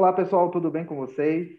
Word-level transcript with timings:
Olá, 0.00 0.14
pessoal, 0.14 0.50
tudo 0.50 0.70
bem 0.70 0.82
com 0.82 0.96
vocês? 0.96 1.50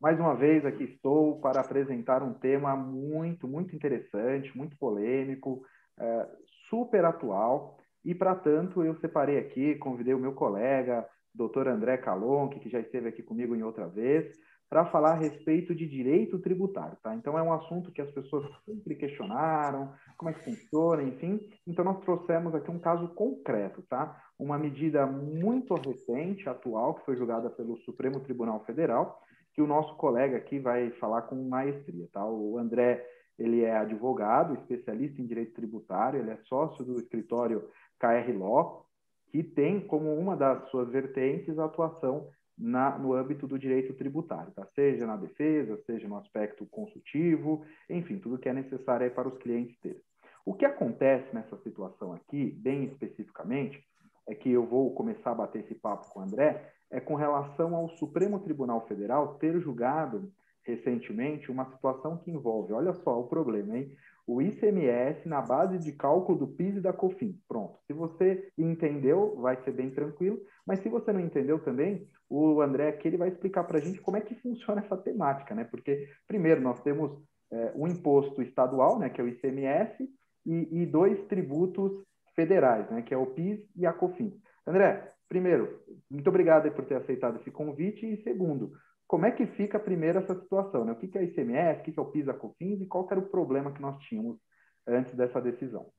Mais 0.00 0.20
uma 0.20 0.36
vez 0.36 0.64
aqui 0.64 0.84
estou 0.84 1.40
para 1.40 1.60
apresentar 1.60 2.22
um 2.22 2.32
tema 2.32 2.76
muito, 2.76 3.48
muito 3.48 3.74
interessante, 3.74 4.56
muito 4.56 4.78
polêmico, 4.78 5.66
é, 5.98 6.28
super 6.70 7.04
atual. 7.04 7.76
E, 8.04 8.14
para 8.14 8.36
tanto, 8.36 8.84
eu 8.84 8.94
separei 8.94 9.36
aqui, 9.36 9.74
convidei 9.74 10.14
o 10.14 10.18
meu 10.18 10.32
colega, 10.32 11.04
doutor 11.34 11.66
André 11.66 11.96
Calonque, 11.96 12.60
que 12.60 12.70
já 12.70 12.78
esteve 12.78 13.08
aqui 13.08 13.20
comigo 13.20 13.56
em 13.56 13.64
outra 13.64 13.88
vez, 13.88 14.32
para 14.68 14.86
falar 14.86 15.12
a 15.12 15.18
respeito 15.18 15.74
de 15.74 15.86
direito 15.86 16.38
tributário, 16.38 16.96
tá? 17.02 17.14
Então 17.14 17.38
é 17.38 17.42
um 17.42 17.52
assunto 17.52 17.92
que 17.92 18.02
as 18.02 18.10
pessoas 18.10 18.44
sempre 18.64 18.96
questionaram, 18.96 19.92
como 20.16 20.30
é 20.30 20.34
que 20.34 20.44
funciona, 20.44 21.02
enfim. 21.02 21.40
Então 21.66 21.84
nós 21.84 22.00
trouxemos 22.00 22.54
aqui 22.54 22.70
um 22.70 22.78
caso 22.78 23.08
concreto, 23.14 23.82
tá? 23.82 24.20
Uma 24.38 24.58
medida 24.58 25.06
muito 25.06 25.74
recente, 25.74 26.48
atual, 26.48 26.94
que 26.94 27.04
foi 27.04 27.16
julgada 27.16 27.48
pelo 27.48 27.78
Supremo 27.78 28.20
Tribunal 28.20 28.64
Federal, 28.64 29.22
que 29.54 29.62
o 29.62 29.66
nosso 29.66 29.94
colega 29.96 30.36
aqui 30.36 30.58
vai 30.58 30.90
falar 30.92 31.22
com 31.22 31.48
maestria, 31.48 32.08
tá? 32.12 32.26
O 32.26 32.58
André, 32.58 33.06
ele 33.38 33.62
é 33.62 33.76
advogado, 33.76 34.54
especialista 34.54 35.22
em 35.22 35.26
direito 35.26 35.54
tributário, 35.54 36.20
ele 36.20 36.30
é 36.30 36.38
sócio 36.44 36.84
do 36.84 36.98
escritório 36.98 37.68
KR 38.00 38.36
Law, 38.36 38.84
que 39.30 39.42
tem 39.42 39.80
como 39.80 40.12
uma 40.14 40.36
das 40.36 40.68
suas 40.70 40.88
vertentes 40.88 41.58
a 41.58 41.66
atuação 41.66 42.28
na, 42.58 42.98
no 42.98 43.12
âmbito 43.12 43.46
do 43.46 43.58
direito 43.58 43.92
tributário, 43.94 44.52
tá? 44.52 44.66
seja 44.74 45.06
na 45.06 45.16
defesa, 45.16 45.76
seja 45.84 46.08
no 46.08 46.16
aspecto 46.16 46.64
consultivo, 46.66 47.64
enfim, 47.88 48.18
tudo 48.18 48.38
que 48.38 48.48
é 48.48 48.52
necessário 48.52 49.10
para 49.10 49.28
os 49.28 49.38
clientes 49.38 49.78
deles. 49.80 50.02
O 50.44 50.54
que 50.54 50.64
acontece 50.64 51.34
nessa 51.34 51.56
situação 51.58 52.12
aqui, 52.12 52.50
bem 52.50 52.84
especificamente, 52.84 53.84
é 54.28 54.34
que 54.34 54.50
eu 54.50 54.64
vou 54.64 54.94
começar 54.94 55.32
a 55.32 55.34
bater 55.34 55.64
esse 55.64 55.74
papo 55.74 56.08
com 56.10 56.20
o 56.20 56.22
André, 56.22 56.72
é 56.90 57.00
com 57.00 57.14
relação 57.14 57.74
ao 57.74 57.88
Supremo 57.90 58.38
Tribunal 58.40 58.86
Federal 58.86 59.34
ter 59.34 59.60
julgado 59.60 60.32
recentemente 60.64 61.50
uma 61.50 61.64
situação 61.72 62.16
que 62.18 62.30
envolve, 62.30 62.72
olha 62.72 62.92
só 62.92 63.20
o 63.20 63.28
problema, 63.28 63.76
hein? 63.76 63.92
O 64.26 64.42
ICMS 64.42 65.28
na 65.28 65.40
base 65.40 65.78
de 65.78 65.92
cálculo 65.92 66.36
do 66.36 66.48
PIS 66.48 66.76
e 66.76 66.80
da 66.80 66.92
COFINS. 66.92 67.36
Pronto. 67.46 67.78
Se 67.86 67.92
você 67.92 68.50
entendeu, 68.58 69.36
vai 69.36 69.56
ser 69.62 69.70
bem 69.70 69.88
tranquilo. 69.90 70.40
Mas 70.66 70.80
se 70.80 70.88
você 70.88 71.12
não 71.12 71.20
entendeu 71.20 71.60
também, 71.60 72.08
o 72.28 72.60
André 72.60 72.88
aqui 72.88 73.08
ele 73.08 73.16
vai 73.16 73.28
explicar 73.28 73.64
para 73.64 73.78
a 73.78 73.80
gente 73.80 74.00
como 74.00 74.16
é 74.16 74.20
que 74.20 74.34
funciona 74.36 74.80
essa 74.80 74.96
temática, 74.96 75.54
né? 75.54 75.64
Porque, 75.64 76.08
primeiro, 76.26 76.60
nós 76.60 76.80
temos 76.80 77.12
é, 77.50 77.72
um 77.74 77.86
imposto 77.86 78.42
estadual, 78.42 78.98
né, 78.98 79.08
que 79.08 79.20
é 79.20 79.24
o 79.24 79.28
ICMS, 79.28 80.08
e, 80.44 80.82
e, 80.82 80.86
dois 80.86 81.20
tributos 81.26 81.92
federais, 82.34 82.88
né, 82.90 83.02
que 83.02 83.14
é 83.14 83.16
o 83.16 83.26
PIS 83.26 83.60
e 83.74 83.86
a 83.86 83.92
COFINS. 83.92 84.34
André, 84.66 85.12
primeiro, 85.28 85.80
muito 86.10 86.28
obrigado 86.28 86.70
por 86.72 86.84
ter 86.84 86.96
aceitado 86.96 87.40
esse 87.40 87.50
convite, 87.50 88.06
e 88.06 88.22
segundo, 88.22 88.72
como 89.06 89.26
é 89.26 89.30
que 89.30 89.46
fica 89.46 89.78
primeiro 89.78 90.18
essa 90.18 90.34
situação, 90.34 90.84
né? 90.84 90.92
O 90.92 90.96
que 90.96 91.16
é 91.16 91.20
o 91.20 91.24
ICMS, 91.24 91.80
o 91.80 91.84
que 91.84 91.98
é 91.98 92.02
o 92.02 92.06
PIS 92.06 92.26
e 92.26 92.30
a 92.30 92.34
COFINS, 92.34 92.80
e 92.80 92.86
qual 92.86 93.06
era 93.10 93.20
o 93.20 93.28
problema 93.28 93.72
que 93.72 93.80
nós 93.80 93.96
tínhamos 94.00 94.38
antes 94.86 95.14
dessa 95.14 95.40
decisão? 95.40 95.90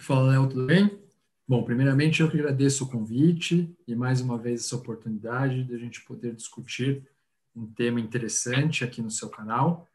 Fala, 0.00 0.32
Léo, 0.32 0.48
tudo 0.48 0.66
bem? 0.66 1.05
Bom, 1.48 1.62
primeiramente 1.62 2.20
eu 2.20 2.28
que 2.28 2.36
agradeço 2.36 2.84
o 2.84 2.88
convite 2.88 3.72
e 3.86 3.94
mais 3.94 4.20
uma 4.20 4.36
vez 4.36 4.64
essa 4.64 4.74
oportunidade 4.74 5.62
de 5.62 5.76
a 5.76 5.78
gente 5.78 6.00
poder 6.00 6.34
discutir 6.34 7.06
um 7.54 7.68
tema 7.68 8.00
interessante 8.00 8.82
aqui 8.82 9.00
no 9.00 9.12
seu 9.12 9.28
canal. 9.28 9.88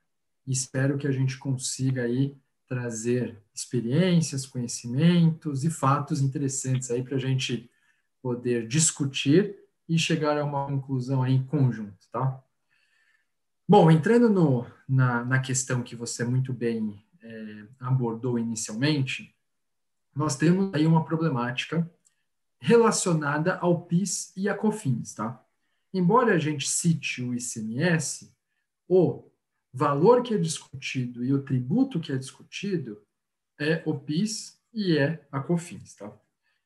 Espero 0.47 0.97
que 0.97 1.05
a 1.05 1.11
gente 1.11 1.37
consiga 1.37 2.03
aí 2.03 2.37
trazer 2.69 3.37
experiências, 3.53 4.45
conhecimentos 4.45 5.65
e 5.65 5.69
fatos 5.69 6.21
interessantes 6.21 6.89
aí 6.89 7.03
para 7.03 7.17
a 7.17 7.19
gente 7.19 7.69
poder 8.21 8.65
discutir 8.65 9.53
e 9.89 9.99
chegar 9.99 10.37
a 10.37 10.45
uma 10.45 10.67
conclusão 10.67 11.21
aí 11.21 11.33
em 11.33 11.43
conjunto, 11.43 12.07
tá? 12.13 12.41
Bom, 13.67 13.91
entrando 13.91 14.29
no, 14.29 14.65
na, 14.87 15.25
na 15.25 15.39
questão 15.39 15.83
que 15.83 15.97
você 15.97 16.23
muito 16.23 16.53
bem 16.53 17.03
é, 17.21 17.65
abordou 17.81 18.39
inicialmente, 18.39 19.35
nós 20.15 20.35
temos 20.35 20.73
aí 20.73 20.85
uma 20.85 21.03
problemática 21.03 21.89
relacionada 22.59 23.55
ao 23.55 23.85
PIS 23.85 24.33
e 24.35 24.47
a 24.47 24.55
COFINS, 24.55 25.15
tá? 25.15 25.43
Embora 25.93 26.35
a 26.35 26.37
gente 26.37 26.69
cite 26.69 27.21
o 27.21 27.33
ICMS, 27.33 28.31
o 28.87 29.29
valor 29.73 30.21
que 30.21 30.33
é 30.33 30.37
discutido 30.37 31.25
e 31.25 31.33
o 31.33 31.43
tributo 31.43 31.99
que 31.99 32.11
é 32.11 32.17
discutido 32.17 33.01
é 33.59 33.81
o 33.85 33.97
PIS 33.97 34.61
e 34.73 34.97
é 34.97 35.25
a 35.31 35.39
COFINS, 35.39 35.95
tá? 35.95 36.11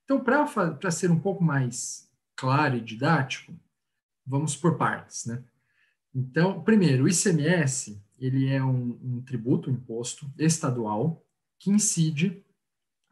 Então, 0.03 0.23
para 0.23 0.91
ser 0.91 1.09
um 1.09 1.19
pouco 1.19 1.43
mais 1.43 2.11
claro 2.35 2.75
e 2.75 2.81
didático, 2.81 3.53
vamos 4.25 4.55
por 4.55 4.77
partes, 4.77 5.25
né? 5.25 5.43
Então, 6.13 6.61
primeiro, 6.61 7.05
o 7.05 7.09
ICMS, 7.09 8.01
ele 8.19 8.47
é 8.47 8.63
um, 8.63 8.99
um 9.03 9.21
tributo, 9.21 9.69
um 9.69 9.73
imposto 9.73 10.31
estadual 10.37 11.25
que 11.59 11.69
incide 11.69 12.44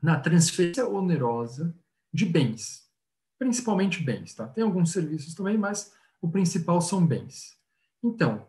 na 0.04 0.20
transferência 0.20 0.86
onerosa 0.86 1.74
de 2.14 2.26
bens, 2.26 2.92
principalmente 3.40 4.04
bens, 4.04 4.36
tá? 4.36 4.46
Tem 4.46 4.62
alguns 4.62 4.92
serviços 4.92 5.34
também, 5.34 5.58
mas 5.58 5.94
o 6.22 6.30
principal 6.30 6.82
são 6.82 7.08
bens. 7.08 7.58
Então, 8.04 8.46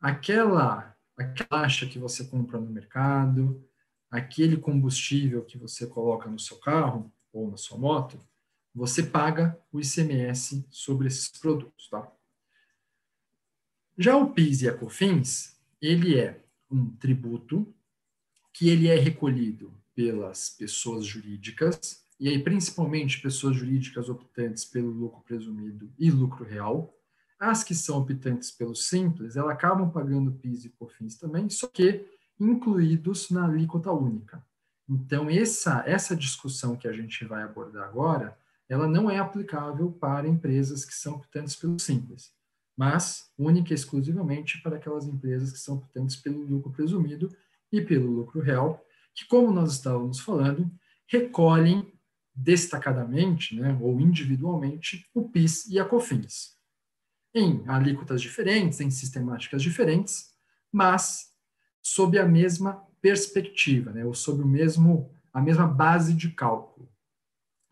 aquela 0.00 0.96
aquela 1.14 1.48
taxa 1.48 1.86
que 1.86 1.98
você 1.98 2.24
compra 2.24 2.58
no 2.58 2.70
mercado, 2.70 3.62
aquele 4.10 4.56
combustível 4.56 5.44
que 5.44 5.58
você 5.58 5.86
coloca 5.86 6.30
no 6.30 6.38
seu 6.38 6.56
carro 6.58 7.12
ou 7.32 7.50
na 7.50 7.56
sua 7.58 7.76
moto, 7.76 8.18
você 8.74 9.02
paga 9.02 9.60
o 9.70 9.80
ICMS 9.80 10.64
sobre 10.70 11.08
esses 11.08 11.28
produtos, 11.28 11.88
tá? 11.90 12.10
Já 13.98 14.16
o 14.16 14.32
PIS 14.32 14.62
e 14.62 14.68
a 14.68 14.78
COFINS, 14.78 15.60
ele 15.82 16.18
é 16.18 16.42
um 16.70 16.88
tributo 16.96 17.74
que 18.54 18.68
ele 18.68 18.86
é 18.86 18.94
recolhido 18.94 19.74
pelas 19.98 20.50
pessoas 20.50 21.04
jurídicas, 21.04 22.04
e 22.20 22.28
aí 22.28 22.38
principalmente 22.40 23.20
pessoas 23.20 23.56
jurídicas 23.56 24.08
optantes 24.08 24.64
pelo 24.64 24.90
lucro 24.90 25.20
presumido 25.22 25.92
e 25.98 26.08
lucro 26.08 26.44
real. 26.44 26.94
As 27.36 27.64
que 27.64 27.74
são 27.74 27.98
optantes 27.98 28.52
pelo 28.52 28.76
simples, 28.76 29.34
elas 29.34 29.50
acabam 29.50 29.90
pagando 29.90 30.30
PIS 30.30 30.66
e 30.66 30.68
COFINS 30.68 31.16
também, 31.16 31.50
só 31.50 31.66
que 31.66 32.06
incluídos 32.38 33.28
na 33.30 33.46
alíquota 33.46 33.90
única. 33.90 34.40
Então, 34.88 35.28
essa, 35.28 35.82
essa 35.84 36.14
discussão 36.14 36.76
que 36.76 36.86
a 36.86 36.92
gente 36.92 37.24
vai 37.24 37.42
abordar 37.42 37.88
agora, 37.88 38.38
ela 38.68 38.86
não 38.86 39.10
é 39.10 39.18
aplicável 39.18 39.90
para 39.90 40.28
empresas 40.28 40.84
que 40.84 40.94
são 40.94 41.16
optantes 41.16 41.56
pelo 41.56 41.76
simples, 41.80 42.32
mas 42.76 43.32
única 43.36 43.72
e 43.72 43.74
exclusivamente 43.74 44.62
para 44.62 44.76
aquelas 44.76 45.08
empresas 45.08 45.50
que 45.50 45.58
são 45.58 45.74
optantes 45.74 46.14
pelo 46.14 46.40
lucro 46.40 46.70
presumido 46.70 47.28
e 47.72 47.80
pelo 47.80 48.08
lucro 48.08 48.40
real, 48.40 48.84
que, 49.18 49.24
como 49.24 49.50
nós 49.50 49.72
estávamos 49.72 50.20
falando, 50.20 50.70
recolhem 51.08 51.92
destacadamente, 52.32 53.56
né, 53.56 53.76
ou 53.80 54.00
individualmente, 54.00 55.10
o 55.12 55.28
PIS 55.28 55.66
e 55.66 55.76
a 55.76 55.84
COFINS, 55.84 56.56
em 57.34 57.64
alíquotas 57.66 58.22
diferentes, 58.22 58.80
em 58.80 58.90
sistemáticas 58.92 59.60
diferentes, 59.60 60.32
mas 60.70 61.32
sob 61.82 62.16
a 62.16 62.24
mesma 62.24 62.74
perspectiva, 63.02 63.90
né, 63.90 64.04
ou 64.04 64.14
sob 64.14 64.40
o 64.40 64.46
mesmo, 64.46 65.10
a 65.32 65.40
mesma 65.40 65.66
base 65.66 66.14
de 66.14 66.30
cálculo. 66.30 66.88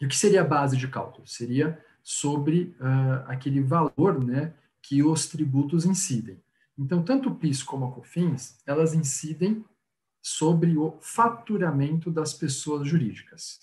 E 0.01 0.05
o 0.07 0.09
que 0.09 0.17
seria 0.17 0.41
a 0.41 0.45
base 0.45 0.77
de 0.77 0.89
cálculo? 0.89 1.29
Seria 1.29 1.81
sobre 2.03 2.75
uh, 2.81 3.23
aquele 3.29 3.63
valor 3.63 4.23
né, 4.23 4.53
que 4.83 5.01
os 5.01 5.29
tributos 5.29 5.85
incidem. 5.85 6.43
Então, 6.77 7.05
tanto 7.05 7.29
o 7.29 7.37
PIS 7.37 7.63
como 7.63 7.87
a 7.87 7.93
COFINS, 7.93 8.59
elas 8.67 8.95
incidem 8.95 9.65
sobre 10.27 10.77
o 10.77 10.99
faturamento 11.01 12.11
das 12.11 12.35
pessoas 12.35 12.89
jurídicas, 12.89 13.61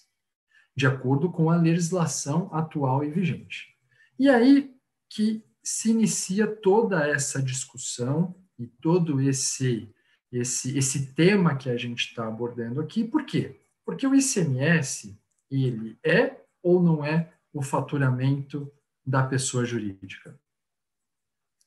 de 0.73 0.87
acordo 0.87 1.29
com 1.29 1.49
a 1.49 1.57
legislação 1.57 2.49
atual 2.53 3.03
e 3.03 3.11
vigente. 3.11 3.75
E 4.17 4.29
aí 4.29 4.73
que 5.09 5.43
se 5.61 5.91
inicia 5.91 6.47
toda 6.47 7.05
essa 7.05 7.43
discussão 7.43 8.33
e 8.57 8.65
todo 8.65 9.19
esse 9.19 9.93
esse 10.31 10.77
esse 10.77 11.13
tema 11.13 11.57
que 11.57 11.69
a 11.69 11.75
gente 11.75 12.07
está 12.07 12.29
abordando 12.29 12.79
aqui. 12.79 13.03
Por 13.03 13.25
quê? 13.25 13.59
Porque 13.83 14.07
o 14.07 14.15
ICMS 14.15 15.19
ele 15.51 15.99
é 16.01 16.45
ou 16.61 16.81
não 16.81 17.03
é 17.03 17.33
o 17.51 17.61
faturamento 17.61 18.71
da 19.05 19.21
pessoa 19.21 19.65
jurídica. 19.65 20.39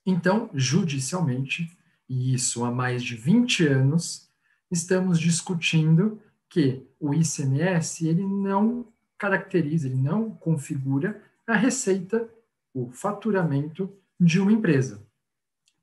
Então, 0.06 0.48
judicialmente, 0.54 1.76
e 2.08 2.32
isso 2.32 2.64
há 2.64 2.70
mais 2.70 3.04
de 3.04 3.14
20 3.14 3.66
anos, 3.66 4.25
estamos 4.70 5.18
discutindo 5.18 6.20
que 6.48 6.86
o 7.00 7.12
ICMS 7.14 8.06
ele 8.06 8.26
não 8.26 8.86
caracteriza, 9.18 9.86
ele 9.86 9.96
não 9.96 10.30
configura 10.30 11.22
a 11.46 11.54
receita, 11.56 12.28
o 12.74 12.90
faturamento 12.90 13.92
de 14.18 14.40
uma 14.40 14.52
empresa, 14.52 15.02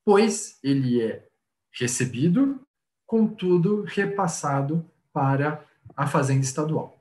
pois 0.03 0.59
ele 0.63 1.01
é 1.01 1.27
recebido, 1.71 2.59
contudo 3.05 3.83
repassado 3.83 4.85
para 5.11 5.65
a 5.95 6.07
fazenda 6.07 6.41
estadual. 6.41 6.99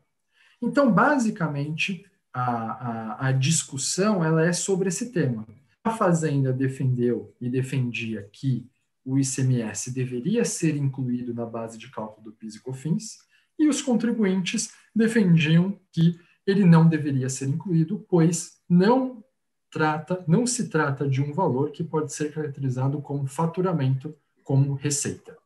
Então, 0.61 0.93
basicamente, 0.93 2.07
a, 2.33 2.43
a, 2.43 3.29
a 3.29 3.33
discussão 3.33 4.25
ela 4.25 4.45
é 4.47 4.53
sobre 4.53 4.89
esse 4.89 5.13
tema. 5.13 5.47
A 5.85 5.91
Fazenda 5.91 6.53
defendeu 6.53 7.35
e 7.41 7.49
defendia 7.49 8.29
que 8.33 8.67
o 9.05 9.19
ICMS 9.19 9.93
deveria 9.93 10.45
ser 10.45 10.77
incluído 10.77 11.35
na 11.35 11.45
base 11.45 11.77
de 11.79 11.91
cálculo 11.91 12.31
do 12.31 12.33
PIS 12.33 12.57
e 12.57 12.61
COFINS, 12.61 13.19
e 13.59 13.69
os 13.69 13.83
contribuintes 13.83 14.73
defendiam 14.95 15.79
que 15.93 16.19
ele 16.47 16.65
não 16.65 16.89
deveria 16.89 17.29
ser 17.29 17.49
incluído, 17.49 18.05
pois 18.09 18.61
não 18.69 19.23
trata, 19.71 20.25
não 20.27 20.47
se 20.47 20.69
trata 20.69 21.09
de 21.09 21.23
um 21.23 21.33
valor 21.33 21.71
que 21.71 21.83
pode 21.83 22.13
ser 22.13 22.33
caracterizado 22.33 23.01
como 23.01 23.27
faturamento, 23.27 24.15
como 24.45 24.75
receita. 24.75 25.37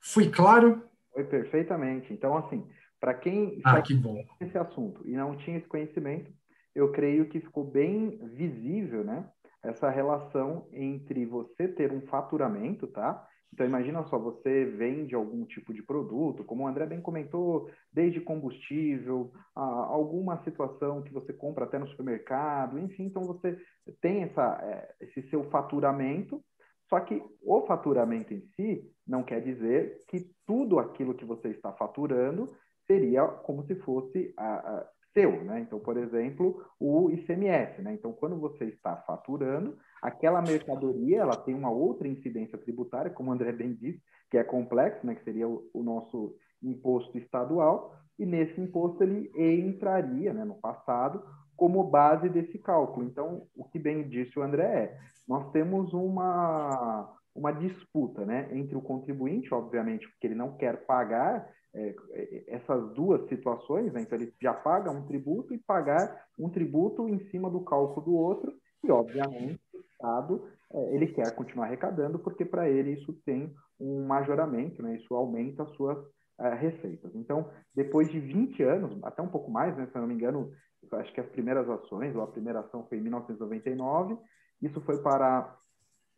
Fui 0.00 0.30
claro? 0.30 0.82
Foi 1.12 1.24
perfeitamente. 1.24 2.12
Então, 2.12 2.36
assim, 2.36 2.64
para 3.00 3.14
quem 3.14 3.60
ah, 3.64 3.82
que 3.82 3.94
bom. 3.94 4.24
esse 4.40 4.56
assunto 4.56 5.06
e 5.06 5.12
não 5.12 5.36
tinha 5.36 5.58
esse 5.58 5.66
conhecimento, 5.66 6.32
eu 6.74 6.90
creio 6.92 7.28
que 7.28 7.40
ficou 7.40 7.64
bem 7.64 8.18
visível, 8.34 9.04
né? 9.04 9.24
Essa 9.62 9.90
relação 9.90 10.68
entre 10.72 11.26
você 11.26 11.68
ter 11.68 11.92
um 11.92 12.00
faturamento, 12.02 12.86
tá? 12.86 13.26
Então, 13.52 13.66
imagina 13.66 14.04
só, 14.04 14.18
você 14.18 14.64
vende 14.66 15.14
algum 15.14 15.44
tipo 15.44 15.72
de 15.72 15.82
produto, 15.82 16.44
como 16.44 16.64
o 16.64 16.66
André 16.66 16.86
bem 16.86 17.00
comentou, 17.00 17.70
desde 17.92 18.20
combustível, 18.20 19.32
alguma 19.54 20.42
situação 20.44 21.02
que 21.02 21.12
você 21.12 21.32
compra 21.32 21.64
até 21.64 21.78
no 21.78 21.88
supermercado, 21.88 22.78
enfim, 22.78 23.04
então 23.04 23.22
você 23.24 23.58
tem 24.00 24.22
essa, 24.22 24.60
é, 24.62 24.94
esse 25.00 25.22
seu 25.30 25.44
faturamento, 25.50 26.42
só 26.88 27.00
que 27.00 27.22
o 27.42 27.66
faturamento 27.66 28.32
em 28.32 28.40
si 28.54 28.90
não 29.06 29.22
quer 29.22 29.40
dizer 29.40 29.98
que 30.08 30.30
tudo 30.46 30.78
aquilo 30.78 31.14
que 31.14 31.24
você 31.24 31.48
está 31.48 31.72
faturando 31.72 32.46
seria 32.86 33.26
como 33.26 33.64
se 33.64 33.74
fosse 33.76 34.32
a, 34.36 34.78
a 34.78 34.86
seu, 35.12 35.44
né? 35.44 35.60
Então, 35.60 35.78
por 35.78 35.96
exemplo, 35.96 36.64
o 36.78 37.10
ICMS, 37.10 37.82
né? 37.82 37.94
Então, 37.94 38.12
quando 38.12 38.38
você 38.38 38.66
está 38.66 38.96
faturando, 38.96 39.76
aquela 40.02 40.42
mercadoria, 40.42 41.20
ela 41.20 41.36
tem 41.36 41.54
uma 41.54 41.70
outra 41.70 42.06
incidência 42.06 42.58
tributária, 42.58 43.10
como 43.10 43.30
o 43.30 43.32
André 43.32 43.52
bem 43.52 43.74
disse, 43.74 44.02
que 44.30 44.38
é 44.38 44.44
complexo, 44.44 45.06
né? 45.06 45.14
Que 45.14 45.24
seria 45.24 45.48
o, 45.48 45.68
o 45.72 45.82
nosso 45.82 46.34
imposto 46.62 47.16
estadual, 47.18 47.94
e 48.18 48.26
nesse 48.26 48.60
imposto 48.60 49.02
ele 49.02 49.30
entraria, 49.60 50.32
né, 50.32 50.44
no 50.44 50.54
passado, 50.54 51.22
como 51.56 51.84
base 51.84 52.28
desse 52.28 52.58
cálculo. 52.58 53.06
Então, 53.06 53.46
o 53.56 53.64
que 53.64 53.78
bem 53.78 54.08
disse 54.08 54.38
o 54.38 54.42
André 54.42 54.64
é, 54.64 54.98
nós 55.26 55.50
temos 55.52 55.92
uma, 55.92 57.14
uma 57.34 57.52
disputa, 57.52 58.24
né, 58.24 58.48
entre 58.52 58.76
o 58.76 58.82
contribuinte, 58.82 59.52
obviamente, 59.52 60.08
porque 60.08 60.26
ele 60.26 60.34
não 60.34 60.56
quer 60.56 60.84
pagar 60.86 61.48
é, 61.74 61.94
é, 62.10 62.44
essas 62.48 62.92
duas 62.94 63.28
situações, 63.28 63.92
né? 63.92 64.00
então 64.00 64.18
ele 64.18 64.32
já 64.40 64.54
paga 64.54 64.90
um 64.90 65.06
tributo 65.06 65.54
e 65.54 65.58
pagar 65.58 66.24
um 66.38 66.48
tributo 66.48 67.08
em 67.08 67.18
cima 67.30 67.50
do 67.50 67.60
cálculo 67.60 68.06
do 68.06 68.14
outro, 68.14 68.52
e 68.82 68.90
obviamente 68.90 69.60
o 69.74 69.80
Estado 69.80 70.48
é, 70.72 70.94
ele 70.94 71.08
quer 71.08 71.34
continuar 71.34 71.66
arrecadando, 71.66 72.18
porque 72.18 72.44
para 72.44 72.68
ele 72.68 72.92
isso 72.92 73.12
tem 73.24 73.54
um 73.78 74.06
majoramento, 74.06 74.82
né? 74.82 74.96
isso 74.96 75.14
aumenta 75.14 75.62
as 75.62 75.70
suas 75.72 75.98
é, 76.40 76.54
receitas. 76.54 77.14
Então, 77.14 77.50
depois 77.74 78.08
de 78.10 78.18
20 78.18 78.62
anos, 78.62 78.98
até 79.02 79.22
um 79.22 79.28
pouco 79.28 79.50
mais, 79.50 79.76
né? 79.76 79.86
se 79.86 79.96
eu 79.96 80.00
não 80.00 80.08
me 80.08 80.14
engano, 80.14 80.50
acho 80.92 81.12
que 81.12 81.20
as 81.20 81.28
primeiras 81.28 81.68
ações, 81.68 82.14
ou 82.14 82.22
a 82.22 82.28
primeira 82.28 82.60
ação 82.60 82.86
foi 82.88 82.98
em 82.98 83.02
1999, 83.02 84.16
isso 84.62 84.80
foi 84.82 85.02
para 85.02 85.56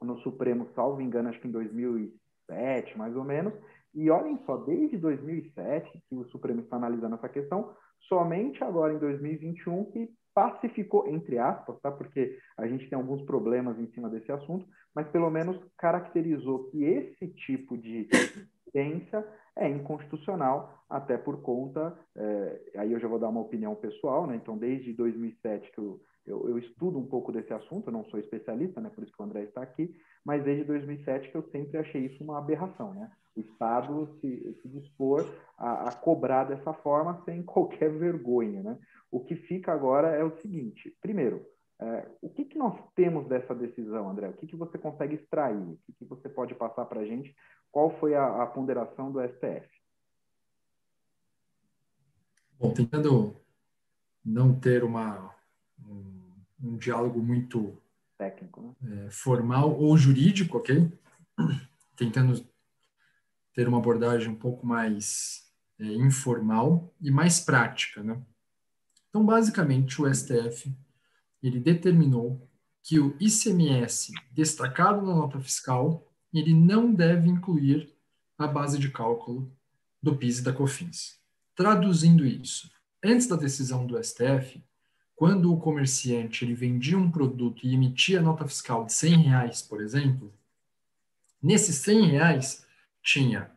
no 0.02 0.18
Supremo, 0.20 0.68
salvo 0.74 1.02
engano, 1.02 1.28
acho 1.28 1.40
que 1.40 1.48
em 1.48 1.52
2007, 1.52 2.96
mais 2.96 3.14
ou 3.14 3.24
menos, 3.24 3.52
e 3.94 4.10
olhem 4.10 4.38
só, 4.46 4.56
desde 4.58 4.96
2007 4.96 6.02
que 6.08 6.14
o 6.14 6.24
Supremo 6.26 6.60
está 6.60 6.76
analisando 6.76 7.16
essa 7.16 7.28
questão, 7.28 7.74
somente 8.08 8.62
agora 8.62 8.94
em 8.94 8.98
2021 8.98 9.84
que 9.86 10.10
pacificou, 10.34 11.08
entre 11.08 11.38
aspas, 11.38 11.78
tá? 11.80 11.90
porque 11.90 12.38
a 12.56 12.66
gente 12.66 12.88
tem 12.88 12.96
alguns 12.96 13.22
problemas 13.22 13.78
em 13.78 13.90
cima 13.92 14.08
desse 14.08 14.30
assunto, 14.30 14.66
mas 14.94 15.08
pelo 15.08 15.28
menos 15.30 15.58
caracterizou 15.76 16.70
que 16.70 16.84
esse 16.84 17.28
tipo 17.28 17.76
de 17.76 18.08
ciência 18.70 19.26
é 19.56 19.68
inconstitucional, 19.68 20.84
até 20.88 21.18
por 21.18 21.42
conta, 21.42 21.96
é, 22.16 22.60
aí 22.76 22.92
eu 22.92 23.00
já 23.00 23.08
vou 23.08 23.18
dar 23.18 23.28
uma 23.28 23.40
opinião 23.40 23.74
pessoal, 23.74 24.26
né? 24.26 24.36
então 24.36 24.56
desde 24.56 24.92
2007 24.92 25.70
que 25.72 25.78
eu, 25.78 26.00
eu, 26.26 26.48
eu, 26.48 26.58
estudo 26.58 26.98
um 26.98 27.06
pouco 27.06 27.32
desse 27.32 27.52
assunto, 27.52 27.88
eu 27.88 27.92
não 27.92 28.04
sou 28.04 28.18
especialista, 28.18 28.80
né? 28.80 28.90
por 28.90 29.02
isso 29.02 29.12
que 29.12 29.20
o 29.20 29.24
André 29.24 29.42
está 29.42 29.62
aqui, 29.62 29.94
mas 30.24 30.42
desde 30.44 30.64
2007 30.64 31.30
que 31.30 31.36
eu 31.36 31.42
sempre 31.50 31.78
achei 31.78 32.06
isso 32.06 32.22
uma 32.22 32.38
aberração, 32.38 32.94
né? 32.94 33.10
O 33.40 33.52
Estado 33.52 34.06
se, 34.20 34.58
se 34.60 34.68
dispor 34.68 35.26
a, 35.56 35.88
a, 35.88 35.92
cobrar 35.92 36.44
dessa 36.44 36.72
forma 36.72 37.22
sem 37.24 37.42
qualquer 37.44 37.90
vergonha. 37.90 38.62
Né? 38.62 38.78
O 39.10 39.20
que 39.20 39.34
fica 39.34 39.72
agora 39.72 40.08
é 40.08 40.22
o 40.22 40.36
seguinte: 40.40 40.96
primeiro, 41.00 41.44
é, 41.80 42.06
o 42.20 42.28
que, 42.28 42.44
que 42.44 42.58
nós 42.58 42.78
temos 42.94 43.26
dessa 43.26 43.54
decisão, 43.54 44.08
André? 44.08 44.28
O 44.28 44.34
que, 44.34 44.46
que 44.46 44.56
você 44.56 44.76
consegue 44.76 45.14
extrair? 45.14 45.56
O 45.56 45.78
que, 45.86 45.92
que 45.92 46.04
você 46.04 46.28
pode 46.28 46.54
passar 46.54 46.84
para 46.84 47.00
a 47.00 47.06
gente? 47.06 47.34
Qual 47.72 47.90
foi 47.98 48.14
a, 48.14 48.42
a 48.42 48.46
ponderação 48.46 49.10
do 49.10 49.20
STF? 49.20 49.68
Bom, 52.58 52.74
tentando 52.74 53.34
não 54.22 54.54
ter 54.54 54.84
uma, 54.84 55.34
um, 55.82 56.32
um 56.62 56.76
diálogo 56.76 57.20
muito 57.20 57.80
técnico, 58.18 58.60
né? 58.60 59.06
é, 59.06 59.10
formal 59.10 59.74
ou 59.80 59.96
jurídico, 59.96 60.58
ok? 60.58 60.92
Tentando 61.96 62.44
ter 63.54 63.68
uma 63.68 63.78
abordagem 63.78 64.28
um 64.28 64.36
pouco 64.36 64.66
mais 64.66 65.50
é, 65.78 65.84
informal 65.84 66.94
e 67.00 67.10
mais 67.10 67.40
prática, 67.40 68.02
né? 68.02 68.20
Então, 69.08 69.24
basicamente, 69.24 70.00
o 70.00 70.12
STF 70.12 70.72
ele 71.42 71.58
determinou 71.58 72.48
que 72.82 72.98
o 72.98 73.16
ICMS 73.20 74.12
destacado 74.32 75.02
na 75.02 75.14
nota 75.14 75.40
fiscal 75.40 76.06
ele 76.32 76.54
não 76.54 76.94
deve 76.94 77.28
incluir 77.28 77.92
a 78.38 78.46
base 78.46 78.78
de 78.78 78.90
cálculo 78.90 79.52
do 80.02 80.16
PIS 80.16 80.38
e 80.38 80.42
da 80.42 80.52
COFINS. 80.52 81.18
Traduzindo 81.54 82.24
isso, 82.24 82.70
antes 83.04 83.26
da 83.26 83.36
decisão 83.36 83.86
do 83.86 84.02
STF, 84.02 84.62
quando 85.14 85.52
o 85.52 85.58
comerciante 85.58 86.44
ele 86.44 86.54
vendia 86.54 86.96
um 86.96 87.10
produto 87.10 87.66
e 87.66 87.74
emitia 87.74 88.22
nota 88.22 88.46
fiscal 88.46 88.86
de 88.86 88.92
100 88.94 89.16
reais, 89.22 89.60
por 89.60 89.82
exemplo, 89.82 90.32
nesses 91.42 91.76
100 91.76 92.06
reais 92.06 92.66
tinha 93.02 93.50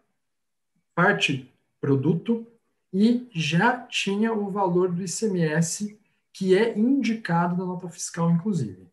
parte 0.95 1.51
produto 1.81 2.45
e 2.93 3.27
já 3.31 3.77
tinha 3.87 4.31
o 4.33 4.49
valor 4.51 4.91
do 4.91 5.03
ICMS 5.03 5.99
que 6.31 6.55
é 6.55 6.77
indicado 6.77 7.55
na 7.55 7.65
nota 7.65 7.89
fiscal, 7.89 8.31
inclusive. 8.31 8.87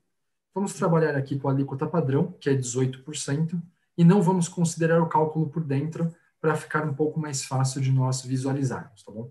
Vamos 0.55 0.75
trabalhar 0.75 1.15
aqui 1.17 1.39
com 1.39 1.49
a 1.49 1.53
alíquota 1.53 1.87
padrão, 1.87 2.35
que 2.41 2.51
é 2.51 2.55
18%, 2.55 3.61
e 3.97 4.05
não 4.05 4.21
vamos 4.21 4.49
considerar 4.49 5.01
o 5.01 5.09
cálculo 5.09 5.49
por 5.49 5.63
dentro 5.63 6.15
para 6.41 6.57
ficar 6.57 6.85
um 6.85 6.95
pouco 6.95 7.21
mais 7.21 7.45
fácil 7.45 7.81
de 7.81 7.93
nós 7.93 8.23
visualizarmos, 8.23 9.03
tá 9.03 9.13
bom? 9.13 9.31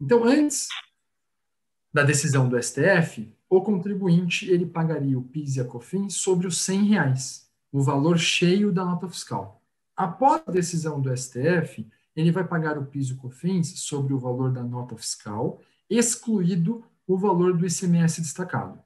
Então, 0.00 0.24
antes 0.24 0.68
da 1.92 2.02
decisão 2.02 2.48
do 2.48 2.60
STF, 2.62 3.32
o 3.48 3.60
contribuinte 3.60 4.50
ele 4.50 4.66
pagaria 4.66 5.18
o 5.18 5.22
PIS 5.22 5.56
e 5.56 5.60
a 5.60 5.64
COFINS 5.64 6.14
sobre 6.14 6.46
os 6.46 6.60
100 6.62 6.84
reais, 6.84 7.50
o 7.72 7.82
valor 7.82 8.18
cheio 8.18 8.72
da 8.72 8.84
nota 8.84 9.08
fiscal. 9.08 9.62
Após 9.96 10.42
a 10.46 10.52
decisão 10.52 11.00
do 11.00 11.16
STF, 11.16 11.88
ele 12.14 12.30
vai 12.30 12.46
pagar 12.46 12.78
o 12.78 12.84
PIS 12.84 13.08
e 13.08 13.12
o 13.14 13.16
COFINS 13.16 13.80
sobre 13.80 14.12
o 14.12 14.18
valor 14.18 14.52
da 14.52 14.62
nota 14.62 14.96
fiscal, 14.96 15.62
excluído 15.88 16.84
o 17.06 17.16
valor 17.16 17.56
do 17.56 17.66
ICMS 17.66 18.20
destacado. 18.20 18.78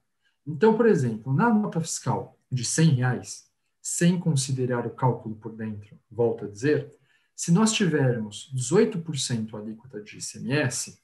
Então, 0.46 0.76
por 0.76 0.86
exemplo, 0.86 1.32
na 1.32 1.52
nota 1.52 1.80
fiscal 1.80 2.38
de 2.50 2.62
R$ 2.62 2.90
reais, 2.94 3.50
sem 3.80 4.18
considerar 4.18 4.86
o 4.86 4.90
cálculo 4.90 5.34
por 5.36 5.52
dentro, 5.52 5.98
volto 6.10 6.44
a 6.44 6.48
dizer, 6.48 6.92
se 7.34 7.50
nós 7.50 7.72
tivermos 7.72 8.52
18% 8.54 9.54
alíquota 9.54 10.02
de 10.02 10.18
ICMS, 10.18 11.00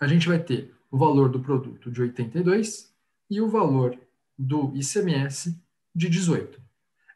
a 0.00 0.06
gente 0.06 0.26
vai 0.26 0.42
ter 0.42 0.74
o 0.90 0.98
valor 0.98 1.30
do 1.30 1.40
produto 1.40 1.90
de 1.90 2.02
82 2.02 2.92
e 3.30 3.40
o 3.40 3.48
valor 3.48 3.96
do 4.36 4.72
ICMS 4.74 5.56
de 5.94 6.08
18. 6.08 6.60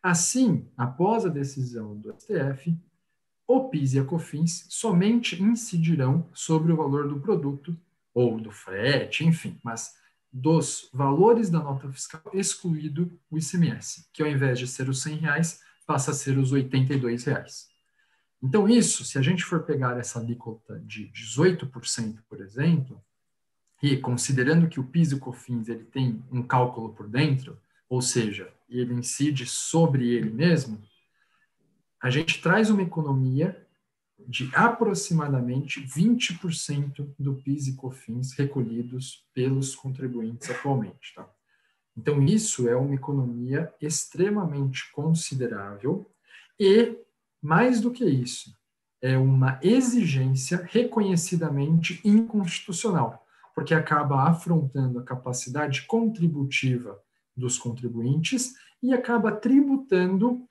Assim, 0.09 0.71
após 0.77 1.27
a 1.27 1.29
decisão 1.29 1.97
do 1.97 2.15
STF, 2.15 2.79
o 3.45 3.69
PIS 3.69 3.95
e 3.95 3.99
a 3.99 4.05
COFINS 4.05 4.65
somente 4.69 5.43
incidirão 5.43 6.31
sobre 6.33 6.71
o 6.71 6.77
valor 6.77 7.09
do 7.09 7.19
produto 7.19 7.77
ou 8.15 8.41
do 8.41 8.53
frete, 8.53 9.25
enfim, 9.25 9.59
mas 9.65 9.97
dos 10.33 10.89
valores 10.95 11.51
da 11.51 11.59
nota 11.59 11.91
fiscal 11.91 12.23
excluído 12.33 13.19
o 13.29 13.37
ICMS, 13.37 14.09
que 14.13 14.23
ao 14.23 14.29
invés 14.29 14.61
de 14.61 14.69
ser 14.69 14.89
os 14.89 15.03
100 15.03 15.17
reais, 15.17 15.61
passa 15.85 16.13
a 16.13 16.15
ser 16.15 16.39
os 16.39 16.53
82 16.53 17.25
reais. 17.25 17.67
Então 18.41 18.69
isso, 18.69 19.05
se 19.05 19.19
a 19.19 19.23
gente 19.23 19.43
for 19.43 19.65
pegar 19.65 19.99
essa 19.99 20.21
alíquota 20.21 20.79
de 20.87 21.11
18%, 21.11 22.21
por 22.29 22.41
exemplo, 22.41 23.03
e 23.83 23.97
considerando 23.97 24.69
que 24.69 24.79
o 24.79 24.85
PIS 24.87 25.11
e 25.11 25.15
o 25.17 25.19
COFINS 25.19 25.69
ele 25.69 25.85
tem 25.85 26.23
um 26.31 26.45
cálculo 26.45 26.95
por 26.95 27.09
dentro, 27.09 27.61
ou 27.89 28.03
seja, 28.03 28.53
ele 28.69 28.95
incide 28.95 29.47
sobre 29.47 30.09
ele 30.09 30.31
mesmo, 30.31 30.83
a 32.03 32.11
gente 32.11 32.41
traz 32.43 32.71
uma 32.71 32.83
economia 32.83 33.65
de 34.19 34.51
aproximadamente 34.55 35.81
20% 35.81 37.15
do 37.19 37.35
PIS 37.35 37.69
e 37.69 37.77
COFINS 37.77 38.33
recolhidos 38.33 39.25
pelos 39.33 39.75
contribuintes 39.75 40.51
atualmente. 40.51 41.15
Tá? 41.15 41.29
Então, 41.97 42.23
isso 42.23 42.69
é 42.69 42.77
uma 42.77 42.95
economia 42.95 43.73
extremamente 43.81 44.91
considerável 44.93 46.11
e, 46.59 46.99
mais 47.41 47.81
do 47.81 47.91
que 47.91 48.05
isso, 48.05 48.57
é 49.01 49.17
uma 49.17 49.59
exigência 49.63 50.67
reconhecidamente 50.71 52.01
inconstitucional, 52.05 53.25
porque 53.55 53.75
acaba 53.75 54.29
afrontando 54.29 54.99
a 54.99 55.05
capacidade 55.05 55.83
contributiva 55.83 57.01
dos 57.37 57.59
contribuintes 57.59 58.55
e 58.83 58.93
acaba 58.93 59.33
tributando 59.33 60.47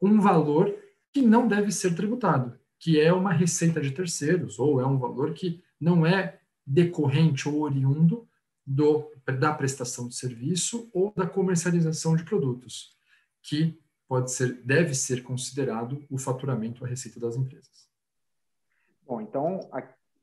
um 0.00 0.20
valor 0.20 0.74
que 1.12 1.22
não 1.22 1.46
deve 1.46 1.70
ser 1.70 1.94
tributado, 1.94 2.58
que 2.78 3.00
é 3.00 3.12
uma 3.12 3.32
receita 3.32 3.80
de 3.80 3.92
terceiros, 3.92 4.58
ou 4.58 4.80
é 4.80 4.86
um 4.86 4.98
valor 4.98 5.32
que 5.32 5.62
não 5.80 6.04
é 6.04 6.40
decorrente 6.66 7.48
ou 7.48 7.60
oriundo 7.60 8.28
do, 8.66 9.10
da 9.38 9.52
prestação 9.52 10.08
de 10.08 10.16
serviço 10.16 10.88
ou 10.92 11.12
da 11.14 11.26
comercialização 11.26 12.16
de 12.16 12.24
produtos, 12.24 12.96
que 13.42 13.78
pode 14.08 14.32
ser, 14.32 14.62
deve 14.62 14.94
ser 14.94 15.22
considerado 15.22 16.04
o 16.10 16.18
faturamento, 16.18 16.84
a 16.84 16.88
receita 16.88 17.20
das 17.20 17.36
empresas. 17.36 17.88
Bom, 19.06 19.20
então 19.20 19.60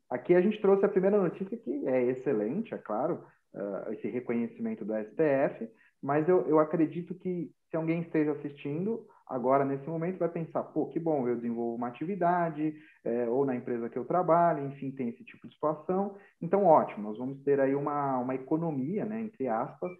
aqui 0.10 0.34
a 0.34 0.41
gente 0.41 0.60
trouxe 0.60 0.86
a 0.86 0.89
primeira 0.89 1.22
notícia 1.22 1.55
que 1.55 1.88
é 1.88 2.12
excelente, 2.12 2.74
é 2.74 2.77
claro, 2.77 3.24
uh, 3.53 3.93
esse 3.93 4.08
reconhecimento 4.08 4.84
do 4.84 4.93
STF, 4.93 5.70
mas 6.01 6.27
eu, 6.27 6.48
eu 6.48 6.60
acredito 6.60 7.13
que 7.15 7.51
se 7.70 7.77
alguém 7.77 8.01
esteja 8.01 8.31
assistindo, 8.34 9.05
agora 9.27 9.63
nesse 9.63 9.88
momento 9.88 10.20
vai 10.20 10.29
pensar, 10.29 10.63
pô, 10.63 10.88
que 10.88 11.00
bom, 11.00 11.27
eu 11.27 11.36
desenvolvo 11.36 11.75
uma 11.75 11.88
atividade, 11.88 12.75
é, 13.03 13.29
ou 13.29 13.46
na 13.46 13.55
empresa 13.55 13.89
que 13.89 13.98
eu 13.98 14.05
trabalho, 14.05 14.65
enfim, 14.65 14.91
tem 14.91 15.10
esse 15.10 15.24
tipo 15.24 15.48
de 15.48 15.53
situação, 15.53 16.17
então 16.41 16.65
ótimo, 16.65 17.03
nós 17.03 17.17
vamos 17.17 17.41
ter 17.43 17.60
aí 17.60 17.74
uma, 17.74 18.17
uma 18.20 18.36
economia, 18.36 19.05
né, 19.05 19.22
entre 19.22 19.48
aspas, 19.48 19.91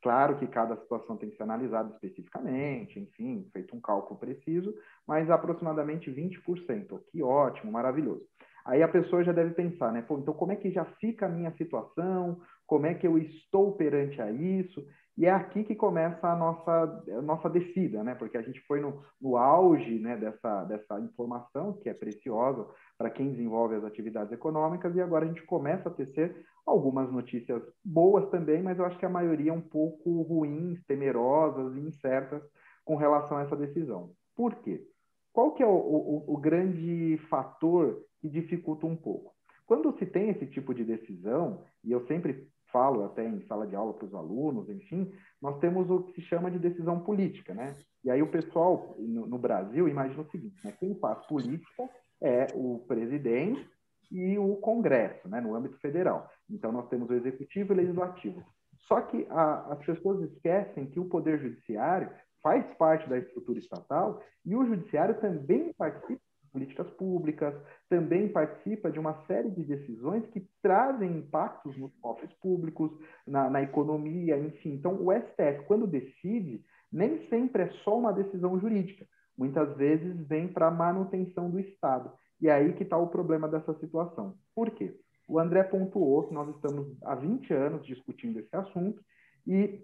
claro 0.00 0.38
que 0.38 0.46
cada 0.46 0.76
situação 0.76 1.16
tem 1.16 1.30
que 1.30 1.36
ser 1.36 1.42
analisada 1.42 1.92
especificamente, 1.94 3.00
enfim, 3.00 3.48
feito 3.52 3.74
um 3.74 3.80
cálculo 3.80 4.20
preciso, 4.20 4.72
mas 5.06 5.28
aproximadamente 5.30 6.10
20%, 6.10 7.00
que 7.10 7.22
ótimo, 7.22 7.72
maravilhoso. 7.72 8.24
Aí 8.64 8.82
a 8.82 8.88
pessoa 8.88 9.22
já 9.22 9.32
deve 9.32 9.54
pensar, 9.54 9.92
né? 9.92 10.02
Pô, 10.02 10.18
então 10.18 10.34
como 10.34 10.50
é 10.50 10.56
que 10.56 10.72
já 10.72 10.84
fica 10.84 11.26
a 11.26 11.28
minha 11.28 11.52
situação? 11.52 12.40
Como 12.66 12.84
é 12.84 12.94
que 12.94 13.06
eu 13.06 13.16
estou 13.16 13.72
perante 13.76 14.20
a 14.20 14.30
isso? 14.30 14.84
E 15.16 15.24
é 15.24 15.30
aqui 15.30 15.64
que 15.64 15.74
começa 15.74 16.28
a 16.28 16.36
nossa, 16.36 17.04
a 17.08 17.22
nossa 17.22 17.48
descida, 17.48 18.04
né? 18.04 18.14
Porque 18.14 18.36
a 18.36 18.42
gente 18.42 18.60
foi 18.60 18.80
no, 18.80 19.02
no 19.20 19.38
auge 19.38 19.98
né, 19.98 20.14
dessa, 20.16 20.64
dessa 20.64 21.00
informação, 21.00 21.72
que 21.72 21.88
é 21.88 21.94
preciosa 21.94 22.68
para 22.98 23.08
quem 23.08 23.30
desenvolve 23.30 23.76
as 23.76 23.84
atividades 23.84 24.32
econômicas, 24.32 24.94
e 24.94 25.00
agora 25.00 25.24
a 25.24 25.28
gente 25.28 25.42
começa 25.44 25.88
a 25.88 25.92
tecer 25.92 26.44
algumas 26.66 27.10
notícias 27.10 27.62
boas 27.82 28.28
também, 28.28 28.62
mas 28.62 28.78
eu 28.78 28.84
acho 28.84 28.98
que 28.98 29.06
a 29.06 29.10
maioria 29.10 29.50
é 29.50 29.54
um 29.54 29.60
pouco 29.60 30.20
ruins, 30.22 30.84
temerosas 30.84 31.74
e 31.76 31.80
incertas 31.80 32.42
com 32.84 32.96
relação 32.96 33.38
a 33.38 33.42
essa 33.42 33.56
decisão. 33.56 34.10
Por 34.34 34.56
quê? 34.56 34.86
Qual 35.32 35.52
que 35.52 35.62
é 35.62 35.66
o, 35.66 35.70
o, 35.70 36.34
o 36.34 36.36
grande 36.36 37.18
fator 37.30 38.02
que 38.20 38.28
dificulta 38.28 38.86
um 38.86 38.96
pouco? 38.96 39.34
Quando 39.66 39.96
se 39.98 40.06
tem 40.06 40.28
esse 40.28 40.46
tipo 40.46 40.74
de 40.74 40.84
decisão, 40.84 41.64
e 41.82 41.90
eu 41.90 42.06
sempre 42.06 42.48
falo 42.76 43.06
até 43.06 43.26
em 43.26 43.40
sala 43.46 43.66
de 43.66 43.74
aula 43.74 43.94
para 43.94 44.04
os 44.04 44.14
alunos, 44.14 44.68
enfim, 44.68 45.10
nós 45.40 45.58
temos 45.60 45.88
o 45.88 46.02
que 46.02 46.20
se 46.20 46.28
chama 46.28 46.50
de 46.50 46.58
decisão 46.58 47.00
política, 47.00 47.54
né? 47.54 47.74
E 48.04 48.10
aí 48.10 48.20
o 48.20 48.30
pessoal 48.30 48.94
no, 48.98 49.26
no 49.26 49.38
Brasil 49.38 49.88
imagina 49.88 50.20
o 50.20 50.30
seguinte, 50.30 50.60
né? 50.62 50.74
Quem 50.78 50.94
faz 50.96 51.24
política 51.26 51.88
é 52.20 52.48
o 52.54 52.84
presidente 52.86 53.66
e 54.12 54.36
o 54.38 54.56
Congresso, 54.56 55.26
né? 55.26 55.40
No 55.40 55.54
âmbito 55.54 55.78
federal. 55.78 56.30
Então 56.50 56.70
nós 56.70 56.86
temos 56.90 57.08
o 57.08 57.14
executivo 57.14 57.72
e 57.72 57.74
o 57.74 57.76
legislativo. 57.78 58.44
Só 58.86 59.00
que 59.00 59.26
a, 59.30 59.72
as 59.72 59.78
pessoas 59.78 60.20
esquecem 60.30 60.84
que 60.84 61.00
o 61.00 61.08
poder 61.08 61.40
judiciário 61.40 62.10
faz 62.42 62.62
parte 62.74 63.08
da 63.08 63.16
estrutura 63.16 63.58
estatal 63.58 64.22
e 64.44 64.54
o 64.54 64.66
judiciário 64.66 65.18
também 65.18 65.72
participa 65.72 66.20
políticas 66.56 66.88
públicas, 66.92 67.54
também 67.86 68.28
participa 68.28 68.90
de 68.90 68.98
uma 68.98 69.26
série 69.26 69.50
de 69.50 69.62
decisões 69.62 70.26
que 70.28 70.48
trazem 70.62 71.18
impactos 71.18 71.76
nos 71.76 71.94
cofres 72.00 72.32
públicos, 72.40 72.90
na, 73.26 73.50
na 73.50 73.62
economia, 73.62 74.38
enfim. 74.38 74.72
Então, 74.72 74.94
o 74.94 75.12
STF, 75.12 75.66
quando 75.66 75.86
decide, 75.86 76.64
nem 76.90 77.28
sempre 77.28 77.64
é 77.64 77.70
só 77.84 77.98
uma 77.98 78.10
decisão 78.10 78.58
jurídica. 78.58 79.06
Muitas 79.36 79.76
vezes 79.76 80.26
vem 80.26 80.48
para 80.48 80.68
a 80.68 80.70
manutenção 80.70 81.50
do 81.50 81.60
Estado. 81.60 82.10
E 82.40 82.48
é 82.48 82.52
aí 82.52 82.72
que 82.72 82.84
está 82.84 82.96
o 82.96 83.08
problema 83.08 83.46
dessa 83.46 83.74
situação. 83.78 84.34
Por 84.54 84.70
quê? 84.70 84.98
O 85.28 85.38
André 85.38 85.62
pontuou 85.64 86.26
que 86.26 86.32
nós 86.32 86.48
estamos 86.56 86.86
há 87.04 87.14
20 87.14 87.52
anos 87.52 87.84
discutindo 87.84 88.38
esse 88.38 88.56
assunto 88.56 89.02
e, 89.46 89.82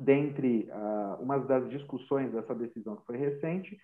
dentre 0.00 0.70
uh, 0.70 1.22
uma 1.22 1.38
das 1.38 1.68
discussões 1.68 2.32
dessa 2.32 2.54
decisão 2.54 2.96
que 2.96 3.04
foi 3.04 3.18
recente, 3.18 3.78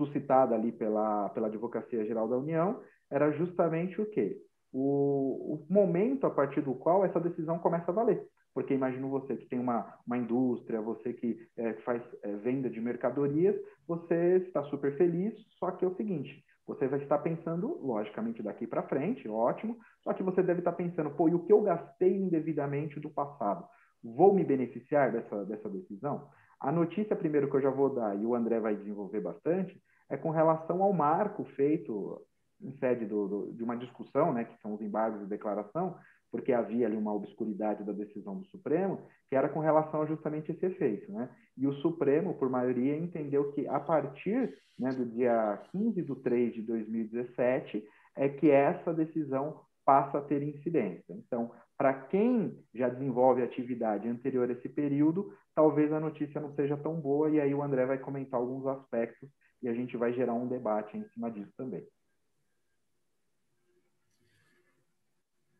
suscitada 0.00 0.54
ali 0.54 0.72
pela, 0.72 1.28
pela 1.30 1.48
Advocacia 1.48 2.06
Geral 2.06 2.26
da 2.26 2.38
União, 2.38 2.80
era 3.10 3.30
justamente 3.32 4.00
o 4.00 4.06
quê? 4.06 4.40
O, 4.72 5.54
o 5.54 5.66
momento 5.68 6.26
a 6.26 6.30
partir 6.30 6.62
do 6.62 6.74
qual 6.74 7.04
essa 7.04 7.20
decisão 7.20 7.58
começa 7.58 7.90
a 7.90 7.94
valer. 7.94 8.26
Porque 8.54 8.74
imagino 8.74 9.10
você 9.10 9.36
que 9.36 9.46
tem 9.46 9.58
uma, 9.58 9.94
uma 10.06 10.16
indústria, 10.16 10.80
você 10.80 11.12
que 11.12 11.38
é, 11.56 11.74
faz 11.84 12.02
é, 12.22 12.36
venda 12.36 12.68
de 12.70 12.80
mercadorias, 12.80 13.54
você 13.86 14.38
está 14.46 14.62
super 14.64 14.96
feliz, 14.96 15.34
só 15.58 15.70
que 15.72 15.84
é 15.84 15.88
o 15.88 15.96
seguinte, 15.96 16.42
você 16.66 16.88
vai 16.88 17.00
estar 17.02 17.18
pensando, 17.18 17.78
logicamente, 17.84 18.42
daqui 18.42 18.66
para 18.66 18.84
frente, 18.84 19.28
ótimo, 19.28 19.76
só 20.02 20.12
que 20.12 20.22
você 20.22 20.42
deve 20.42 20.60
estar 20.60 20.72
pensando, 20.72 21.10
pô, 21.10 21.28
e 21.28 21.34
o 21.34 21.44
que 21.44 21.52
eu 21.52 21.62
gastei 21.62 22.16
indevidamente 22.16 22.98
do 22.98 23.10
passado? 23.10 23.64
Vou 24.02 24.34
me 24.34 24.44
beneficiar 24.44 25.12
dessa, 25.12 25.44
dessa 25.44 25.68
decisão? 25.68 26.28
A 26.60 26.70
notícia, 26.70 27.16
primeiro, 27.16 27.48
que 27.48 27.56
eu 27.56 27.62
já 27.62 27.70
vou 27.70 27.94
dar, 27.94 28.14
e 28.14 28.26
o 28.26 28.34
André 28.34 28.60
vai 28.60 28.76
desenvolver 28.76 29.20
bastante, 29.20 29.80
é 30.10 30.16
com 30.16 30.30
relação 30.30 30.82
ao 30.82 30.92
marco 30.92 31.44
feito 31.56 32.20
em 32.60 32.72
sede 32.78 33.06
do, 33.06 33.26
do, 33.26 33.52
de 33.52 33.62
uma 33.62 33.76
discussão, 33.76 34.32
né, 34.32 34.44
que 34.44 34.60
são 34.60 34.74
os 34.74 34.82
embargos 34.82 35.20
de 35.20 35.26
declaração, 35.26 35.96
porque 36.30 36.52
havia 36.52 36.86
ali 36.86 36.96
uma 36.96 37.14
obscuridade 37.14 37.82
da 37.84 37.92
decisão 37.92 38.38
do 38.38 38.46
Supremo, 38.46 39.00
que 39.28 39.36
era 39.36 39.48
com 39.48 39.60
relação 39.60 40.02
a 40.02 40.06
justamente 40.06 40.52
esse 40.52 40.64
efeito. 40.64 41.10
Né? 41.10 41.28
E 41.56 41.66
o 41.66 41.72
Supremo, 41.74 42.34
por 42.34 42.48
maioria, 42.48 42.96
entendeu 42.96 43.52
que 43.52 43.66
a 43.66 43.80
partir 43.80 44.56
né, 44.78 44.90
do 44.90 45.04
dia 45.06 45.60
15 45.72 46.02
de 46.02 46.14
3 46.16 46.54
de 46.54 46.62
2017 46.62 47.84
é 48.16 48.28
que 48.28 48.50
essa 48.50 48.92
decisão 48.92 49.60
passa 49.84 50.18
a 50.18 50.22
ter 50.22 50.42
incidência. 50.42 51.12
Então, 51.14 51.50
para 51.76 51.94
quem 51.94 52.62
já 52.74 52.88
desenvolve 52.88 53.42
atividade 53.42 54.08
anterior 54.08 54.48
a 54.48 54.52
esse 54.52 54.68
período, 54.68 55.32
talvez 55.54 55.92
a 55.92 55.98
notícia 55.98 56.40
não 56.40 56.54
seja 56.54 56.76
tão 56.76 57.00
boa, 57.00 57.30
e 57.30 57.40
aí 57.40 57.52
o 57.54 57.62
André 57.62 57.86
vai 57.86 57.98
comentar 57.98 58.38
alguns 58.38 58.66
aspectos 58.66 59.28
e 59.62 59.68
a 59.68 59.74
gente 59.74 59.96
vai 59.96 60.12
gerar 60.12 60.34
um 60.34 60.48
debate 60.48 60.96
em 60.96 61.04
cima 61.08 61.30
disso 61.30 61.52
também. 61.56 61.86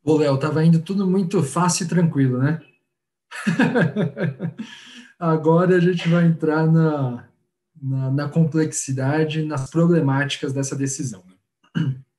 Ô, 0.03 0.17
Léo, 0.17 0.35
estava 0.37 0.65
indo 0.65 0.81
tudo 0.83 1.07
muito 1.07 1.43
fácil 1.43 1.85
e 1.85 1.89
tranquilo, 1.89 2.39
né? 2.39 2.63
Agora 5.19 5.77
a 5.77 5.81
gente 5.81 6.09
vai 6.09 6.25
entrar 6.25 6.67
na, 6.67 7.29
na, 7.81 8.11
na, 8.11 8.29
complexidade, 8.29 9.45
nas 9.45 9.71
problemáticas 9.71 10.53
dessa 10.53 10.75
decisão. 10.75 11.23
Né? 11.77 12.01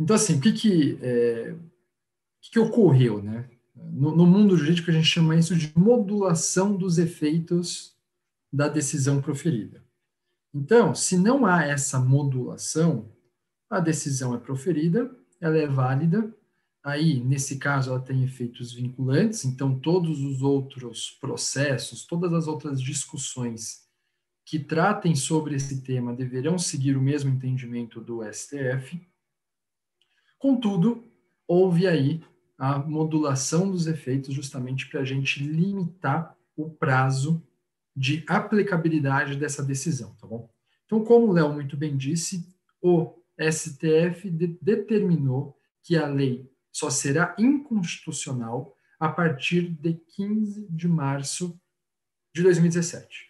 Então, 0.00 0.14
assim, 0.14 0.38
o 0.38 0.40
que 0.40 0.52
que, 0.52 0.96
é, 1.02 1.56
o 1.56 2.40
que, 2.40 2.52
que 2.52 2.58
ocorreu, 2.60 3.20
né? 3.20 3.50
No, 3.74 4.14
no, 4.14 4.24
mundo 4.24 4.56
jurídico, 4.56 4.92
a 4.92 4.94
gente 4.94 5.08
chama 5.08 5.34
isso 5.34 5.56
de 5.56 5.76
modulação 5.76 6.76
dos 6.76 6.98
efeitos 6.98 7.98
da 8.52 8.68
decisão 8.68 9.20
proferida. 9.20 9.82
Então, 10.54 10.94
se 10.94 11.16
não 11.16 11.44
há 11.44 11.64
essa 11.64 12.00
modulação, 12.00 13.12
a 13.68 13.80
decisão 13.80 14.34
é 14.34 14.38
proferida, 14.38 15.10
ela 15.40 15.56
é 15.56 15.66
válida, 15.66 16.34
aí, 16.82 17.22
nesse 17.22 17.58
caso, 17.58 17.90
ela 17.90 18.00
tem 18.00 18.24
efeitos 18.24 18.72
vinculantes, 18.72 19.44
então 19.44 19.78
todos 19.78 20.20
os 20.20 20.42
outros 20.42 21.10
processos, 21.20 22.06
todas 22.06 22.32
as 22.32 22.46
outras 22.46 22.80
discussões 22.80 23.86
que 24.44 24.58
tratem 24.58 25.14
sobre 25.14 25.54
esse 25.54 25.82
tema 25.82 26.14
deverão 26.14 26.58
seguir 26.58 26.96
o 26.96 27.02
mesmo 27.02 27.30
entendimento 27.30 28.00
do 28.00 28.22
STF. 28.32 29.06
Contudo, 30.38 31.04
houve 31.46 31.86
aí 31.86 32.24
a 32.56 32.78
modulação 32.78 33.70
dos 33.70 33.86
efeitos 33.86 34.34
justamente 34.34 34.88
para 34.88 35.00
a 35.00 35.04
gente 35.04 35.42
limitar 35.42 36.34
o 36.56 36.70
prazo 36.70 37.42
de 37.98 38.24
aplicabilidade 38.28 39.36
dessa 39.36 39.62
decisão, 39.62 40.14
tá 40.20 40.26
bom? 40.26 40.48
Então, 40.86 41.04
como 41.04 41.26
o 41.26 41.32
Léo 41.32 41.52
muito 41.52 41.76
bem 41.76 41.96
disse, 41.96 42.46
o 42.80 43.12
STF 43.38 44.30
de 44.30 44.46
determinou 44.62 45.58
que 45.82 45.96
a 45.96 46.06
lei 46.06 46.48
só 46.72 46.90
será 46.90 47.34
inconstitucional 47.36 48.74
a 49.00 49.08
partir 49.08 49.68
de 49.68 49.94
15 49.94 50.68
de 50.70 50.86
março 50.86 51.60
de 52.34 52.42
2017. 52.42 53.26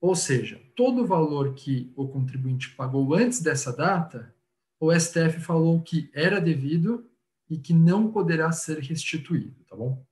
Ou 0.00 0.16
seja, 0.16 0.60
todo 0.74 1.02
o 1.02 1.06
valor 1.06 1.54
que 1.54 1.92
o 1.94 2.08
contribuinte 2.08 2.74
pagou 2.74 3.14
antes 3.14 3.40
dessa 3.42 3.76
data, 3.76 4.34
o 4.80 4.90
STF 4.92 5.38
falou 5.40 5.82
que 5.82 6.10
era 6.14 6.40
devido 6.40 7.08
e 7.48 7.58
que 7.58 7.74
não 7.74 8.10
poderá 8.10 8.50
ser 8.52 8.78
restituído, 8.78 9.62
tá 9.64 9.76
bom? 9.76 10.04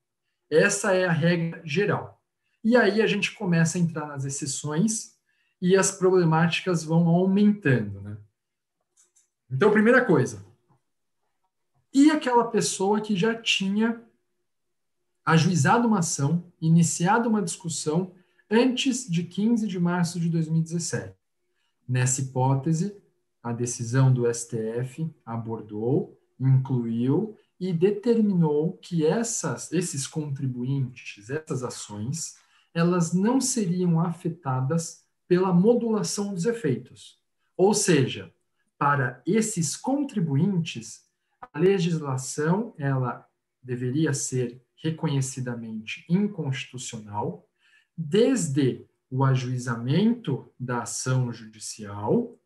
Essa 0.51 0.95
é 0.95 1.07
a 1.07 1.13
regra 1.13 1.63
geral. 1.65 2.20
E 2.63 2.77
aí 2.77 3.01
a 3.01 3.07
gente 3.07 3.33
começa 3.33 3.79
a 3.79 3.81
entrar 3.81 4.07
nas 4.07 4.25
exceções 4.25 5.17
e 5.61 5.77
as 5.77 5.91
problemáticas 5.91 6.85
vão 6.85 7.09
aumentando, 7.09 8.01
né? 8.01 8.17
Então, 9.51 9.71
primeira 9.71 10.05
coisa. 10.05 10.45
E 11.93 12.11
aquela 12.11 12.45
pessoa 12.45 13.01
que 13.01 13.17
já 13.17 13.35
tinha 13.35 14.01
ajuizado 15.25 15.89
uma 15.89 15.99
ação, 15.99 16.45
iniciado 16.61 17.29
uma 17.29 17.43
discussão 17.43 18.13
antes 18.49 19.09
de 19.09 19.25
15 19.25 19.67
de 19.67 19.79
março 19.79 20.21
de 20.21 20.29
2017. 20.29 21.15
Nessa 21.89 22.21
hipótese, 22.21 22.97
a 23.43 23.53
decisão 23.53 24.13
do 24.13 24.33
STF 24.33 25.11
abordou, 25.25 26.17
incluiu 26.39 27.37
e 27.59 27.73
determinou 27.73 28.79
que 28.79 29.05
essas, 29.05 29.73
esses 29.73 30.07
contribuintes, 30.07 31.29
essas 31.29 31.63
ações, 31.63 32.37
elas 32.75 33.13
não 33.13 33.41
seriam 33.41 34.01
afetadas 34.01 35.05
pela 35.27 35.53
modulação 35.53 36.35
dos 36.35 36.45
efeitos. 36.45 37.19
Ou 37.57 37.75
seja, 37.75 38.33
para 38.79 39.23
esses 39.27 39.77
contribuintes, 39.77 41.05
a 41.53 41.59
legislação 41.59 42.75
ela 42.79 43.27
deveria 43.63 44.13
ser 44.15 44.63
reconhecidamente 44.83 46.05
inconstitucional, 46.09 47.47
desde 47.97 48.87
o 49.11 49.25
ajuizamento 49.25 50.51
da 50.59 50.83
ação 50.83 51.33
judicial, 51.33 52.39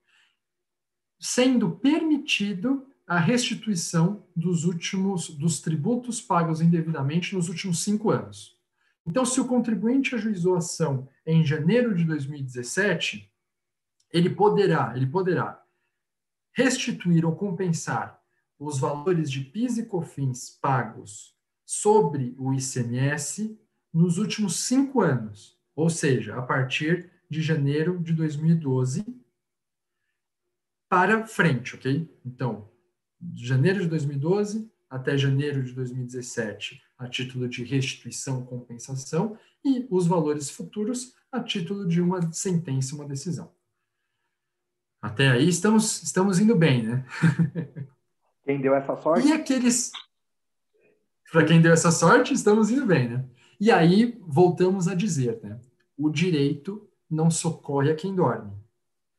sendo 1.21 1.71
permitido 1.77 2.87
a 3.07 3.19
restituição 3.19 4.27
dos 4.35 4.65
últimos 4.65 5.29
dos 5.29 5.61
tributos 5.61 6.21
pagos 6.21 6.61
indevidamente 6.61 7.35
nos 7.35 7.49
últimos 7.49 7.83
cinco 7.83 8.11
anos. 8.11 8.59
Então, 9.07 9.25
se 9.25 9.41
o 9.41 9.47
contribuinte 9.47 10.15
ajuizou 10.15 10.55
a 10.55 10.59
ação 10.59 11.09
em 11.27 11.45
janeiro 11.45 11.95
de 11.95 12.05
2017, 12.05 13.31
ele 14.11 14.31
poderá, 14.31 14.93
ele 14.97 15.07
poderá 15.07 15.63
restituir 16.53 17.25
ou 17.25 17.35
compensar 17.37 18.21
os 18.59 18.79
valores 18.79 19.31
de 19.31 19.41
PIS 19.41 19.79
e 19.79 19.87
COFINS 19.87 20.59
pagos 20.61 21.35
sobre 21.67 22.35
o 22.39 22.55
ICMS 22.55 23.59
nos 23.93 24.19
últimos 24.19 24.61
cinco 24.65 25.01
anos, 25.01 25.59
ou 25.75 25.91
seja, 25.91 26.37
a 26.37 26.43
partir 26.43 27.11
de 27.29 27.43
janeiro 27.43 27.99
de 27.99 28.13
2012 28.13 29.05
para 30.89 31.27
frente, 31.27 31.75
ok? 31.75 32.09
Então, 32.25 32.71
de 33.21 33.47
janeiro 33.47 33.81
de 33.81 33.89
2012 33.89 34.71
até 34.95 35.19
janeiro 35.19 35.61
de 35.61 35.73
2017, 35.73 36.81
a 36.97 37.09
título 37.09 37.49
de 37.49 37.65
restituição, 37.65 38.47
compensação, 38.47 39.37
e 39.65 39.89
os 39.91 40.07
valores 40.07 40.49
futuros 40.49 41.17
a 41.33 41.43
título 41.43 41.89
de 41.89 42.01
uma 42.01 42.33
sentença, 42.33 42.95
uma 42.95 43.05
decisão. 43.05 43.51
Até 45.03 45.33
aí 45.33 45.49
estamos, 45.49 46.01
estamos 46.01 46.39
indo 46.39 46.55
bem, 46.55 46.85
né? 46.85 47.05
Quem 48.47 48.61
deu 48.61 48.73
essa 48.73 48.97
sorte? 48.97 49.27
E 49.27 49.33
aqueles. 49.33 49.91
Para 51.33 51.45
quem 51.45 51.61
deu 51.61 51.73
essa 51.73 51.91
sorte, 51.91 52.33
estamos 52.33 52.71
indo 52.71 52.87
bem, 52.87 53.09
né? 53.09 53.25
E 53.59 53.73
aí 53.73 54.17
voltamos 54.21 54.87
a 54.87 54.95
dizer, 54.95 55.41
né? 55.43 55.59
O 55.97 56.09
direito 56.09 56.89
não 57.11 57.31
socorre 57.31 57.91
a 57.91 57.97
quem 57.97 58.15
dorme. 58.15 58.53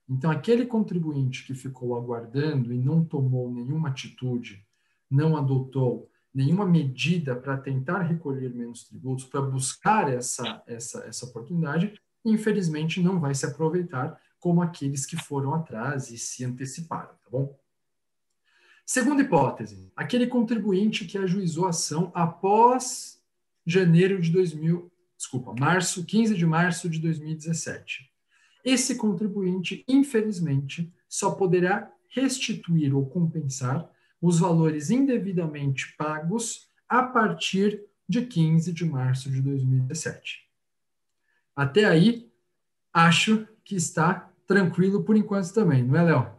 Então, 0.07 0.31
aquele 0.31 0.65
contribuinte 0.65 1.45
que 1.45 1.53
ficou 1.53 1.97
aguardando 1.97 2.71
e 2.71 2.77
não 2.77 3.03
tomou 3.03 3.51
nenhuma 3.51 3.89
atitude, 3.89 4.65
não 5.09 5.37
adotou 5.37 6.09
nenhuma 6.33 6.65
medida 6.65 7.35
para 7.35 7.57
tentar 7.57 8.01
recolher 8.01 8.53
menos 8.53 8.83
tributos, 8.83 9.25
para 9.25 9.41
buscar 9.41 10.11
essa, 10.11 10.61
essa, 10.67 11.05
essa 11.05 11.25
oportunidade, 11.25 11.99
infelizmente 12.25 13.01
não 13.01 13.19
vai 13.19 13.33
se 13.33 13.45
aproveitar 13.45 14.19
como 14.37 14.61
aqueles 14.61 15.05
que 15.05 15.15
foram 15.15 15.53
atrás 15.53 16.11
e 16.11 16.17
se 16.17 16.43
anteciparam, 16.43 17.13
tá 17.23 17.29
bom? 17.31 17.57
Segunda 18.85 19.23
hipótese, 19.23 19.91
aquele 19.95 20.27
contribuinte 20.27 21.05
que 21.05 21.17
ajuizou 21.17 21.65
a 21.65 21.69
ação 21.69 22.11
após 22.13 23.19
janeiro 23.65 24.21
de 24.21 24.29
2000, 24.29 24.91
desculpa, 25.17 25.55
março, 25.57 26.05
15 26.05 26.35
de 26.35 26.45
março 26.45 26.87
de 26.89 26.99
2017. 26.99 28.11
Esse 28.63 28.95
contribuinte, 28.95 29.83
infelizmente, 29.87 30.93
só 31.07 31.31
poderá 31.31 31.91
restituir 32.09 32.95
ou 32.95 33.05
compensar 33.07 33.89
os 34.25 34.39
valores 34.39 34.89
indevidamente 34.89 35.95
pagos 35.95 36.67
a 36.89 37.03
partir 37.03 37.85
de 38.09 38.25
15 38.25 38.73
de 38.73 38.83
março 38.83 39.29
de 39.29 39.39
2017. 39.39 40.49
Até 41.55 41.85
aí, 41.85 42.31
acho 42.91 43.47
que 43.63 43.75
está 43.75 44.31
tranquilo 44.47 45.03
por 45.03 45.15
enquanto 45.15 45.53
também, 45.53 45.83
não 45.83 45.95
é, 45.95 46.03
Léo? 46.03 46.35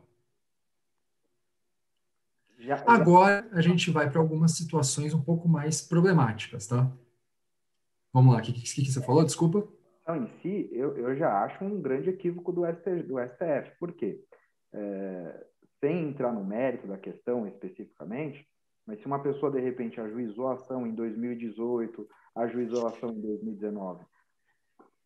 Agora 2.84 3.48
a 3.52 3.60
gente 3.60 3.88
vai 3.92 4.10
para 4.10 4.20
algumas 4.20 4.56
situações 4.56 5.14
um 5.14 5.22
pouco 5.22 5.48
mais 5.48 5.80
problemáticas, 5.80 6.66
tá? 6.66 6.90
Vamos 8.12 8.34
lá, 8.34 8.40
o 8.40 8.42
que, 8.42 8.52
que, 8.52 8.62
que, 8.62 8.90
você 8.90 9.00
falou? 9.00 9.24
Desculpa. 9.24 9.68
Não, 10.08 10.16
em 10.16 10.28
si, 10.42 10.68
eu, 10.72 10.96
eu 10.96 11.16
já 11.16 11.44
acho 11.44 11.64
um 11.64 11.80
grande 11.80 12.10
equívoco 12.10 12.50
do, 12.50 12.62
ST, 12.66 13.04
do 13.04 13.16
STF. 13.20 13.78
Por 13.78 13.92
quê? 13.92 14.24
É, 14.72 15.46
sem 15.80 16.08
entrar 16.08 16.32
no 16.32 16.44
mérito 16.44 16.86
da 16.86 16.98
questão 16.98 17.46
especificamente, 17.46 18.46
mas 18.86 19.00
se 19.00 19.06
uma 19.06 19.22
pessoa 19.22 19.50
de 19.50 19.60
repente 19.60 20.00
ajuizou 20.00 20.48
a 20.48 20.54
ação 20.54 20.86
em 20.86 20.94
2018, 20.94 22.08
ajuizou 22.36 22.86
a 22.86 22.90
ação 22.90 23.10
em 23.10 23.20
2019, 23.20 24.04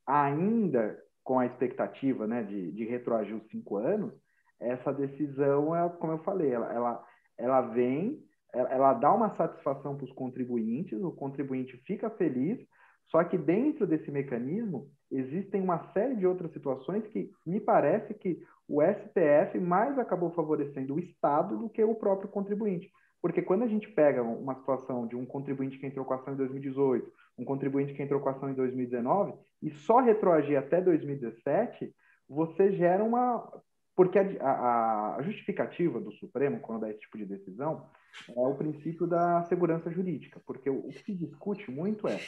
ainda 0.06 1.02
com 1.24 1.38
a 1.38 1.46
expectativa 1.46 2.26
né, 2.26 2.42
de, 2.42 2.72
de 2.72 2.84
retroagir 2.84 3.36
os 3.36 3.46
cinco 3.48 3.76
anos, 3.76 4.12
essa 4.58 4.92
decisão, 4.92 5.74
é, 5.74 5.88
como 5.88 6.12
eu 6.12 6.18
falei, 6.18 6.50
ela, 6.50 6.72
ela, 6.72 7.06
ela 7.38 7.60
vem, 7.62 8.22
ela, 8.52 8.68
ela 8.70 8.94
dá 8.94 9.12
uma 9.12 9.34
satisfação 9.36 9.96
para 9.96 10.04
os 10.04 10.12
contribuintes, 10.12 11.02
o 11.02 11.12
contribuinte 11.12 11.76
fica 11.86 12.10
feliz, 12.10 12.58
só 13.06 13.24
que 13.24 13.38
dentro 13.38 13.86
desse 13.86 14.10
mecanismo 14.10 14.88
existem 15.10 15.60
uma 15.60 15.92
série 15.92 16.16
de 16.16 16.26
outras 16.26 16.52
situações 16.52 17.06
que 17.08 17.30
me 17.44 17.60
parece 17.60 18.14
que 18.14 18.40
o 18.70 18.80
STF 18.80 19.58
mais 19.58 19.98
acabou 19.98 20.30
favorecendo 20.30 20.94
o 20.94 21.00
Estado 21.00 21.58
do 21.58 21.68
que 21.68 21.82
o 21.82 21.96
próprio 21.96 22.28
contribuinte. 22.28 22.88
Porque 23.20 23.42
quando 23.42 23.64
a 23.64 23.66
gente 23.66 23.88
pega 23.88 24.22
uma 24.22 24.54
situação 24.54 25.08
de 25.08 25.16
um 25.16 25.26
contribuinte 25.26 25.76
que 25.76 25.86
entrou 25.86 26.04
com 26.04 26.14
ação 26.14 26.34
em 26.34 26.36
2018, 26.36 27.12
um 27.36 27.44
contribuinte 27.44 27.92
que 27.92 28.02
entrou 28.02 28.20
com 28.20 28.28
ação 28.28 28.48
em 28.48 28.54
2019, 28.54 29.34
e 29.60 29.70
só 29.70 29.98
retroagir 29.98 30.56
até 30.56 30.80
2017, 30.80 31.92
você 32.28 32.72
gera 32.72 33.02
uma. 33.02 33.44
Porque 33.96 34.20
a, 34.20 34.22
a, 34.40 35.16
a 35.16 35.22
justificativa 35.22 36.00
do 36.00 36.12
Supremo, 36.12 36.60
quando 36.60 36.82
dá 36.82 36.90
esse 36.90 37.00
tipo 37.00 37.18
de 37.18 37.26
decisão, 37.26 37.90
é 38.28 38.40
o 38.40 38.54
princípio 38.54 39.04
da 39.04 39.42
segurança 39.42 39.90
jurídica. 39.90 40.40
Porque 40.46 40.70
o, 40.70 40.78
o 40.78 40.88
que 40.90 41.02
se 41.02 41.14
discute 41.14 41.68
muito 41.72 42.06
é 42.06 42.20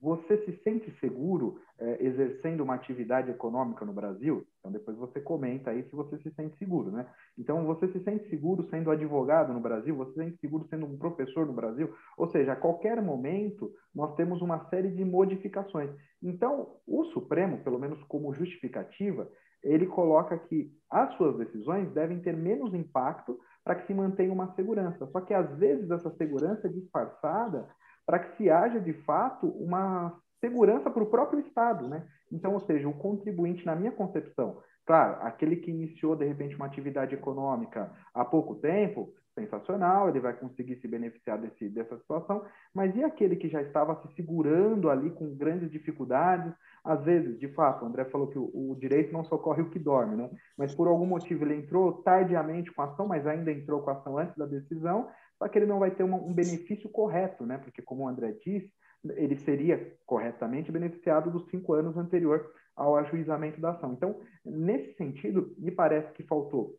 você 0.00 0.38
se 0.44 0.52
sente 0.62 0.90
seguro 1.00 1.60
é, 1.78 2.04
exercendo 2.04 2.62
uma 2.62 2.74
atividade 2.74 3.30
econômica 3.30 3.84
no 3.84 3.92
Brasil? 3.92 4.46
Então, 4.58 4.70
depois 4.70 4.96
você 4.96 5.20
comenta 5.20 5.70
aí 5.70 5.82
se 5.84 5.94
você 5.94 6.16
se 6.18 6.30
sente 6.34 6.56
seguro, 6.56 6.90
né? 6.90 7.06
Então, 7.36 7.64
você 7.64 7.88
se 7.88 8.00
sente 8.04 8.28
seguro 8.28 8.68
sendo 8.70 8.90
advogado 8.90 9.52
no 9.52 9.60
Brasil? 9.60 9.96
Você 9.96 10.12
se 10.12 10.18
sente 10.18 10.38
seguro 10.38 10.66
sendo 10.68 10.86
um 10.86 10.96
professor 10.96 11.46
no 11.46 11.52
Brasil? 11.52 11.92
Ou 12.16 12.28
seja, 12.28 12.52
a 12.52 12.56
qualquer 12.56 13.02
momento, 13.02 13.72
nós 13.94 14.14
temos 14.14 14.40
uma 14.40 14.68
série 14.68 14.90
de 14.90 15.04
modificações. 15.04 15.90
Então, 16.22 16.76
o 16.86 17.04
Supremo, 17.06 17.58
pelo 17.64 17.78
menos 17.78 18.00
como 18.04 18.34
justificativa, 18.34 19.28
ele 19.62 19.86
coloca 19.86 20.38
que 20.38 20.70
as 20.88 21.12
suas 21.16 21.36
decisões 21.36 21.92
devem 21.92 22.20
ter 22.20 22.36
menos 22.36 22.72
impacto 22.72 23.38
para 23.64 23.74
que 23.74 23.86
se 23.86 23.94
mantenha 23.94 24.32
uma 24.32 24.54
segurança. 24.54 25.06
Só 25.08 25.20
que, 25.20 25.34
às 25.34 25.58
vezes, 25.58 25.90
essa 25.90 26.10
segurança 26.16 26.68
é 26.68 26.70
disfarçada 26.70 27.68
para 28.08 28.20
que 28.20 28.38
se 28.38 28.48
haja, 28.48 28.80
de 28.80 28.94
fato, 28.94 29.46
uma 29.48 30.18
segurança 30.40 30.88
para 30.88 31.02
o 31.02 31.10
próprio 31.10 31.40
Estado, 31.40 31.86
né? 31.86 32.06
Então, 32.32 32.54
ou 32.54 32.60
seja, 32.60 32.88
o 32.88 32.94
contribuinte, 32.94 33.66
na 33.66 33.76
minha 33.76 33.92
concepção, 33.92 34.62
claro, 34.86 35.18
aquele 35.20 35.56
que 35.56 35.70
iniciou, 35.70 36.16
de 36.16 36.24
repente, 36.24 36.56
uma 36.56 36.64
atividade 36.64 37.14
econômica 37.14 37.92
há 38.14 38.24
pouco 38.24 38.54
tempo, 38.54 39.12
sensacional, 39.34 40.08
ele 40.08 40.20
vai 40.20 40.32
conseguir 40.32 40.76
se 40.76 40.88
beneficiar 40.88 41.36
desse, 41.36 41.68
dessa 41.68 41.98
situação, 41.98 42.42
mas 42.74 42.96
e 42.96 43.04
aquele 43.04 43.36
que 43.36 43.46
já 43.46 43.60
estava 43.60 43.94
se 44.00 44.14
segurando 44.14 44.88
ali 44.88 45.10
com 45.10 45.34
grandes 45.34 45.70
dificuldades? 45.70 46.50
Às 46.82 47.04
vezes, 47.04 47.38
de 47.38 47.48
fato, 47.48 47.84
o 47.84 47.88
André 47.88 48.06
falou 48.06 48.28
que 48.28 48.38
o, 48.38 48.50
o, 48.54 48.74
direito 48.74 49.12
não 49.12 49.22
socorre 49.22 49.60
o 49.60 49.68
que 49.68 49.78
dorme, 49.78 50.16
né? 50.16 50.30
Mas 50.56 50.74
por 50.74 50.88
algum 50.88 51.04
motivo 51.04 51.44
ele 51.44 51.56
entrou 51.56 51.92
tardiamente 52.02 52.72
com 52.72 52.80
a 52.80 52.86
ação, 52.86 53.06
mas 53.06 53.26
ainda 53.26 53.52
entrou 53.52 53.82
com 53.82 53.90
a 53.90 53.92
ação 53.92 54.16
antes 54.16 54.34
da 54.34 54.46
decisão, 54.46 55.08
só 55.38 55.48
que 55.48 55.58
ele 55.58 55.66
não 55.66 55.78
vai 55.78 55.90
ter 55.90 56.02
uma, 56.02 56.16
um 56.16 56.32
benefício 56.32 56.88
correto, 56.88 57.46
né? 57.46 57.58
Porque, 57.58 57.80
como 57.80 58.04
o 58.04 58.08
André 58.08 58.32
disse, 58.44 58.72
ele 59.16 59.36
seria 59.36 59.96
corretamente 60.04 60.72
beneficiado 60.72 61.30
dos 61.30 61.48
cinco 61.48 61.72
anos 61.72 61.96
anterior 61.96 62.52
ao 62.74 62.96
ajuizamento 62.96 63.60
da 63.60 63.70
ação. 63.70 63.92
Então, 63.92 64.20
nesse 64.44 64.94
sentido, 64.94 65.54
me 65.56 65.70
parece 65.70 66.12
que 66.12 66.24
faltou, 66.24 66.76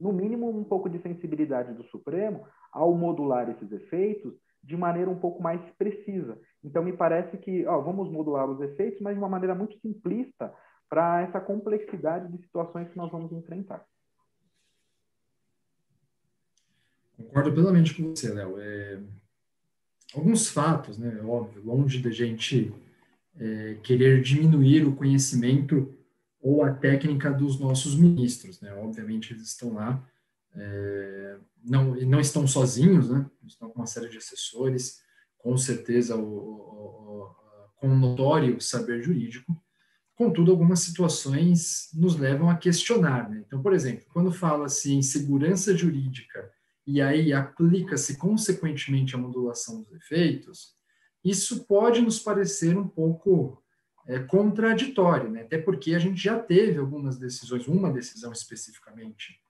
no 0.00 0.12
mínimo, 0.12 0.48
um 0.48 0.64
pouco 0.64 0.88
de 0.88 0.98
sensibilidade 1.00 1.72
do 1.72 1.84
Supremo 1.84 2.46
ao 2.72 2.94
modular 2.94 3.48
esses 3.48 3.70
efeitos 3.72 4.34
de 4.62 4.76
maneira 4.76 5.08
um 5.08 5.18
pouco 5.18 5.42
mais 5.42 5.60
precisa. 5.78 6.38
Então, 6.62 6.82
me 6.82 6.92
parece 6.92 7.38
que 7.38 7.64
ó, 7.66 7.80
vamos 7.80 8.10
modular 8.10 8.50
os 8.50 8.60
efeitos, 8.60 9.00
mas 9.00 9.14
de 9.14 9.20
uma 9.20 9.28
maneira 9.28 9.54
muito 9.54 9.78
simplista 9.78 10.52
para 10.88 11.22
essa 11.22 11.40
complexidade 11.40 12.30
de 12.30 12.42
situações 12.42 12.88
que 12.88 12.96
nós 12.96 13.10
vamos 13.10 13.32
enfrentar. 13.32 13.84
Concordo 17.16 17.52
plenamente 17.52 17.94
com 17.94 18.10
você, 18.10 18.32
Léo. 18.32 18.58
É... 18.58 19.00
Alguns 20.14 20.48
fatos, 20.48 20.98
né, 20.98 21.20
óbvio, 21.22 21.62
longe 21.64 22.00
da 22.00 22.10
gente 22.10 22.72
é, 23.38 23.76
querer 23.82 24.22
diminuir 24.22 24.86
o 24.86 24.94
conhecimento 24.94 25.92
ou 26.40 26.62
a 26.62 26.72
técnica 26.72 27.30
dos 27.30 27.58
nossos 27.58 27.96
ministros, 27.96 28.60
né? 28.60 28.72
Obviamente 28.74 29.32
eles 29.32 29.48
estão 29.48 29.74
lá, 29.74 30.02
é, 30.54 31.36
não, 31.64 31.94
não 31.96 32.20
estão 32.20 32.46
sozinhos, 32.46 33.10
né? 33.10 33.28
Estão 33.46 33.68
com 33.68 33.80
uma 33.80 33.86
série 33.86 34.08
de 34.08 34.16
assessores, 34.16 35.00
com 35.38 35.56
certeza 35.56 36.16
o, 36.16 36.22
o, 36.22 37.24
o, 37.24 37.34
com 37.76 37.88
notório 37.88 38.60
saber 38.60 39.02
jurídico. 39.02 39.60
Contudo, 40.14 40.50
algumas 40.50 40.80
situações 40.80 41.90
nos 41.92 42.16
levam 42.16 42.48
a 42.48 42.56
questionar. 42.56 43.28
Né? 43.28 43.42
Então, 43.46 43.60
por 43.60 43.74
exemplo, 43.74 44.06
quando 44.14 44.32
fala-se 44.32 44.94
em 44.94 45.02
segurança 45.02 45.76
jurídica 45.76 46.50
e 46.86 47.02
aí 47.02 47.32
aplica-se 47.32 48.16
consequentemente 48.16 49.14
a 49.14 49.18
modulação 49.18 49.82
dos 49.82 49.92
efeitos, 49.92 50.74
isso 51.24 51.64
pode 51.64 52.00
nos 52.00 52.20
parecer 52.20 52.78
um 52.78 52.86
pouco 52.86 53.60
é, 54.06 54.20
contraditório, 54.20 55.28
né? 55.30 55.42
até 55.42 55.58
porque 55.58 55.94
a 55.94 55.98
gente 55.98 56.22
já 56.22 56.38
teve 56.38 56.78
algumas 56.78 57.18
decisões, 57.18 57.66
uma 57.66 57.90
decisão 57.90 58.30
especificamente 58.30 59.40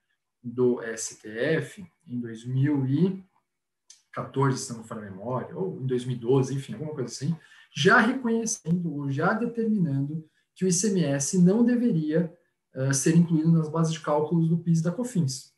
do 0.43 0.81
STF 0.97 1.87
em 2.07 2.19
2014, 2.21 4.59
se 4.59 4.73
não 4.73 4.81
me 4.81 4.87
falha 4.87 5.03
a 5.03 5.11
memória, 5.11 5.55
ou 5.57 5.83
em 5.83 5.87
2012, 5.87 6.55
enfim, 6.55 6.73
alguma 6.73 6.95
coisa 6.95 7.13
assim, 7.13 7.37
já 7.75 7.99
reconhecendo 7.99 8.95
ou 8.95 9.11
já 9.11 9.35
determinando 9.35 10.27
que 10.55 10.65
o 10.65 10.69
ICMS 10.69 11.43
não 11.43 11.63
deveria 11.63 12.33
uh, 12.75 12.95
ser 12.95 13.15
incluído 13.15 13.53
nas 13.53 13.69
bases 13.69 13.93
de 13.93 14.01
cálculos 14.01 14.49
do 14.49 14.57
PIS 14.57 14.81
e 14.81 14.85
da 14.85 14.93
COFINS. 14.93 15.55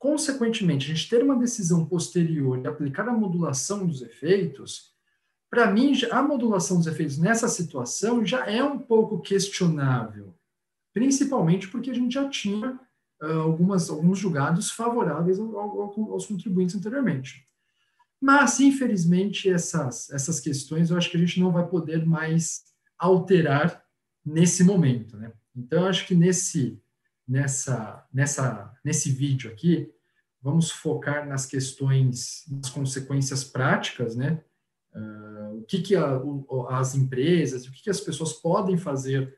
Consequentemente, 0.00 0.90
a 0.90 0.94
gente 0.94 1.10
ter 1.10 1.22
uma 1.22 1.36
decisão 1.36 1.84
posterior 1.84 2.58
e 2.58 2.66
aplicar 2.66 3.06
a 3.06 3.12
modulação 3.12 3.86
dos 3.86 4.00
efeitos, 4.00 4.94
para 5.50 5.70
mim, 5.70 5.92
a 6.10 6.22
modulação 6.22 6.78
dos 6.78 6.86
efeitos 6.86 7.18
nessa 7.18 7.48
situação 7.48 8.24
já 8.24 8.46
é 8.46 8.64
um 8.64 8.78
pouco 8.78 9.20
questionável, 9.20 10.34
principalmente 10.94 11.68
porque 11.68 11.90
a 11.90 11.94
gente 11.94 12.14
já 12.14 12.26
tinha 12.30 12.80
uh, 13.22 13.40
algumas, 13.40 13.90
alguns 13.90 14.18
julgados 14.18 14.70
favoráveis 14.70 15.38
ao, 15.38 15.54
ao, 15.54 16.12
aos 16.12 16.24
contribuintes 16.24 16.74
anteriormente. 16.74 17.46
Mas, 18.18 18.58
infelizmente, 18.58 19.50
essas, 19.50 20.08
essas 20.08 20.40
questões 20.40 20.90
eu 20.90 20.96
acho 20.96 21.10
que 21.10 21.18
a 21.18 21.20
gente 21.20 21.38
não 21.38 21.52
vai 21.52 21.68
poder 21.68 22.06
mais 22.06 22.62
alterar 22.98 23.84
nesse 24.24 24.64
momento. 24.64 25.18
Né? 25.18 25.30
Então, 25.54 25.82
eu 25.82 25.88
acho 25.88 26.06
que 26.06 26.14
nesse, 26.14 26.80
nessa, 27.30 28.04
nessa, 28.12 28.76
nesse 28.84 29.12
vídeo 29.12 29.52
aqui, 29.52 29.88
vamos 30.42 30.72
focar 30.72 31.28
nas 31.28 31.46
questões, 31.46 32.44
nas 32.50 32.68
consequências 32.68 33.44
práticas, 33.44 34.16
né? 34.16 34.42
Uh, 34.92 35.58
o 35.58 35.62
que, 35.62 35.80
que 35.80 35.94
a, 35.94 36.18
o, 36.18 36.66
as 36.68 36.96
empresas, 36.96 37.64
o 37.64 37.70
que, 37.70 37.84
que 37.84 37.90
as 37.90 38.00
pessoas 38.00 38.32
podem 38.32 38.76
fazer 38.76 39.32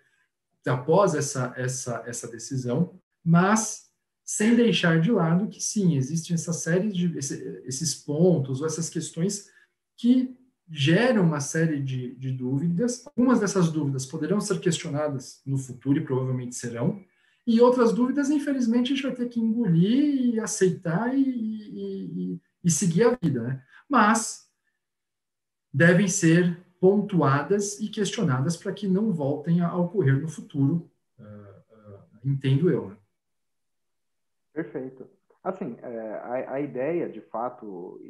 após 0.66 1.14
essa, 1.14 1.52
essa, 1.54 2.02
essa 2.06 2.26
decisão, 2.28 2.98
mas 3.22 3.90
sem 4.24 4.56
deixar 4.56 4.98
de 4.98 5.12
lado 5.12 5.48
que 5.48 5.60
sim, 5.60 5.94
existe 5.94 6.32
essa 6.32 6.54
série 6.54 6.90
de 6.90 7.18
esses 7.18 7.94
pontos 7.94 8.62
ou 8.62 8.66
essas 8.66 8.88
questões 8.88 9.50
que 9.98 10.34
geram 10.70 11.24
uma 11.24 11.40
série 11.40 11.82
de, 11.82 12.14
de 12.14 12.30
dúvidas. 12.30 13.04
Algumas 13.04 13.40
dessas 13.40 13.70
dúvidas 13.70 14.06
poderão 14.06 14.40
ser 14.40 14.58
questionadas 14.60 15.42
no 15.44 15.58
futuro 15.58 15.98
e 15.98 16.04
provavelmente 16.04 16.54
serão, 16.54 17.04
e 17.46 17.60
outras 17.60 17.92
dúvidas, 17.92 18.30
infelizmente, 18.30 18.92
a 18.92 18.96
gente 18.96 19.06
vai 19.06 19.14
ter 19.14 19.28
que 19.28 19.40
engolir 19.40 20.34
e 20.34 20.40
aceitar 20.40 21.12
e, 21.14 21.22
e, 21.22 22.40
e 22.62 22.70
seguir 22.70 23.04
a 23.04 23.18
vida. 23.20 23.42
Né? 23.42 23.64
Mas 23.88 24.48
devem 25.72 26.06
ser 26.06 26.56
pontuadas 26.80 27.80
e 27.80 27.88
questionadas 27.88 28.56
para 28.56 28.72
que 28.72 28.86
não 28.86 29.12
voltem 29.12 29.60
a 29.60 29.76
ocorrer 29.76 30.20
no 30.20 30.28
futuro, 30.28 30.90
uh, 31.18 31.24
uh, 31.24 32.00
entendo 32.24 32.70
eu. 32.70 32.90
Né? 32.90 32.96
Perfeito. 34.52 35.08
Assim, 35.42 35.76
é, 35.82 36.14
a, 36.22 36.54
a, 36.54 36.60
ideia, 36.60 37.08
de 37.08 37.20
fato, 37.20 38.00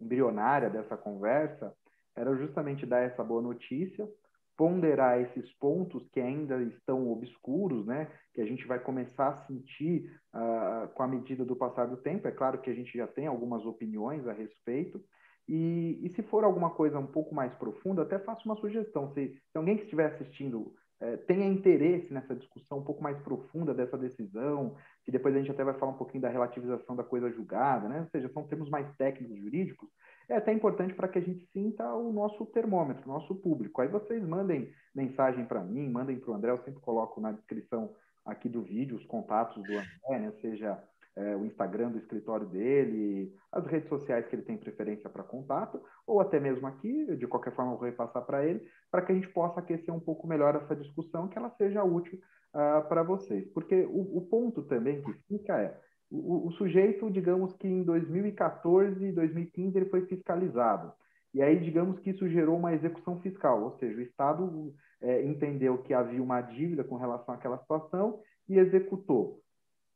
embrionária 0.00 0.70
dessa 0.70 0.96
conversa 0.96 1.74
era 2.14 2.36
justamente 2.36 2.86
dar 2.86 3.00
essa 3.00 3.24
boa 3.24 3.42
notícia, 3.42 4.08
ponderar 4.56 5.20
esses 5.20 5.52
pontos 5.54 6.08
que 6.08 6.20
ainda 6.20 6.62
estão 6.62 7.10
obscuros, 7.10 7.86
né? 7.86 8.10
Que 8.34 8.40
a 8.40 8.46
gente 8.46 8.66
vai 8.66 8.78
começar 8.78 9.28
a 9.28 9.36
sentir 9.46 10.10
uh, 10.34 10.88
com 10.94 11.02
a 11.02 11.08
medida 11.08 11.44
do 11.44 11.56
passar 11.56 11.86
do 11.86 11.96
tempo. 11.96 12.28
É 12.28 12.32
claro 12.32 12.60
que 12.60 12.70
a 12.70 12.74
gente 12.74 12.96
já 12.96 13.06
tem 13.06 13.26
algumas 13.26 13.64
opiniões 13.64 14.26
a 14.26 14.32
respeito. 14.32 15.02
E, 15.48 15.98
e 16.02 16.08
se 16.10 16.22
for 16.22 16.44
alguma 16.44 16.70
coisa 16.70 16.98
um 16.98 17.06
pouco 17.06 17.34
mais 17.34 17.54
profunda, 17.54 18.02
até 18.02 18.18
faço 18.18 18.44
uma 18.46 18.56
sugestão. 18.56 19.08
Se, 19.08 19.34
se 19.50 19.58
alguém 19.58 19.76
que 19.76 19.84
estiver 19.84 20.06
assistindo 20.06 20.74
é, 21.02 21.16
tenha 21.16 21.46
interesse 21.46 22.14
nessa 22.14 22.34
discussão 22.34 22.78
um 22.78 22.84
pouco 22.84 23.02
mais 23.02 23.18
profunda 23.18 23.74
dessa 23.74 23.98
decisão, 23.98 24.76
que 25.04 25.10
depois 25.10 25.34
a 25.34 25.38
gente 25.38 25.50
até 25.50 25.64
vai 25.64 25.74
falar 25.74 25.90
um 25.90 25.96
pouquinho 25.96 26.22
da 26.22 26.28
relativização 26.28 26.94
da 26.94 27.02
coisa 27.02 27.28
julgada, 27.28 27.88
né? 27.88 28.00
Ou 28.02 28.06
seja, 28.06 28.28
são 28.28 28.46
termos 28.46 28.70
mais 28.70 28.88
técnicos 28.96 29.36
jurídicos, 29.36 29.88
é 30.28 30.36
até 30.36 30.52
importante 30.52 30.94
para 30.94 31.08
que 31.08 31.18
a 31.18 31.22
gente 31.22 31.44
sinta 31.52 31.92
o 31.94 32.12
nosso 32.12 32.46
termômetro, 32.46 33.04
o 33.04 33.12
nosso 33.12 33.34
público. 33.34 33.80
Aí 33.80 33.88
vocês 33.88 34.22
mandem 34.22 34.72
mensagem 34.94 35.44
para 35.44 35.62
mim, 35.62 35.88
mandem 35.90 36.18
para 36.18 36.30
o 36.30 36.34
André, 36.34 36.50
eu 36.50 36.58
sempre 36.58 36.80
coloco 36.80 37.20
na 37.20 37.32
descrição 37.32 37.94
aqui 38.24 38.48
do 38.48 38.62
vídeo 38.62 38.96
os 38.96 39.04
contatos 39.04 39.62
do 39.62 39.72
André, 39.72 40.18
né? 40.20 40.32
seja 40.40 40.82
é, 41.16 41.36
o 41.36 41.44
Instagram 41.44 41.90
do 41.90 41.98
escritório 41.98 42.46
dele, 42.46 43.34
as 43.50 43.66
redes 43.66 43.88
sociais 43.88 44.26
que 44.26 44.34
ele 44.34 44.42
tem 44.42 44.56
preferência 44.56 45.10
para 45.10 45.22
contato, 45.22 45.82
ou 46.06 46.20
até 46.20 46.40
mesmo 46.40 46.66
aqui, 46.66 47.16
de 47.16 47.26
qualquer 47.26 47.54
forma 47.54 47.72
eu 47.72 47.76
vou 47.76 47.86
repassar 47.86 48.24
para 48.24 48.46
ele, 48.46 48.66
para 48.90 49.02
que 49.02 49.12
a 49.12 49.14
gente 49.14 49.28
possa 49.28 49.60
aquecer 49.60 49.92
um 49.94 50.00
pouco 50.00 50.26
melhor 50.26 50.56
essa 50.56 50.74
discussão, 50.74 51.28
que 51.28 51.36
ela 51.36 51.50
seja 51.50 51.84
útil 51.84 52.18
uh, 52.54 52.86
para 52.88 53.02
vocês. 53.02 53.46
Porque 53.52 53.84
o, 53.84 54.18
o 54.18 54.20
ponto 54.22 54.62
também 54.62 55.02
que 55.02 55.12
fica 55.28 55.60
é, 55.60 55.78
o, 56.12 56.48
o, 56.48 56.52
sujeito, 56.52 57.10
digamos 57.10 57.54
que 57.56 57.66
em 57.66 57.82
2014 57.82 59.02
e 59.02 59.12
2015 59.12 59.76
ele 59.76 59.88
foi 59.88 60.04
fiscalizado. 60.06 60.92
E 61.32 61.42
aí, 61.42 61.58
digamos 61.58 61.98
que 62.00 62.10
isso 62.10 62.28
gerou 62.28 62.58
uma 62.58 62.74
execução 62.74 63.18
fiscal, 63.20 63.62
ou 63.62 63.70
seja, 63.78 63.96
o 63.96 64.02
Estado 64.02 64.74
é, 65.00 65.24
entendeu 65.24 65.78
que 65.78 65.94
havia 65.94 66.22
uma 66.22 66.42
dívida 66.42 66.84
com 66.84 66.96
relação 66.96 67.34
àquela 67.34 67.56
situação 67.56 68.20
e 68.46 68.58
executou. 68.58 69.40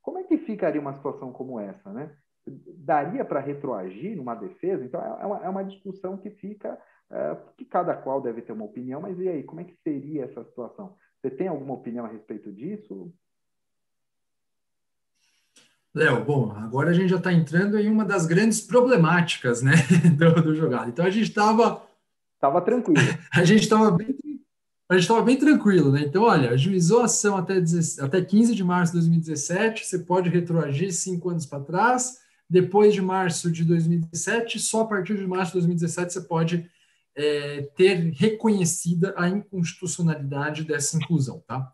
Como 0.01 0.19
é 0.19 0.23
que 0.23 0.39
ficaria 0.39 0.81
uma 0.81 0.95
situação 0.95 1.31
como 1.33 1.61
essa, 1.61 1.93
né? 1.93 2.17
Daria 2.47 3.25
para 3.25 3.41
retroagir 3.41 4.17
numa 4.17 4.35
defesa? 4.35 4.85
Então, 4.85 5.01
é, 5.03 5.23
é 5.23 5.27
uma, 5.27 5.45
é 5.45 5.49
uma 5.51 5.65
discussão 5.65 6.17
que 6.17 6.31
fica, 6.31 6.81
é, 7.11 7.37
que 7.59 7.67
cada 7.67 7.95
qual 7.95 8.23
deve 8.23 8.41
ter 8.41 8.53
uma 8.53 8.65
opinião, 8.65 9.03
mas 9.03 9.19
e 9.19 9.29
aí, 9.29 9.43
como 9.43 9.61
é 9.61 9.65
que 9.65 9.77
seria 9.83 10.25
essa 10.25 10.43
situação? 10.45 10.97
Você 11.21 11.31
tem 11.31 11.49
alguma 11.49 11.75
opinião 11.75 12.07
a 12.07 12.09
respeito 12.09 12.51
disso? 12.51 13.13
Léo, 15.97 16.23
bom, 16.27 16.53
agora 16.53 16.91
a 16.91 16.93
gente 16.93 17.09
já 17.09 17.17
está 17.17 17.33
entrando 17.33 17.79
em 17.79 17.89
uma 17.89 18.05
das 18.05 18.27
grandes 18.27 18.61
problemáticas 18.61 19.63
né, 19.63 19.73
do, 20.15 20.43
do 20.43 20.55
jogado. 20.55 20.91
Então 20.91 21.03
a 21.03 21.09
gente 21.09 21.31
estava. 21.31 21.83
Estava 22.35 22.61
tranquilo. 22.61 23.01
A 23.33 23.45
gente 23.45 23.63
estava 23.63 23.91
bem, 23.91 24.15
a 24.91 24.99
gente 24.99 25.23
bem 25.23 25.39
tranquilo, 25.39 25.91
né? 25.91 26.03
Então, 26.03 26.25
olha, 26.25 26.51
ajuizou 26.51 27.01
a 27.01 27.07
ação 27.07 27.35
até, 27.35 27.55
até 28.01 28.21
15 28.23 28.55
de 28.55 28.63
março 28.63 28.93
de 28.93 28.99
2017, 28.99 29.87
você 29.87 29.99
pode 30.01 30.29
retroagir 30.29 30.93
cinco 30.93 31.31
anos 31.31 31.47
para 31.47 31.65
trás. 31.65 32.19
Depois 32.49 32.93
de 32.93 33.01
março 33.01 33.51
de 33.51 33.65
2017, 33.65 34.61
só 34.61 34.83
a 34.83 34.87
partir 34.87 35.17
de 35.17 35.27
março 35.27 35.53
de 35.53 35.61
2017 35.61 36.13
você 36.13 36.21
pode 36.21 36.71
é, 37.17 37.63
ter 37.75 38.13
reconhecida 38.13 39.15
a 39.17 39.29
inconstitucionalidade 39.29 40.63
dessa 40.63 40.99
inclusão, 40.99 41.43
tá? 41.49 41.73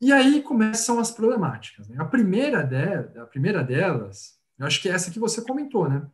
E 0.00 0.12
aí 0.12 0.42
começam 0.42 0.98
as 0.98 1.10
problemáticas. 1.10 1.88
Né? 1.88 1.96
A, 1.98 2.04
primeira 2.04 2.62
de, 2.62 3.18
a 3.18 3.26
primeira 3.26 3.62
delas, 3.64 4.38
eu 4.58 4.66
acho 4.66 4.80
que 4.80 4.88
é 4.88 4.92
essa 4.92 5.10
que 5.10 5.18
você 5.18 5.42
comentou, 5.42 5.88
né? 5.88 6.06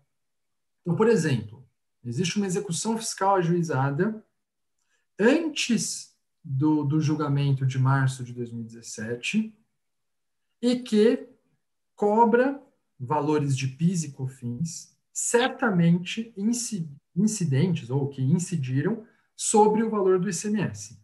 Então, 0.83 0.97
por 0.97 1.09
exemplo, 1.09 1.67
existe 2.05 2.37
uma 2.37 2.47
execução 2.47 2.97
fiscal 2.97 3.37
ajuizada 3.37 4.25
antes 5.19 6.17
do, 6.45 6.85
do 6.85 7.01
julgamento 7.01 7.65
de 7.65 7.79
março 7.79 8.25
de 8.25 8.33
2017 8.33 9.55
e 10.61 10.77
que 10.81 11.29
cobra 11.95 12.61
valores 12.99 13.57
de 13.57 13.69
PIS 13.69 14.05
e 14.05 14.13
COFINS 14.13 14.97
certamente 15.13 16.33
incidentes 17.15 17.91
ou 17.91 18.09
que 18.09 18.23
incidiram 18.23 19.07
sobre 19.37 19.83
o 19.83 19.91
valor 19.91 20.19
do 20.19 20.31
ICMS. 20.31 20.99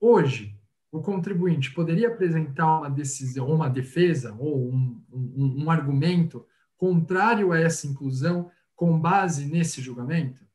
Hoje, 0.00 0.53
o 0.94 1.02
contribuinte 1.02 1.74
poderia 1.74 2.06
apresentar 2.06 2.78
uma 2.78 2.88
decisão, 2.88 3.48
uma 3.48 3.68
defesa 3.68 4.32
ou 4.38 4.70
um, 4.70 5.02
um, 5.12 5.64
um 5.64 5.70
argumento 5.70 6.46
contrário 6.76 7.50
a 7.50 7.58
essa 7.58 7.88
inclusão 7.88 8.48
com 8.76 8.96
base 8.96 9.46
nesse 9.46 9.82
julgamento? 9.82 10.46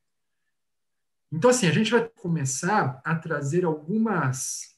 Então, 1.30 1.50
assim, 1.50 1.66
a 1.66 1.72
gente 1.72 1.90
vai 1.90 2.08
começar 2.08 3.02
a 3.04 3.14
trazer 3.16 3.66
algumas, 3.66 4.74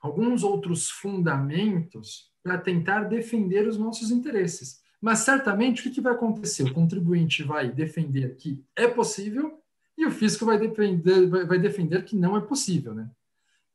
alguns 0.00 0.44
outros 0.44 0.88
fundamentos 0.88 2.30
para 2.40 2.56
tentar 2.56 3.02
defender 3.02 3.66
os 3.66 3.76
nossos 3.76 4.12
interesses. 4.12 4.80
Mas 5.00 5.18
certamente 5.18 5.88
o 5.88 5.92
que, 5.92 6.00
vai 6.00 6.12
acontecer? 6.12 6.62
O 6.62 6.72
contribuinte 6.72 7.42
vai 7.42 7.68
defender 7.68 8.36
que 8.36 8.64
é 8.76 8.86
possível 8.86 9.60
e 9.98 10.06
o 10.06 10.10
fisco 10.12 10.46
vai 10.46 10.56
defender, 10.56 11.28
vai 11.28 11.58
defender 11.58 12.04
que 12.04 12.14
não 12.14 12.36
é 12.36 12.40
possível. 12.40 12.94
Né? 12.94 13.10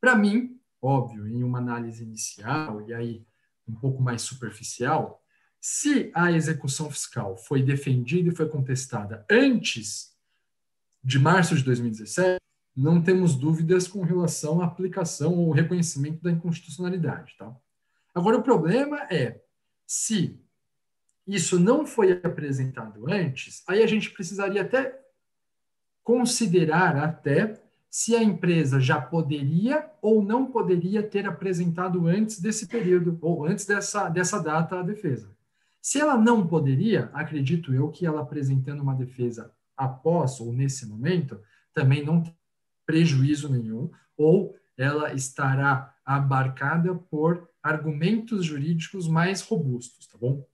Para 0.00 0.16
mim, 0.16 0.57
óbvio, 0.80 1.26
em 1.26 1.42
uma 1.42 1.58
análise 1.58 2.02
inicial 2.02 2.80
e 2.88 2.94
aí 2.94 3.26
um 3.66 3.74
pouco 3.74 4.02
mais 4.02 4.22
superficial, 4.22 5.22
se 5.60 6.10
a 6.14 6.32
execução 6.32 6.90
fiscal 6.90 7.36
foi 7.36 7.62
defendida 7.62 8.28
e 8.30 8.34
foi 8.34 8.48
contestada 8.48 9.26
antes 9.30 10.16
de 11.02 11.18
março 11.18 11.54
de 11.54 11.62
2017, 11.64 12.38
não 12.74 13.02
temos 13.02 13.34
dúvidas 13.34 13.88
com 13.88 14.02
relação 14.02 14.60
à 14.60 14.66
aplicação 14.66 15.34
ou 15.34 15.50
reconhecimento 15.50 16.22
da 16.22 16.30
inconstitucionalidade. 16.30 17.34
Tá? 17.36 17.54
Agora, 18.14 18.38
o 18.38 18.42
problema 18.42 19.02
é 19.10 19.40
se 19.86 20.40
isso 21.26 21.58
não 21.58 21.86
foi 21.86 22.12
apresentado 22.22 23.10
antes, 23.10 23.62
aí 23.66 23.82
a 23.82 23.86
gente 23.86 24.10
precisaria 24.10 24.62
até 24.62 24.98
considerar 26.02 26.96
até 26.96 27.60
se 27.90 28.14
a 28.14 28.22
empresa 28.22 28.80
já 28.80 29.00
poderia 29.00 29.90
ou 30.02 30.22
não 30.22 30.46
poderia 30.46 31.02
ter 31.02 31.26
apresentado 31.26 32.06
antes 32.06 32.40
desse 32.40 32.66
período 32.66 33.18
ou 33.20 33.46
antes 33.46 33.64
dessa, 33.64 34.08
dessa 34.08 34.42
data 34.42 34.78
a 34.78 34.82
defesa. 34.82 35.30
Se 35.80 35.98
ela 35.98 36.16
não 36.16 36.46
poderia, 36.46 37.10
acredito 37.14 37.72
eu 37.72 37.88
que 37.88 38.04
ela 38.04 38.20
apresentando 38.20 38.82
uma 38.82 38.94
defesa 38.94 39.52
após 39.76 40.40
ou 40.40 40.52
nesse 40.52 40.86
momento, 40.86 41.40
também 41.72 42.04
não 42.04 42.22
tem 42.22 42.34
prejuízo 42.84 43.50
nenhum, 43.50 43.90
ou 44.16 44.56
ela 44.76 45.12
estará 45.12 45.94
abarcada 46.04 46.94
por 46.94 47.48
argumentos 47.62 48.44
jurídicos 48.44 49.06
mais 49.06 49.42
robustos, 49.42 50.06
tá 50.06 50.16
bom? 50.18 50.44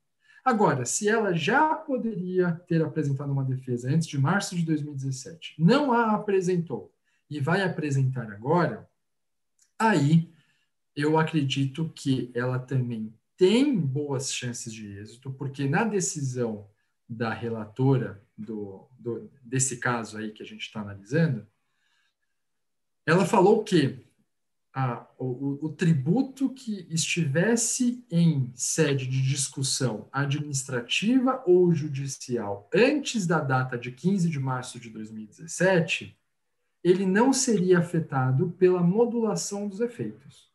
Agora, 0.44 0.85
se 0.85 1.09
ela 1.09 1.33
já 1.33 1.75
poderia 1.75 2.61
ter 2.66 2.83
apresentado 2.83 3.33
uma 3.33 3.44
defesa 3.44 3.88
antes 3.88 4.07
de 4.07 4.18
março 4.18 4.55
de 4.57 4.62
2017, 4.62 5.55
não 5.59 5.92
a 5.92 6.12
apresentou 6.14 6.93
e 7.28 7.40
vai 7.40 7.62
apresentar 7.62 8.30
agora, 8.30 8.88
aí 9.78 10.32
eu 10.94 11.18
acredito 11.18 11.90
que 11.94 12.30
ela 12.34 12.58
também 12.58 13.12
tem 13.37 13.78
boas 13.78 14.32
chances 14.32 14.72
de 14.72 14.98
êxito, 14.98 15.32
porque 15.32 15.68
na 15.68 15.84
decisão 15.84 16.68
da 17.08 17.32
relatora 17.32 18.22
do, 18.37 18.88
do 18.98 19.30
desse 19.42 19.78
caso 19.78 20.18
aí 20.18 20.30
que 20.30 20.42
a 20.42 20.46
gente 20.46 20.62
está 20.62 20.80
analisando, 20.80 21.46
ela 23.06 23.26
falou 23.26 23.62
que 23.62 24.04
a, 24.72 25.06
o, 25.18 25.66
o, 25.66 25.68
tributo 25.72 26.50
que 26.50 26.87
estivesse 26.90 28.04
em 28.10 28.50
sede 28.56 29.06
de 29.06 29.22
discussão 29.22 30.08
administrativa 30.10 31.40
ou 31.46 31.72
judicial 31.72 32.68
antes 32.74 33.24
da 33.24 33.38
data 33.38 33.78
de 33.78 33.92
15 33.92 34.28
de 34.28 34.40
março 34.40 34.80
de 34.80 34.90
2017, 34.90 36.18
ele 36.85 37.07
não 37.07 37.33
seria 37.33 37.79
afetado 37.79 38.51
pela 38.59 38.83
modulação 38.83 39.66
dos 39.66 39.81
efeitos. 39.81 40.53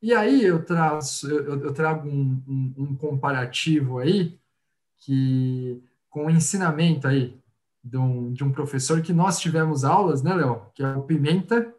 E 0.00 0.14
aí 0.14 0.42
eu, 0.42 0.64
traço, 0.64 1.28
eu, 1.28 1.60
eu 1.60 1.74
trago 1.74 2.08
um, 2.08 2.42
um, 2.48 2.74
um, 2.78 2.96
comparativo 2.96 3.98
aí 3.98 4.38
que 4.96 5.82
com 6.08 6.26
o 6.26 6.30
ensinamento 6.30 7.06
aí 7.06 7.38
de 7.84 7.98
um, 7.98 8.32
de 8.32 8.42
um 8.42 8.50
professor 8.50 9.02
que 9.02 9.12
nós 9.12 9.38
tivemos 9.38 9.84
aulas, 9.84 10.22
né, 10.22 10.34
Léo? 10.34 10.62
Que 10.74 10.82
é 10.82 10.96
o 10.96 11.02
Pimenta, 11.02 11.74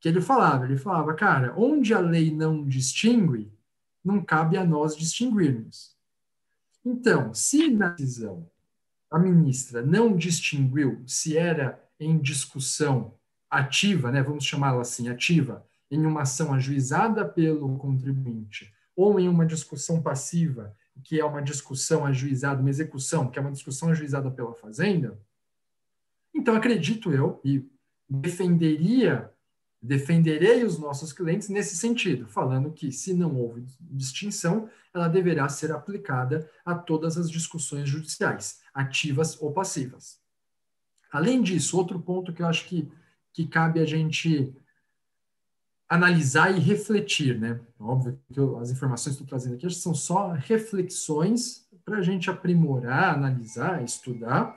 que 0.00 0.08
ele 0.08 0.20
falava, 0.20 0.64
ele 0.64 0.76
falava, 0.76 1.14
cara, 1.14 1.54
onde 1.56 1.94
a 1.94 2.00
lei 2.00 2.34
não 2.34 2.66
distingue, 2.66 3.52
não 4.04 4.24
cabe 4.24 4.56
a 4.56 4.64
nós 4.64 4.96
distinguirmos. 4.96 5.94
Então, 6.84 7.32
se 7.34 7.70
na 7.70 7.90
decisão 7.90 8.50
a 9.10 9.18
ministra 9.18 9.82
não 9.82 10.16
distinguiu 10.16 11.02
se 11.06 11.36
era 11.36 11.78
em 12.00 12.18
discussão 12.18 13.14
ativa, 13.48 14.10
né, 14.10 14.22
vamos 14.22 14.44
chamá-la 14.44 14.80
assim, 14.80 15.08
ativa, 15.08 15.64
em 15.90 16.06
uma 16.06 16.22
ação 16.22 16.54
ajuizada 16.54 17.24
pelo 17.24 17.76
contribuinte, 17.76 18.72
ou 18.96 19.20
em 19.20 19.28
uma 19.28 19.44
discussão 19.44 20.00
passiva, 20.00 20.74
que 21.04 21.20
é 21.20 21.24
uma 21.24 21.42
discussão 21.42 22.06
ajuizada, 22.06 22.60
uma 22.60 22.70
execução, 22.70 23.30
que 23.30 23.38
é 23.38 23.42
uma 23.42 23.52
discussão 23.52 23.90
ajuizada 23.90 24.30
pela 24.30 24.54
Fazenda, 24.54 25.18
então 26.34 26.54
acredito 26.54 27.12
eu, 27.12 27.40
e 27.44 27.68
defenderia, 28.08 29.30
defenderei 29.82 30.64
os 30.64 30.78
nossos 30.78 31.12
clientes 31.12 31.48
nesse 31.48 31.76
sentido, 31.76 32.26
falando 32.26 32.72
que 32.72 32.92
se 32.92 33.12
não 33.12 33.36
houve 33.36 33.66
distinção, 33.80 34.68
ela 34.94 35.08
deverá 35.08 35.48
ser 35.48 35.72
aplicada 35.72 36.48
a 36.64 36.74
todas 36.74 37.16
as 37.16 37.30
discussões 37.30 37.88
judiciais, 37.88 38.60
ativas 38.72 39.40
ou 39.40 39.52
passivas. 39.52 40.20
Além 41.10 41.42
disso, 41.42 41.76
outro 41.76 41.98
ponto 41.98 42.32
que 42.32 42.42
eu 42.42 42.46
acho 42.46 42.66
que, 42.66 42.88
que 43.32 43.46
cabe 43.46 43.80
a 43.80 43.84
gente 43.84 44.54
analisar 45.90 46.56
e 46.56 46.60
refletir, 46.60 47.36
né? 47.36 47.60
Óbvio 47.78 48.16
que 48.32 48.38
eu, 48.38 48.56
as 48.58 48.70
informações 48.70 49.16
que 49.16 49.22
estou 49.22 49.26
trazendo 49.26 49.56
aqui 49.56 49.68
são 49.74 49.92
só 49.92 50.30
reflexões 50.32 51.66
para 51.84 51.98
a 51.98 52.02
gente 52.02 52.30
aprimorar, 52.30 53.14
analisar, 53.14 53.82
estudar 53.82 54.56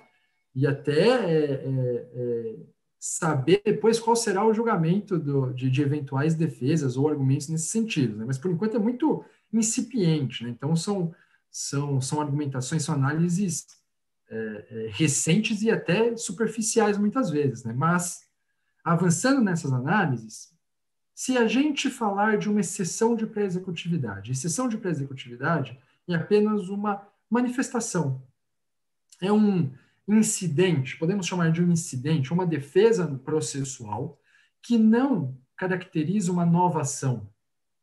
e 0.53 0.67
até 0.67 1.09
é, 1.09 1.53
é, 1.53 2.09
é, 2.13 2.55
saber 2.99 3.63
depois 3.65 3.99
qual 3.99 4.15
será 4.15 4.45
o 4.45 4.53
julgamento 4.53 5.17
do, 5.17 5.51
de, 5.51 5.71
de, 5.71 5.81
eventuais 5.81 6.35
defesas 6.35 6.95
ou 6.95 7.09
argumentos 7.09 7.49
nesse 7.49 7.67
sentido. 7.67 8.15
Né? 8.15 8.25
Mas 8.27 8.37
por 8.37 8.51
enquanto 8.51 8.77
é 8.77 8.79
muito 8.79 9.25
incipiente, 9.51 10.43
né? 10.43 10.51
Então 10.51 10.75
são 10.75 11.13
são 11.49 11.99
são 11.99 12.21
argumentações, 12.21 12.83
são 12.83 12.95
análises 12.95 13.65
é, 14.33 14.65
é, 14.69 14.89
recentes 14.91 15.61
e 15.61 15.69
até 15.69 16.17
superficiais 16.17 16.97
muitas 16.97 17.29
vezes, 17.29 17.63
né? 17.63 17.71
Mas 17.71 18.23
avançando 18.83 19.41
nessas 19.41 19.71
análises, 19.71 20.51
se 21.13 21.37
a 21.37 21.47
gente 21.47 21.87
falar 21.87 22.39
de 22.39 22.49
uma 22.49 22.61
exceção 22.61 23.15
de 23.15 23.27
pré-executividade, 23.27 24.31
exceção 24.31 24.67
de 24.67 24.77
pré-executividade 24.77 25.79
é 26.07 26.15
apenas 26.15 26.67
uma 26.67 27.07
manifestação, 27.29 28.23
é 29.21 29.31
um 29.31 29.71
incidente, 30.07 30.97
podemos 30.97 31.27
chamar 31.27 31.51
de 31.51 31.63
um 31.63 31.71
incidente, 31.71 32.33
uma 32.33 32.45
defesa 32.45 33.07
processual 33.23 34.19
que 34.63 34.79
não 34.79 35.37
caracteriza 35.55 36.31
uma 36.31 36.45
nova 36.45 36.81
ação, 36.81 37.29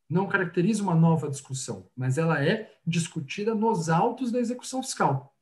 não 0.08 0.26
caracteriza 0.26 0.82
uma 0.82 0.96
nova 0.96 1.30
discussão, 1.30 1.88
mas 1.96 2.18
ela 2.18 2.44
é 2.44 2.74
discutida 2.84 3.54
nos 3.54 3.88
autos 3.88 4.32
da 4.32 4.40
execução 4.40 4.82
fiscal. 4.82 5.32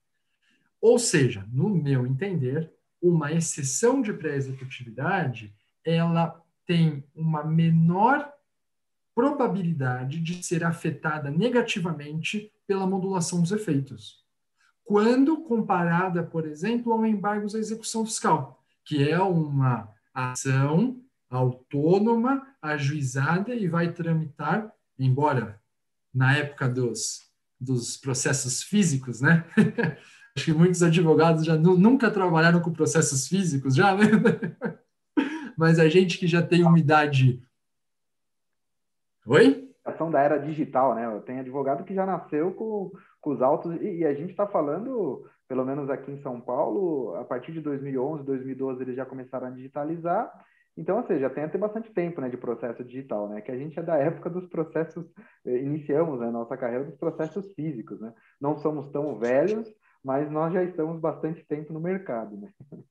Ou 0.80 0.98
seja, 0.98 1.46
no 1.52 1.68
meu 1.68 2.06
entender, 2.06 2.72
uma 3.00 3.32
exceção 3.32 4.02
de 4.02 4.12
pré-executividade, 4.12 5.54
ela 5.84 6.40
tem 6.66 7.04
uma 7.14 7.44
menor 7.44 8.30
probabilidade 9.14 10.20
de 10.20 10.42
ser 10.44 10.62
afetada 10.62 11.30
negativamente 11.30 12.52
pela 12.66 12.86
modulação 12.86 13.40
dos 13.40 13.50
efeitos, 13.50 14.24
quando 14.84 15.42
comparada, 15.42 16.22
por 16.22 16.46
exemplo, 16.46 16.92
ao 16.92 17.04
embargo 17.04 17.46
à 17.54 17.58
execução 17.58 18.06
fiscal, 18.06 18.62
que 18.84 19.08
é 19.08 19.20
uma 19.20 19.88
ação 20.14 21.00
autônoma, 21.28 22.46
ajuizada 22.62 23.54
e 23.54 23.68
vai 23.68 23.92
tramitar, 23.92 24.72
embora 24.98 25.60
na 26.12 26.36
época 26.36 26.68
dos, 26.68 27.30
dos 27.60 27.96
processos 27.96 28.62
físicos, 28.62 29.20
né? 29.20 29.44
Acho 30.38 30.44
que 30.44 30.52
muitos 30.52 30.84
advogados 30.84 31.44
já 31.44 31.56
nunca 31.56 32.12
trabalharam 32.12 32.60
com 32.60 32.72
processos 32.72 33.26
físicos, 33.26 33.74
já, 33.74 33.92
né? 33.96 34.04
mas 35.58 35.80
a 35.80 35.88
gente 35.88 36.16
que 36.16 36.28
já 36.28 36.40
tem 36.40 36.62
uma 36.62 36.78
idade. 36.78 37.42
Oi? 39.26 39.68
ação 39.84 40.12
da 40.12 40.20
era 40.20 40.38
digital, 40.38 40.94
né? 40.94 41.20
Tem 41.26 41.40
advogado 41.40 41.82
que 41.82 41.92
já 41.92 42.06
nasceu 42.06 42.52
com, 42.52 42.92
com 43.20 43.30
os 43.30 43.42
autos, 43.42 43.74
e, 43.82 43.96
e 43.96 44.04
a 44.06 44.14
gente 44.14 44.30
está 44.30 44.46
falando, 44.46 45.28
pelo 45.48 45.64
menos 45.64 45.90
aqui 45.90 46.12
em 46.12 46.22
São 46.22 46.40
Paulo, 46.40 47.16
a 47.16 47.24
partir 47.24 47.50
de 47.50 47.60
2011, 47.60 48.22
2012, 48.22 48.82
eles 48.82 48.94
já 48.94 49.04
começaram 49.04 49.48
a 49.48 49.50
digitalizar. 49.50 50.32
Então, 50.76 50.98
ou 50.98 51.06
seja, 51.08 51.28
tem 51.28 51.42
até 51.42 51.58
bastante 51.58 51.90
tempo 51.90 52.20
né, 52.20 52.28
de 52.28 52.36
processo 52.36 52.84
digital, 52.84 53.28
né? 53.28 53.40
Que 53.40 53.50
a 53.50 53.56
gente 53.56 53.76
é 53.76 53.82
da 53.82 53.96
época 53.96 54.30
dos 54.30 54.46
processos, 54.46 55.04
eh, 55.44 55.58
iniciamos 55.58 56.22
a 56.22 56.26
né, 56.26 56.30
nossa 56.30 56.56
carreira 56.56 56.84
dos 56.84 56.94
processos 56.94 57.52
físicos, 57.54 58.00
né? 58.00 58.14
Não 58.40 58.56
somos 58.58 58.88
tão 58.92 59.18
velhos, 59.18 59.68
mas 60.08 60.32
nós 60.32 60.54
já 60.54 60.64
estamos 60.64 60.98
bastante 60.98 61.44
tempo 61.44 61.70
no 61.70 61.78
mercado, 61.78 62.34
né? 62.34 62.48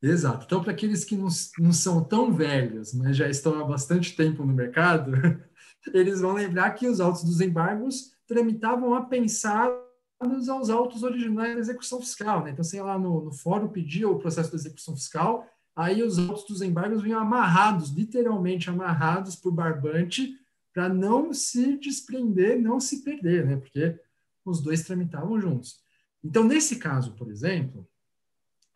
Exato. 0.00 0.44
Então, 0.46 0.62
para 0.62 0.70
aqueles 0.70 1.04
que 1.04 1.16
não, 1.16 1.26
não 1.58 1.72
são 1.72 2.04
tão 2.04 2.32
velhos, 2.32 2.94
mas 2.94 3.16
já 3.16 3.28
estão 3.28 3.58
há 3.58 3.64
bastante 3.64 4.14
tempo 4.14 4.44
no 4.44 4.54
mercado, 4.54 5.10
eles 5.92 6.20
vão 6.20 6.34
lembrar 6.34 6.70
que 6.70 6.86
os 6.86 7.00
autos 7.00 7.24
dos 7.24 7.40
embargos 7.40 8.12
tramitavam 8.28 8.94
apensados 8.94 10.48
aos 10.48 10.70
autos 10.70 11.02
originais 11.02 11.54
da 11.54 11.60
execução 11.60 12.00
fiscal. 12.00 12.44
Né? 12.44 12.52
Então, 12.52 12.62
sei 12.62 12.80
lá, 12.80 12.96
no, 12.96 13.20
no 13.24 13.32
fórum 13.32 13.66
pedia 13.66 14.08
o 14.08 14.20
processo 14.20 14.50
de 14.50 14.56
execução 14.56 14.94
fiscal, 14.94 15.44
aí 15.74 16.00
os 16.00 16.16
autos 16.16 16.44
dos 16.44 16.62
embargos 16.62 17.02
vinham 17.02 17.20
amarrados, 17.20 17.90
literalmente 17.90 18.70
amarrados 18.70 19.34
por 19.34 19.50
barbante, 19.50 20.38
para 20.72 20.88
não 20.88 21.34
se 21.34 21.76
desprender, 21.76 22.56
não 22.56 22.78
se 22.78 23.02
perder, 23.02 23.44
né? 23.44 23.56
porque 23.56 23.98
os 24.44 24.60
dois 24.60 24.82
tramitavam 24.82 25.40
juntos. 25.40 25.82
Então, 26.22 26.44
nesse 26.44 26.78
caso, 26.78 27.14
por 27.14 27.30
exemplo, 27.30 27.88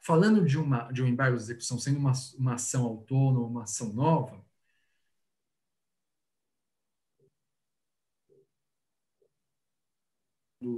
falando 0.01 0.45
de, 0.45 0.59
uma, 0.59 0.91
de 0.91 1.03
um 1.03 1.07
embargo 1.07 1.37
de 1.37 1.43
execução 1.43 1.79
sendo 1.79 1.99
uma, 1.99 2.13
uma 2.39 2.55
ação 2.55 2.85
autônoma, 2.85 3.47
uma 3.47 3.63
ação 3.65 3.93
nova, 3.93 4.45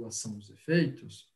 ação 0.07 0.37
dos 0.37 0.49
efeitos, 0.49 1.29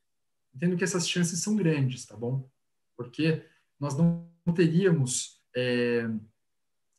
entendo 0.53 0.77
que 0.77 0.83
essas 0.83 1.07
chances 1.07 1.39
são 1.39 1.55
grandes, 1.55 2.05
tá 2.05 2.15
bom? 2.15 2.49
Porque 2.95 3.45
nós 3.79 3.95
não 3.95 4.27
teríamos 4.55 5.41
é, 5.55 6.09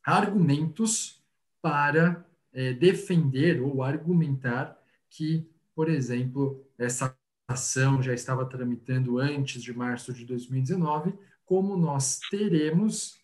argumentos 0.03 1.21
para 1.61 2.25
é, 2.51 2.73
defender 2.73 3.61
ou 3.61 3.83
argumentar 3.83 4.79
que, 5.09 5.49
por 5.75 5.89
exemplo, 5.89 6.65
essa 6.77 7.17
ação 7.47 8.01
já 8.01 8.13
estava 8.13 8.45
tramitando 8.45 9.19
antes 9.19 9.61
de 9.61 9.73
março 9.73 10.13
de 10.13 10.25
2019, 10.25 11.13
como 11.45 11.75
nós 11.75 12.19
teremos 12.29 13.19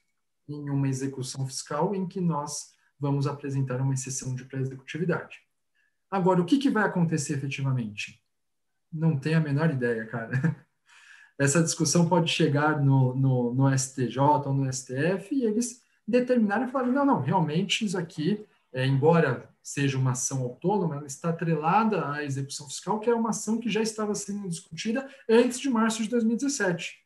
em 0.47 0.69
uma 0.69 0.87
execução 0.87 1.45
fiscal 1.45 1.95
em 1.95 2.07
que 2.07 2.19
nós 2.19 2.73
vamos 2.99 3.27
apresentar 3.27 3.79
uma 3.79 3.93
exceção 3.93 4.35
de 4.35 4.45
pré-executividade. 4.45 5.37
Agora, 6.11 6.41
o 6.41 6.45
que, 6.45 6.57
que 6.57 6.69
vai 6.69 6.83
acontecer 6.83 7.33
efetivamente? 7.35 8.21
Não 8.91 9.17
tenho 9.17 9.37
a 9.37 9.41
menor 9.41 9.69
ideia, 9.69 10.05
cara. 10.07 10.31
Essa 11.37 11.63
discussão 11.63 12.09
pode 12.09 12.29
chegar 12.29 12.83
no, 12.83 13.15
no, 13.15 13.53
no 13.53 13.77
STJ 13.77 14.19
ou 14.19 14.53
no 14.53 14.71
STF 14.73 15.33
e 15.33 15.45
eles 15.45 15.81
determinarem 16.05 16.67
e 16.67 16.71
falarem, 16.71 16.93
não, 16.93 17.05
não, 17.05 17.21
realmente 17.21 17.85
isso 17.85 17.97
aqui, 17.97 18.45
é, 18.71 18.85
embora 18.85 19.49
seja 19.61 19.97
uma 19.97 20.11
ação 20.11 20.41
autônoma, 20.41 20.95
ela 20.95 21.05
está 21.05 21.29
atrelada 21.29 22.11
à 22.11 22.23
execução 22.23 22.67
fiscal, 22.67 22.99
que 22.99 23.09
é 23.09 23.13
uma 23.13 23.29
ação 23.29 23.59
que 23.59 23.69
já 23.69 23.81
estava 23.81 24.15
sendo 24.15 24.47
discutida 24.47 25.07
antes 25.29 25.59
de 25.59 25.69
março 25.69 26.01
de 26.01 26.09
2017. 26.09 27.05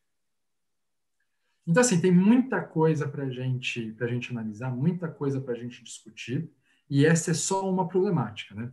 Então, 1.68 1.82
assim, 1.82 2.00
tem 2.00 2.12
muita 2.12 2.62
coisa 2.62 3.08
para 3.08 3.30
gente, 3.30 3.96
a 4.00 4.08
gente 4.08 4.32
analisar, 4.32 4.70
muita 4.70 5.08
coisa 5.08 5.40
para 5.40 5.54
a 5.54 5.58
gente 5.58 5.84
discutir, 5.84 6.50
e 6.90 7.06
essa 7.06 7.32
é 7.32 7.34
só 7.34 7.70
uma 7.70 7.88
problemática, 7.88 8.54
né? 8.54 8.72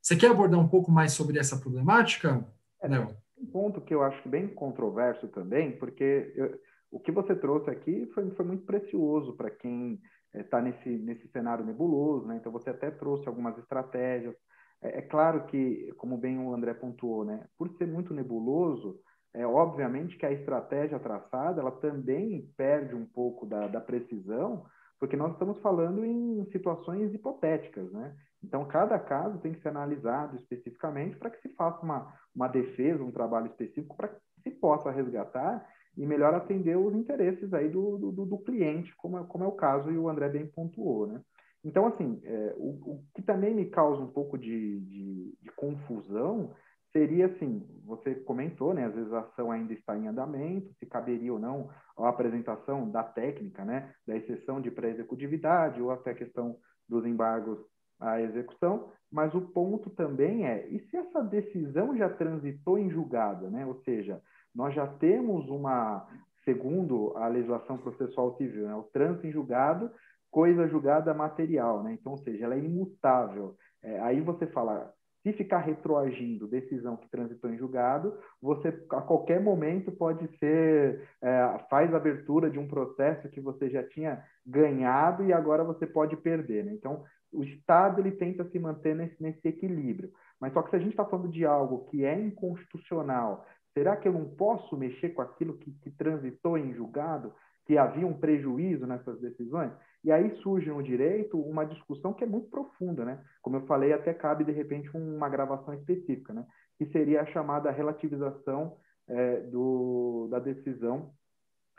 Você 0.00 0.16
quer 0.16 0.30
abordar 0.30 0.58
um 0.58 0.68
pouco 0.68 0.90
mais 0.90 1.12
sobre 1.12 1.38
essa 1.38 1.56
problemática, 1.56 2.44
é, 2.80 2.88
Léo? 2.88 3.16
Um 3.38 3.46
ponto 3.46 3.80
que 3.80 3.94
eu 3.94 4.02
acho 4.02 4.28
bem 4.28 4.48
controverso 4.48 5.28
também, 5.28 5.76
porque 5.78 6.32
eu, 6.34 6.60
o 6.90 6.98
que 6.98 7.12
você 7.12 7.34
trouxe 7.34 7.70
aqui 7.70 8.06
foi, 8.12 8.28
foi 8.32 8.44
muito 8.44 8.64
precioso 8.64 9.32
para 9.34 9.50
quem 9.50 10.00
está 10.34 10.58
é, 10.58 10.62
nesse, 10.62 10.88
nesse 10.88 11.28
cenário 11.28 11.64
nebuloso, 11.64 12.26
né? 12.26 12.36
Então 12.36 12.50
você 12.50 12.70
até 12.70 12.90
trouxe 12.90 13.28
algumas 13.28 13.56
estratégias. 13.58 14.34
É, 14.82 14.98
é, 14.98 15.02
claro 15.02 15.46
que, 15.46 15.92
como 15.96 16.16
bem 16.16 16.38
o 16.38 16.54
André 16.54 16.74
pontuou, 16.74 17.24
né? 17.24 17.46
Por 17.58 17.70
ser 17.76 17.86
muito 17.86 18.14
nebuloso, 18.14 18.98
é 19.34 19.46
obviamente 19.46 20.16
que 20.16 20.26
a 20.26 20.32
estratégia 20.32 20.98
traçada 20.98 21.60
ela 21.60 21.72
também 21.72 22.50
perde 22.56 22.94
um 22.94 23.06
pouco 23.06 23.46
da, 23.46 23.66
da 23.66 23.80
precisão, 23.80 24.64
porque 24.98 25.16
nós 25.16 25.32
estamos 25.32 25.58
falando 25.60 26.04
em 26.04 26.44
situações 26.52 27.12
hipotéticas, 27.14 27.90
né? 27.92 28.14
Então, 28.42 28.64
cada 28.66 28.98
caso 28.98 29.38
tem 29.38 29.52
que 29.52 29.60
ser 29.60 29.68
analisado 29.68 30.36
especificamente 30.36 31.16
para 31.16 31.30
que 31.30 31.40
se 31.40 31.48
faça 31.54 31.80
uma, 31.82 32.12
uma 32.34 32.48
defesa, 32.48 33.02
um 33.02 33.12
trabalho 33.12 33.46
específico 33.46 33.96
para 33.96 34.08
que 34.08 34.20
se 34.42 34.50
possa 34.50 34.90
resgatar 34.90 35.64
e 35.96 36.06
melhor 36.06 36.34
atender 36.34 36.76
os 36.76 36.94
interesses 36.94 37.52
aí 37.52 37.68
do, 37.68 37.98
do, 37.98 38.26
do 38.26 38.38
cliente, 38.38 38.94
como 38.96 39.18
é, 39.18 39.24
como 39.24 39.44
é 39.44 39.46
o 39.46 39.52
caso 39.52 39.90
e 39.90 39.98
o 39.98 40.08
André 40.08 40.28
bem 40.28 40.46
pontuou, 40.46 41.06
né? 41.06 41.20
Então, 41.64 41.86
assim, 41.86 42.20
é, 42.24 42.54
o, 42.56 42.70
o, 42.70 43.04
que 43.14 43.22
também 43.22 43.54
me 43.54 43.66
causa 43.66 44.02
um 44.02 44.08
pouco 44.08 44.36
de, 44.36 44.80
de, 44.80 45.34
de, 45.40 45.50
confusão 45.52 46.52
seria, 46.92 47.26
assim, 47.26 47.64
você 47.84 48.14
comentou, 48.16 48.74
né, 48.74 48.86
às 48.86 48.94
vezes 48.94 49.12
a 49.12 49.20
ação 49.20 49.50
ainda 49.50 49.72
está 49.72 49.96
em 49.96 50.08
andamento, 50.08 50.74
se 50.78 50.86
caberia 50.86 51.32
ou 51.32 51.38
não 51.38 51.70
a 51.96 52.08
apresentação 52.08 52.90
da 52.90 53.04
técnica, 53.04 53.64
né, 53.64 53.94
da 54.06 54.16
exceção 54.16 54.60
de 54.60 54.70
pré-executividade 54.70 55.80
ou 55.80 55.90
até 55.90 56.10
a 56.10 56.14
questão 56.14 56.56
dos 56.88 57.06
embargos 57.06 57.58
à 58.00 58.20
execução, 58.20 58.90
mas 59.10 59.32
o 59.34 59.40
ponto 59.40 59.88
também 59.90 60.44
é, 60.44 60.66
e 60.68 60.80
se 60.88 60.96
essa 60.96 61.22
decisão 61.22 61.96
já 61.96 62.10
transitou 62.10 62.76
em 62.78 62.90
julgada, 62.90 63.48
né, 63.48 63.64
ou 63.64 63.76
seja, 63.84 64.20
nós 64.54 64.74
já 64.74 64.86
temos 64.86 65.48
uma, 65.48 66.06
segundo 66.44 67.16
a 67.16 67.26
legislação 67.28 67.78
processual 67.78 68.36
civil, 68.36 68.66
né, 68.66 68.74
o 68.74 68.82
trânsito 68.84 69.26
em 69.26 69.32
julgado, 69.32 69.90
coisa 70.30 70.68
julgada 70.68 71.12
material, 71.12 71.82
né? 71.82 71.92
Então, 71.92 72.12
ou 72.12 72.18
seja, 72.18 72.46
ela 72.46 72.54
é 72.54 72.58
imutável. 72.58 73.54
É, 73.82 74.00
aí 74.00 74.20
você 74.20 74.46
fala, 74.46 74.92
se 75.22 75.32
ficar 75.34 75.58
retroagindo 75.58 76.48
decisão 76.48 76.96
que 76.96 77.08
transitou 77.08 77.50
em 77.50 77.58
julgado, 77.58 78.18
você 78.40 78.68
a 78.90 79.00
qualquer 79.02 79.40
momento 79.40 79.92
pode 79.92 80.26
ser 80.38 81.06
é, 81.20 81.58
faz 81.70 81.94
abertura 81.94 82.50
de 82.50 82.58
um 82.58 82.66
processo 82.66 83.28
que 83.28 83.40
você 83.40 83.70
já 83.70 83.82
tinha 83.84 84.24
ganhado 84.44 85.24
e 85.24 85.32
agora 85.32 85.62
você 85.62 85.86
pode 85.86 86.16
perder. 86.16 86.64
Né? 86.64 86.72
Então, 86.72 87.04
o 87.32 87.44
Estado 87.44 88.00
ele 88.00 88.12
tenta 88.12 88.44
se 88.50 88.58
manter 88.58 88.96
nesse, 88.96 89.22
nesse 89.22 89.46
equilíbrio. 89.46 90.10
Mas 90.40 90.52
só 90.52 90.62
que 90.62 90.70
se 90.70 90.76
a 90.76 90.78
gente 90.80 90.90
está 90.90 91.04
falando 91.04 91.28
de 91.28 91.46
algo 91.46 91.84
que 91.90 92.04
é 92.04 92.18
inconstitucional, 92.18 93.46
Será 93.74 93.96
que 93.96 94.06
eu 94.06 94.12
não 94.12 94.24
posso 94.24 94.76
mexer 94.76 95.10
com 95.10 95.22
aquilo 95.22 95.56
que, 95.58 95.72
que 95.72 95.90
transitou 95.90 96.58
em 96.58 96.74
julgado, 96.74 97.32
que 97.64 97.78
havia 97.78 98.06
um 98.06 98.18
prejuízo 98.18 98.86
nessas 98.86 99.18
decisões? 99.20 99.72
E 100.04 100.10
aí 100.10 100.34
surge 100.42 100.68
no 100.68 100.82
direito 100.82 101.40
uma 101.40 101.64
discussão 101.64 102.12
que 102.12 102.24
é 102.24 102.26
muito 102.26 102.48
profunda, 102.48 103.04
né? 103.04 103.24
Como 103.40 103.56
eu 103.56 103.66
falei, 103.66 103.92
até 103.92 104.12
cabe 104.12 104.44
de 104.44 104.52
repente 104.52 104.90
uma 104.96 105.28
gravação 105.28 105.72
específica, 105.74 106.32
né? 106.32 106.44
Que 106.76 106.86
seria 106.86 107.22
a 107.22 107.26
chamada 107.26 107.70
relativização 107.70 108.76
é, 109.08 109.40
do, 109.40 110.28
da 110.30 110.38
decisão 110.38 111.12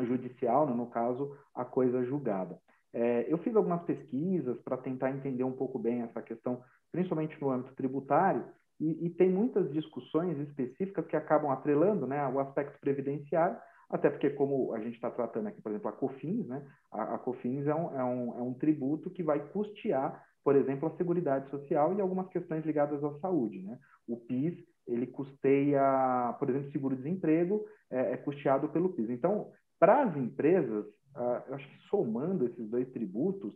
judicial, 0.01 0.65
né? 0.65 0.73
no 0.73 0.87
caso, 0.87 1.37
a 1.53 1.63
coisa 1.63 2.03
julgada. 2.03 2.57
É, 2.93 3.25
eu 3.27 3.37
fiz 3.39 3.55
algumas 3.55 3.83
pesquisas 3.83 4.59
para 4.61 4.77
tentar 4.77 5.11
entender 5.11 5.43
um 5.43 5.51
pouco 5.51 5.79
bem 5.79 6.01
essa 6.01 6.21
questão, 6.21 6.63
principalmente 6.91 7.39
no 7.41 7.49
âmbito 7.49 7.75
tributário, 7.75 8.45
e, 8.83 9.05
e, 9.05 9.09
tem 9.11 9.29
muitas 9.29 9.71
discussões 9.71 10.37
específicas 10.39 11.05
que 11.07 11.15
acabam 11.15 11.51
atrelando 11.51 12.05
né, 12.05 12.27
o 12.27 12.39
aspecto 12.39 12.77
previdenciário, 12.81 13.55
até 13.89 14.09
porque, 14.09 14.29
como 14.31 14.73
a 14.73 14.79
gente 14.79 14.95
está 14.95 15.09
tratando 15.09 15.47
aqui, 15.47 15.61
por 15.61 15.69
exemplo, 15.69 15.87
a 15.87 15.93
COFINS, 15.93 16.47
né, 16.47 16.67
a, 16.91 17.15
a 17.15 17.17
COFINS 17.17 17.65
é 17.65 17.73
um, 17.73 17.99
é, 17.99 18.03
um, 18.03 18.37
é 18.39 18.41
um 18.41 18.53
tributo 18.53 19.09
que 19.09 19.23
vai 19.23 19.39
custear, 19.39 20.21
por 20.43 20.57
exemplo, 20.57 20.89
a 20.89 20.97
Seguridade 20.97 21.49
Social 21.49 21.93
e 21.93 22.01
algumas 22.01 22.27
questões 22.27 22.65
ligadas 22.65 23.01
à 23.01 23.17
saúde. 23.19 23.63
Né? 23.63 23.79
O 24.05 24.17
PIS, 24.17 24.61
ele 24.85 25.07
custeia, 25.07 26.35
por 26.37 26.49
exemplo, 26.49 26.71
seguro-desemprego, 26.71 27.65
é, 27.89 28.13
é, 28.13 28.17
custeado 28.17 28.67
pelo 28.67 28.89
PIS. 28.89 29.09
Então, 29.09 29.49
para 29.79 30.03
as 30.03 30.17
empresas, 30.17 30.85
uh, 31.15 31.43
eu 31.47 31.55
acho 31.55 31.69
que 31.69 31.87
somando 31.87 32.45
esses 32.47 32.69
dois 32.69 32.89
tributos, 32.91 33.53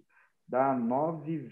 dá 0.47 0.73
9, 0.73 1.49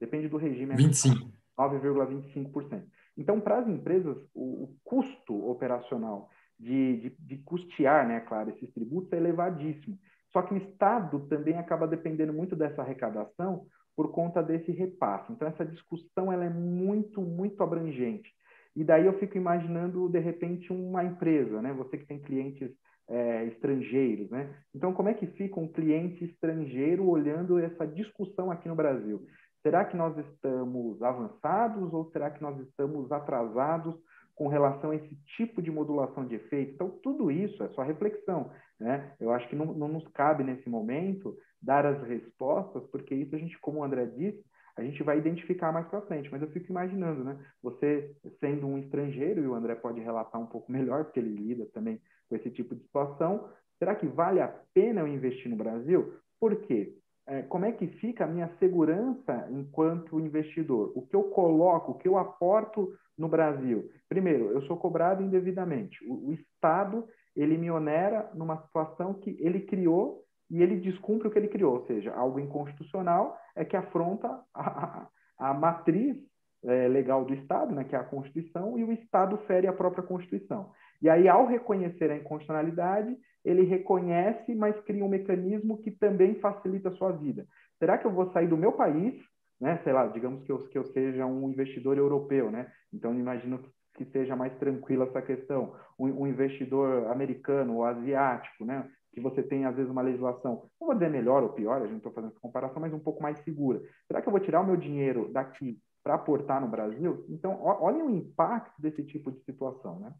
Depende 0.00 0.28
do 0.28 0.38
regime. 0.38 0.74
25. 0.74 1.30
9,25%. 1.58 2.82
Então, 3.16 3.40
para 3.40 3.58
as 3.58 3.68
empresas, 3.68 4.16
o, 4.34 4.64
o 4.64 4.76
custo 4.82 5.50
operacional 5.50 6.30
de, 6.58 6.96
de, 6.96 7.16
de, 7.18 7.36
custear, 7.38 8.08
né, 8.08 8.20
claro, 8.20 8.50
esses 8.50 8.72
tributos 8.72 9.12
é 9.12 9.16
elevadíssimo. 9.16 9.98
Só 10.32 10.42
que 10.42 10.54
o 10.54 10.56
Estado 10.56 11.20
também 11.28 11.58
acaba 11.58 11.86
dependendo 11.86 12.32
muito 12.32 12.56
dessa 12.56 12.82
arrecadação 12.82 13.66
por 13.96 14.12
conta 14.12 14.42
desse 14.42 14.72
repasse. 14.72 15.32
Então, 15.32 15.48
essa 15.48 15.66
discussão 15.66 16.32
ela 16.32 16.44
é 16.44 16.50
muito, 16.50 17.20
muito 17.20 17.62
abrangente. 17.62 18.30
E 18.74 18.84
daí 18.84 19.04
eu 19.04 19.18
fico 19.18 19.36
imaginando, 19.36 20.08
de 20.08 20.18
repente, 20.20 20.72
uma 20.72 21.04
empresa, 21.04 21.60
né? 21.60 21.72
Você 21.72 21.98
que 21.98 22.06
tem 22.06 22.20
clientes 22.20 22.70
é, 23.08 23.44
estrangeiros, 23.46 24.30
né? 24.30 24.54
Então, 24.74 24.92
como 24.92 25.08
é 25.08 25.14
que 25.14 25.26
fica 25.26 25.58
um 25.58 25.66
cliente 25.66 26.24
estrangeiro 26.24 27.06
olhando 27.08 27.58
essa 27.58 27.86
discussão 27.86 28.50
aqui 28.50 28.68
no 28.68 28.76
Brasil? 28.76 29.26
Será 29.62 29.84
que 29.84 29.96
nós 29.96 30.16
estamos 30.16 31.02
avançados 31.02 31.92
ou 31.92 32.10
será 32.10 32.30
que 32.30 32.42
nós 32.42 32.58
estamos 32.60 33.10
atrasados 33.12 33.94
com 34.34 34.48
relação 34.48 34.90
a 34.90 34.96
esse 34.96 35.14
tipo 35.36 35.60
de 35.60 35.70
modulação 35.70 36.26
de 36.26 36.34
efeito? 36.34 36.72
Então, 36.72 36.90
tudo 37.02 37.30
isso 37.30 37.62
é 37.62 37.68
só 37.70 37.82
reflexão. 37.82 38.50
Né? 38.78 39.14
Eu 39.20 39.32
acho 39.32 39.46
que 39.48 39.56
não, 39.56 39.66
não 39.66 39.88
nos 39.88 40.08
cabe, 40.08 40.42
nesse 40.42 40.68
momento, 40.68 41.36
dar 41.60 41.84
as 41.84 42.02
respostas, 42.08 42.82
porque 42.86 43.14
isso 43.14 43.36
a 43.36 43.38
gente, 43.38 43.58
como 43.58 43.80
o 43.80 43.84
André 43.84 44.06
disse, 44.06 44.42
a 44.76 44.82
gente 44.82 45.02
vai 45.02 45.18
identificar 45.18 45.72
mais 45.72 45.86
para 45.88 46.00
frente. 46.02 46.30
Mas 46.32 46.40
eu 46.40 46.50
fico 46.50 46.70
imaginando, 46.70 47.22
né? 47.22 47.38
Você 47.62 48.16
sendo 48.40 48.66
um 48.66 48.78
estrangeiro, 48.78 49.42
e 49.42 49.46
o 49.46 49.54
André 49.54 49.74
pode 49.74 50.00
relatar 50.00 50.40
um 50.40 50.46
pouco 50.46 50.72
melhor, 50.72 51.04
porque 51.04 51.20
ele 51.20 51.34
lida 51.34 51.66
também 51.66 52.00
com 52.28 52.36
esse 52.36 52.50
tipo 52.50 52.74
de 52.74 52.82
situação, 52.82 53.48
será 53.78 53.94
que 53.94 54.06
vale 54.06 54.40
a 54.40 54.48
pena 54.72 55.00
eu 55.00 55.08
investir 55.08 55.50
no 55.50 55.56
Brasil? 55.56 56.14
Por 56.38 56.56
quê? 56.62 56.96
É, 57.30 57.42
como 57.42 57.64
é 57.64 57.70
que 57.70 57.86
fica 57.86 58.24
a 58.24 58.26
minha 58.26 58.50
segurança 58.58 59.46
enquanto 59.52 60.18
investidor? 60.18 60.92
O 60.96 61.06
que 61.06 61.14
eu 61.14 61.22
coloco, 61.30 61.92
o 61.92 61.94
que 61.94 62.08
eu 62.08 62.18
aporto 62.18 62.92
no 63.16 63.28
Brasil? 63.28 63.88
Primeiro, 64.08 64.50
eu 64.50 64.62
sou 64.62 64.76
cobrado 64.76 65.22
indevidamente. 65.22 66.04
O, 66.08 66.30
o 66.30 66.32
Estado 66.32 67.06
ele 67.36 67.56
me 67.56 67.70
onera 67.70 68.28
numa 68.34 68.60
situação 68.62 69.14
que 69.14 69.36
ele 69.38 69.60
criou 69.60 70.24
e 70.50 70.60
ele 70.60 70.80
descumpre 70.80 71.28
o 71.28 71.30
que 71.30 71.38
ele 71.38 71.46
criou, 71.46 71.74
ou 71.74 71.86
seja, 71.86 72.12
algo 72.12 72.40
inconstitucional 72.40 73.38
é 73.54 73.64
que 73.64 73.76
afronta 73.76 74.42
a, 74.52 75.06
a, 75.38 75.54
matriz 75.54 76.16
é, 76.64 76.88
legal 76.88 77.24
do 77.24 77.32
Estado, 77.32 77.72
né, 77.72 77.84
que 77.84 77.94
é 77.94 77.98
a 77.98 78.04
Constituição, 78.04 78.76
e 78.76 78.82
o 78.82 78.90
Estado 78.90 79.38
fere 79.46 79.68
a 79.68 79.72
própria 79.72 80.02
Constituição. 80.02 80.72
E 81.00 81.08
aí, 81.08 81.28
ao 81.28 81.46
reconhecer 81.46 82.10
a 82.10 82.16
inconstitucionalidade, 82.16 83.16
ele 83.44 83.62
reconhece, 83.62 84.54
mas 84.54 84.78
cria 84.80 85.04
um 85.04 85.08
mecanismo 85.08 85.78
que 85.78 85.90
também 85.90 86.34
facilita 86.36 86.88
a 86.88 86.92
sua 86.92 87.12
vida. 87.12 87.46
Será 87.78 87.96
que 87.96 88.06
eu 88.06 88.12
vou 88.12 88.30
sair 88.32 88.46
do 88.46 88.56
meu 88.56 88.72
país, 88.72 89.14
né? 89.60 89.80
Sei 89.84 89.92
lá, 89.92 90.06
digamos 90.06 90.42
que 90.44 90.52
eu, 90.52 90.68
que 90.68 90.78
eu 90.78 90.84
seja 90.86 91.26
um 91.26 91.50
investidor 91.50 91.98
europeu, 91.98 92.50
né? 92.50 92.70
Então, 92.92 93.14
imagino 93.14 93.60
que 93.94 94.04
seja 94.06 94.34
mais 94.34 94.54
tranquila 94.58 95.04
essa 95.06 95.20
questão. 95.20 95.74
Um, 95.98 96.22
um 96.22 96.26
investidor 96.26 97.08
americano 97.08 97.76
ou 97.76 97.84
asiático, 97.84 98.64
né? 98.64 98.88
Que 99.12 99.20
você 99.20 99.42
tem, 99.42 99.64
às 99.64 99.74
vezes, 99.74 99.90
uma 99.90 100.02
legislação, 100.02 100.68
não 100.80 100.86
vou 100.86 100.94
dizer 100.94 101.10
melhor 101.10 101.42
ou 101.42 101.50
pior, 101.50 101.82
a 101.82 101.86
gente 101.86 101.98
está 101.98 102.10
fazendo 102.10 102.30
essa 102.30 102.40
comparação, 102.40 102.80
mas 102.80 102.92
um 102.92 102.98
pouco 102.98 103.22
mais 103.22 103.38
segura. 103.40 103.80
Será 104.06 104.22
que 104.22 104.28
eu 104.28 104.32
vou 104.32 104.40
tirar 104.40 104.60
o 104.60 104.66
meu 104.66 104.76
dinheiro 104.76 105.30
daqui 105.32 105.78
para 106.02 106.14
aportar 106.14 106.60
no 106.60 106.68
Brasil? 106.68 107.24
Então, 107.28 107.58
olhem 107.62 108.02
o 108.02 108.10
impacto 108.10 108.80
desse 108.80 109.04
tipo 109.04 109.30
de 109.30 109.40
situação, 109.44 109.98
né? 109.98 110.12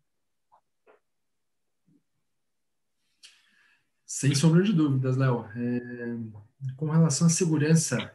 Sem 4.12 4.34
sombra 4.34 4.60
de 4.60 4.72
dúvidas, 4.72 5.16
Léo. 5.16 5.46
É, 5.54 6.16
com 6.76 6.90
relação 6.90 7.28
à 7.28 7.30
segurança 7.30 8.12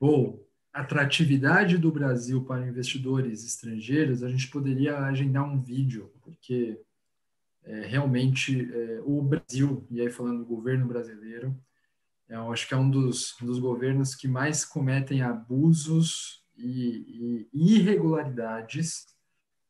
ou 0.00 0.44
atratividade 0.72 1.78
do 1.78 1.92
Brasil 1.92 2.42
para 2.42 2.66
investidores 2.66 3.44
estrangeiros, 3.44 4.24
a 4.24 4.28
gente 4.28 4.48
poderia 4.48 4.98
agendar 4.98 5.44
um 5.44 5.62
vídeo, 5.62 6.10
porque 6.20 6.80
é, 7.62 7.86
realmente 7.86 8.68
é, 8.74 9.00
o 9.04 9.22
Brasil, 9.22 9.86
e 9.88 10.00
aí 10.00 10.10
falando 10.10 10.38
do 10.38 10.44
governo 10.44 10.84
brasileiro, 10.88 11.56
é, 12.28 12.34
eu 12.34 12.52
acho 12.52 12.66
que 12.66 12.74
é 12.74 12.76
um 12.76 12.90
dos, 12.90 13.40
um 13.40 13.46
dos 13.46 13.60
governos 13.60 14.16
que 14.16 14.26
mais 14.26 14.64
cometem 14.64 15.22
abusos 15.22 16.42
e, 16.56 17.48
e 17.54 17.76
irregularidades 17.76 19.06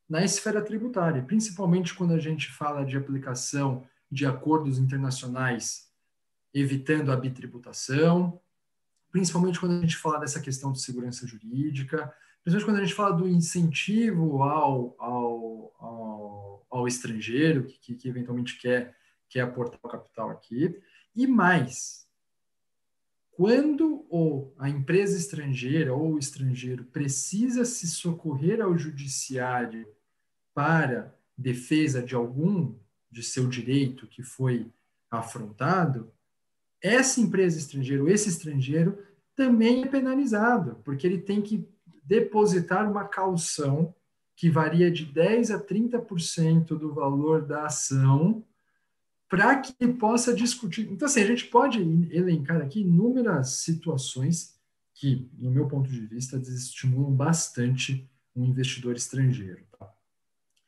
na 0.08 0.24
esfera 0.24 0.62
tributária, 0.62 1.22
principalmente 1.22 1.92
quando 1.94 2.14
a 2.14 2.18
gente 2.18 2.50
fala 2.50 2.82
de 2.82 2.96
aplicação 2.96 3.86
de 4.12 4.26
acordos 4.26 4.78
internacionais 4.78 5.90
evitando 6.52 7.10
a 7.10 7.16
bitributação, 7.16 8.38
principalmente 9.10 9.58
quando 9.58 9.78
a 9.78 9.80
gente 9.80 9.96
fala 9.96 10.20
dessa 10.20 10.38
questão 10.38 10.70
de 10.70 10.82
segurança 10.82 11.26
jurídica, 11.26 12.14
principalmente 12.44 12.64
quando 12.66 12.76
a 12.76 12.84
gente 12.84 12.94
fala 12.94 13.16
do 13.16 13.26
incentivo 13.26 14.42
ao, 14.42 14.94
ao, 14.98 15.74
ao, 15.78 16.66
ao 16.70 16.86
estrangeiro 16.86 17.64
que, 17.64 17.94
que, 17.94 18.06
eventualmente 18.06 18.58
quer, 18.58 18.94
quer 19.30 19.40
aportar 19.40 19.80
o 19.82 19.88
capital 19.88 20.28
aqui, 20.28 20.78
e 21.16 21.26
mais, 21.26 22.06
quando 23.30 24.06
o, 24.10 24.52
a 24.58 24.68
empresa 24.68 25.16
estrangeira 25.16 25.94
ou 25.94 26.12
o 26.12 26.18
estrangeiro 26.18 26.84
precisa 26.84 27.64
se 27.64 27.86
socorrer 27.86 28.60
ao 28.60 28.76
judiciário 28.76 29.88
para 30.52 31.18
defesa 31.36 32.02
de 32.02 32.14
algum 32.14 32.74
de 33.12 33.22
seu 33.22 33.46
direito 33.46 34.06
que 34.06 34.22
foi 34.22 34.66
afrontado, 35.10 36.10
essa 36.80 37.20
empresa 37.20 37.58
estrangeira, 37.58 38.02
ou 38.02 38.08
esse 38.08 38.28
estrangeiro, 38.28 38.98
também 39.36 39.84
é 39.84 39.86
penalizado, 39.86 40.80
porque 40.84 41.06
ele 41.06 41.18
tem 41.18 41.40
que 41.42 41.68
depositar 42.02 42.90
uma 42.90 43.04
caução 43.04 43.94
que 44.34 44.50
varia 44.50 44.90
de 44.90 45.04
10 45.04 45.50
a 45.52 45.60
30% 45.60 46.68
do 46.78 46.92
valor 46.92 47.46
da 47.46 47.66
ação 47.66 48.44
para 49.28 49.58
que 49.60 49.72
ele 49.80 49.94
possa 49.94 50.34
discutir. 50.34 50.90
Então, 50.90 51.06
assim, 51.06 51.20
a 51.20 51.26
gente 51.26 51.46
pode 51.46 51.80
elencar 52.10 52.60
aqui 52.60 52.80
inúmeras 52.80 53.50
situações 53.62 54.58
que, 54.94 55.28
no 55.38 55.50
meu 55.50 55.68
ponto 55.68 55.90
de 55.90 56.00
vista, 56.06 56.38
desestimulam 56.38 57.12
bastante 57.12 58.08
um 58.34 58.44
investidor 58.44 58.96
estrangeiro. 58.96 59.64
Tá? 59.78 59.91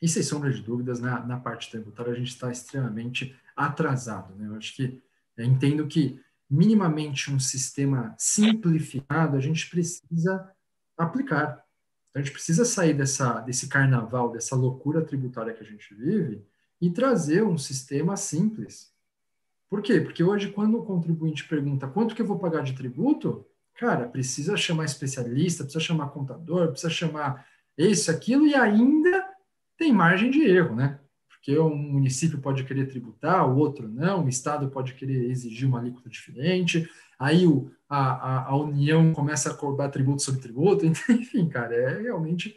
E 0.05 0.09
sem 0.09 0.23
sombra 0.23 0.53
de 0.53 0.61
dúvidas, 0.61 1.01
na, 1.01 1.25
na 1.25 1.41
parte 1.41 1.71
tributária 1.71 2.13
a 2.13 2.15
gente 2.15 2.29
está 2.29 2.53
extremamente 2.53 3.35
atrasado. 3.57 4.35
Né? 4.35 4.49
Eu 4.49 4.57
acho 4.57 4.77
que 4.77 5.03
eu 5.35 5.47
entendo 5.47 5.87
que 5.87 6.21
minimamente 6.49 7.33
um 7.33 7.41
sistema 7.41 8.15
simplificado 8.19 9.35
a 9.35 9.41
gente 9.41 9.67
precisa 9.71 10.53
aplicar. 10.95 11.65
Então, 12.11 12.21
a 12.21 12.23
gente 12.23 12.35
precisa 12.35 12.67
sair 12.67 12.93
dessa, 12.93 13.41
desse 13.41 13.67
carnaval, 13.67 14.31
dessa 14.31 14.55
loucura 14.55 15.03
tributária 15.03 15.55
que 15.55 15.65
a 15.65 15.67
gente 15.67 15.95
vive 15.95 16.45
e 16.79 16.91
trazer 16.91 17.43
um 17.43 17.57
sistema 17.57 18.15
simples. 18.15 18.93
Por 19.71 19.81
quê? 19.81 20.03
Porque 20.03 20.23
hoje, 20.23 20.53
quando 20.53 20.77
o 20.77 20.85
contribuinte 20.85 21.49
pergunta 21.49 21.89
quanto 21.89 22.15
que 22.15 22.21
eu 22.21 22.27
vou 22.27 22.39
pagar 22.39 22.63
de 22.63 22.75
tributo, 22.75 23.47
cara, 23.75 24.07
precisa 24.07 24.55
chamar 24.55 24.85
especialista, 24.85 25.65
precisa 25.65 25.83
chamar 25.83 26.11
contador, 26.11 26.69
precisa 26.69 26.93
chamar 26.93 27.47
isso, 27.79 28.11
aquilo, 28.11 28.47
e 28.47 28.55
ainda 28.55 29.24
tem 29.77 29.93
margem 29.93 30.31
de 30.31 30.43
erro, 30.43 30.75
né? 30.75 30.99
Porque 31.29 31.59
um 31.59 31.77
município 31.77 32.41
pode 32.41 32.65
querer 32.65 32.87
tributar, 32.87 33.49
o 33.49 33.57
outro 33.57 33.89
não, 33.89 34.25
o 34.25 34.29
Estado 34.29 34.71
pode 34.71 34.95
querer 34.95 35.31
exigir 35.31 35.69
uma 35.69 35.79
alíquota 35.79 36.09
diferente, 36.09 36.89
aí 37.19 37.47
o, 37.47 37.71
a, 37.89 37.99
a, 37.99 38.45
a 38.47 38.57
União 38.57 39.13
começa 39.13 39.51
a 39.51 39.55
cobrar 39.55 39.91
tributo 39.91 40.23
sobre 40.23 40.41
tributo, 40.41 40.87
enfim, 40.87 41.49
cara, 41.49 41.75
é 41.75 42.03
realmente 42.03 42.57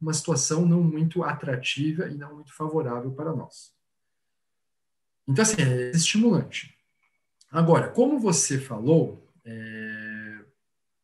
uma 0.00 0.12
situação 0.12 0.66
não 0.66 0.82
muito 0.82 1.22
atrativa 1.22 2.08
e 2.08 2.16
não 2.16 2.34
muito 2.34 2.52
favorável 2.52 3.12
para 3.12 3.34
nós. 3.34 3.72
Então, 5.28 5.42
assim, 5.42 5.62
é 5.62 5.90
estimulante. 5.90 6.76
Agora, 7.50 7.88
como 7.88 8.18
você 8.18 8.58
falou, 8.58 9.30
é, 9.44 10.38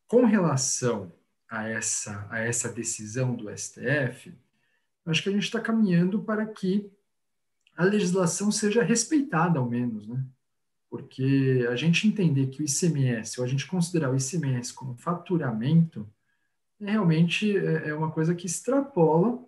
com 0.07 0.25
relação 0.25 1.13
a 1.49 1.69
essa, 1.69 2.27
a 2.31 2.41
essa 2.41 2.73
decisão 2.73 3.35
do 3.35 3.49
STF, 3.57 4.35
acho 5.11 5.23
que 5.23 5.29
a 5.29 5.33
gente 5.33 5.45
está 5.45 5.61
caminhando 5.61 6.23
para 6.23 6.47
que 6.47 6.91
a 7.77 7.85
legislação 7.85 8.51
seja 8.51 8.83
respeitada, 8.83 9.59
ao 9.59 9.69
menos, 9.69 10.07
né? 10.07 10.25
Porque 10.91 11.67
a 11.71 11.77
gente 11.77 12.09
entender 12.09 12.49
que 12.49 12.63
o 12.63 12.65
ICMS, 12.65 13.39
ou 13.39 13.45
a 13.45 13.49
gente 13.49 13.67
considerar 13.67 14.11
o 14.11 14.17
ICMS 14.17 14.73
como 14.73 14.97
faturamento, 14.97 16.09
é 16.81 16.91
realmente 16.91 17.57
é, 17.57 17.91
é 17.91 17.95
uma 17.95 18.11
coisa 18.11 18.35
que 18.35 18.47
extrapola 18.47 19.45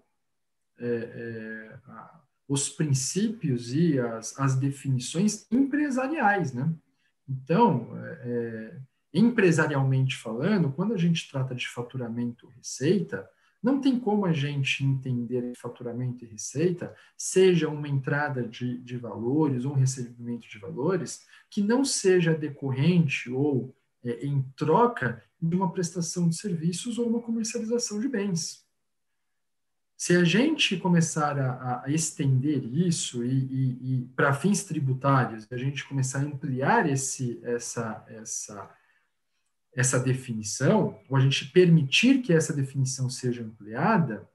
é, 0.78 0.86
é, 0.86 1.78
a, 1.86 2.20
os 2.48 2.68
princípios 2.68 3.72
e 3.72 3.98
as, 3.98 4.38
as 4.38 4.56
definições 4.56 5.46
empresariais, 5.50 6.52
né? 6.52 6.72
Então, 7.28 7.96
é, 7.96 8.20
é, 8.24 8.76
empresarialmente 9.14 10.16
falando, 10.16 10.72
quando 10.72 10.94
a 10.94 10.96
gente 10.96 11.30
trata 11.30 11.54
de 11.54 11.68
faturamento 11.68 12.48
receita, 12.48 13.28
não 13.62 13.80
tem 13.80 13.98
como 13.98 14.24
a 14.24 14.32
gente 14.32 14.84
entender 14.84 15.52
faturamento 15.54 16.24
e 16.24 16.28
receita 16.28 16.94
seja 17.16 17.68
uma 17.68 17.88
entrada 17.88 18.42
de, 18.42 18.78
de 18.78 18.96
valores 18.96 19.64
um 19.64 19.72
recebimento 19.72 20.48
de 20.48 20.58
valores 20.58 21.26
que 21.50 21.62
não 21.62 21.84
seja 21.84 22.32
decorrente 22.34 23.30
ou 23.30 23.74
é, 24.02 24.24
em 24.24 24.42
troca 24.56 25.22
de 25.40 25.54
uma 25.54 25.70
prestação 25.72 26.28
de 26.28 26.36
serviços 26.36 26.98
ou 26.98 27.08
uma 27.08 27.20
comercialização 27.20 28.00
de 28.00 28.08
bens. 28.08 28.64
Se 29.96 30.16
a 30.16 30.24
gente 30.24 30.78
começar 30.78 31.38
a, 31.38 31.82
a 31.84 31.90
estender 31.90 32.64
isso 32.64 33.22
e, 33.22 33.28
e, 33.28 33.78
e 33.82 34.04
para 34.16 34.32
fins 34.32 34.64
tributários, 34.64 35.46
a 35.50 35.56
gente 35.58 35.86
começar 35.86 36.20
a 36.20 36.22
ampliar 36.22 36.88
esse, 36.88 37.38
essa, 37.42 38.02
essa 38.08 38.70
essa 39.74 39.98
definição, 39.98 40.98
ou 41.08 41.16
a 41.16 41.20
gente 41.20 41.46
permitir 41.46 42.22
que 42.22 42.32
essa 42.32 42.52
definição 42.52 43.08
seja 43.08 43.42
ampliada, 43.42 44.28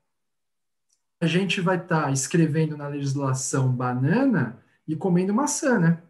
a 1.19 1.27
gente 1.27 1.61
vai 1.61 1.77
estar 1.77 2.05
tá 2.05 2.11
escrevendo 2.11 2.77
na 2.77 2.87
legislação 2.87 3.71
banana 3.71 4.59
e 4.87 4.95
comendo 4.95 5.33
maçã, 5.33 5.79
né? 5.79 6.01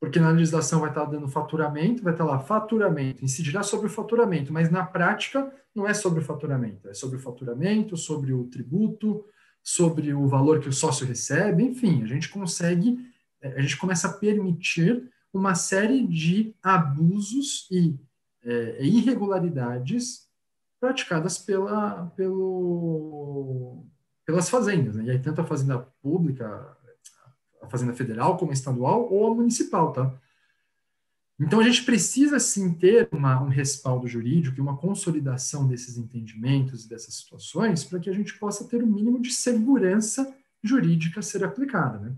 Porque 0.00 0.18
na 0.18 0.30
legislação 0.30 0.80
vai 0.80 0.88
estar 0.88 1.04
tá 1.04 1.10
dando 1.10 1.28
faturamento, 1.28 2.02
vai 2.02 2.14
estar 2.14 2.24
tá 2.24 2.30
lá 2.30 2.38
faturamento, 2.38 3.24
incidirá 3.24 3.62
sobre 3.62 3.86
o 3.86 3.90
faturamento, 3.90 4.52
mas 4.52 4.70
na 4.70 4.84
prática 4.84 5.52
não 5.74 5.86
é 5.86 5.92
sobre 5.92 6.20
o 6.20 6.24
faturamento, 6.24 6.88
é 6.88 6.94
sobre 6.94 7.16
o 7.16 7.20
faturamento, 7.20 7.96
sobre 7.96 8.32
o 8.32 8.44
tributo, 8.44 9.24
sobre 9.62 10.14
o 10.14 10.26
valor 10.26 10.60
que 10.60 10.68
o 10.68 10.72
sócio 10.72 11.06
recebe, 11.06 11.62
enfim, 11.62 12.02
a 12.02 12.06
gente 12.06 12.30
consegue, 12.30 12.98
a 13.42 13.60
gente 13.60 13.76
começa 13.76 14.08
a 14.08 14.12
permitir 14.12 15.10
uma 15.32 15.54
série 15.54 16.06
de 16.06 16.54
abusos 16.62 17.68
e 17.70 17.98
é, 18.42 18.84
irregularidades 18.84 20.28
praticadas 20.80 21.38
pela, 21.38 22.06
pelo, 22.16 23.84
pelas 24.24 24.48
fazendas, 24.48 24.96
né? 24.96 25.04
e 25.04 25.10
aí 25.10 25.18
tanto 25.18 25.40
a 25.40 25.46
fazenda 25.46 25.78
pública, 26.02 26.76
a 27.62 27.68
fazenda 27.68 27.92
federal 27.92 28.36
como 28.36 28.50
a 28.50 28.54
estadual 28.54 29.12
ou 29.12 29.30
a 29.30 29.34
municipal, 29.34 29.92
tá? 29.92 30.12
Então, 31.42 31.58
a 31.58 31.62
gente 31.62 31.84
precisa, 31.84 32.38
sim, 32.38 32.74
ter 32.74 33.08
uma, 33.10 33.42
um 33.42 33.48
respaldo 33.48 34.06
jurídico 34.06 34.58
e 34.58 34.60
uma 34.60 34.76
consolidação 34.76 35.66
desses 35.66 35.96
entendimentos 35.96 36.84
e 36.84 36.88
dessas 36.88 37.14
situações 37.14 37.82
para 37.82 37.98
que 37.98 38.10
a 38.10 38.12
gente 38.12 38.38
possa 38.38 38.68
ter 38.68 38.82
o 38.82 38.86
um 38.86 38.90
mínimo 38.90 39.18
de 39.18 39.32
segurança 39.32 40.34
jurídica 40.62 41.20
a 41.20 41.22
ser 41.22 41.42
aplicada. 41.42 41.98
Né? 41.98 42.14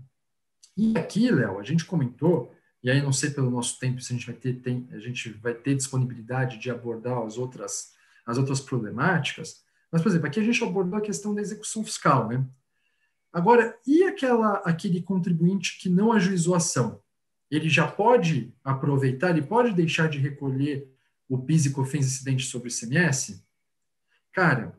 E 0.75 0.97
aqui, 0.97 1.31
Léo, 1.31 1.57
a 1.57 1.63
gente 1.63 1.85
comentou, 1.85 2.52
e 2.83 2.91
aí 2.91 3.01
não 3.01 3.13
sei 3.13 3.29
pelo 3.29 3.49
nosso 3.49 3.79
tempo 3.79 4.01
se 4.01 4.11
a 4.11 4.15
gente 4.15 4.25
vai 4.25 4.35
ter, 4.35 4.53
tem, 4.55 4.87
a 4.91 4.99
gente 4.99 5.29
vai 5.29 5.53
ter 5.53 5.75
disponibilidade 5.75 6.57
de 6.57 6.69
abordar 6.69 7.17
as 7.19 7.37
outras, 7.37 7.93
as 8.25 8.37
outras 8.37 8.59
problemáticas, 8.59 9.63
mas, 9.91 10.01
por 10.01 10.09
exemplo, 10.09 10.27
aqui 10.27 10.39
a 10.39 10.43
gente 10.43 10.63
abordou 10.63 10.97
a 10.97 11.01
questão 11.01 11.35
da 11.35 11.41
execução 11.41 11.83
fiscal. 11.83 12.27
Né? 12.27 12.43
Agora, 13.31 13.77
e 13.85 14.03
aquela, 14.03 14.55
aquele 14.65 15.01
contribuinte 15.03 15.77
que 15.79 15.87
não 15.87 16.11
ajuizou 16.11 16.55
a 16.55 16.57
ação? 16.57 17.03
ele 17.55 17.69
já 17.69 17.87
pode 17.87 18.51
aproveitar, 18.63 19.29
ele 19.29 19.43
pode 19.43 19.73
deixar 19.73 20.09
de 20.09 20.17
recolher 20.17 20.91
o 21.29 21.37
PIS 21.37 21.67
e 21.67 21.71
COFINS 21.71 22.07
incidente 22.07 22.45
sobre 22.45 22.69
o 22.69 22.71
ICMS? 22.71 23.45
Cara, 24.31 24.77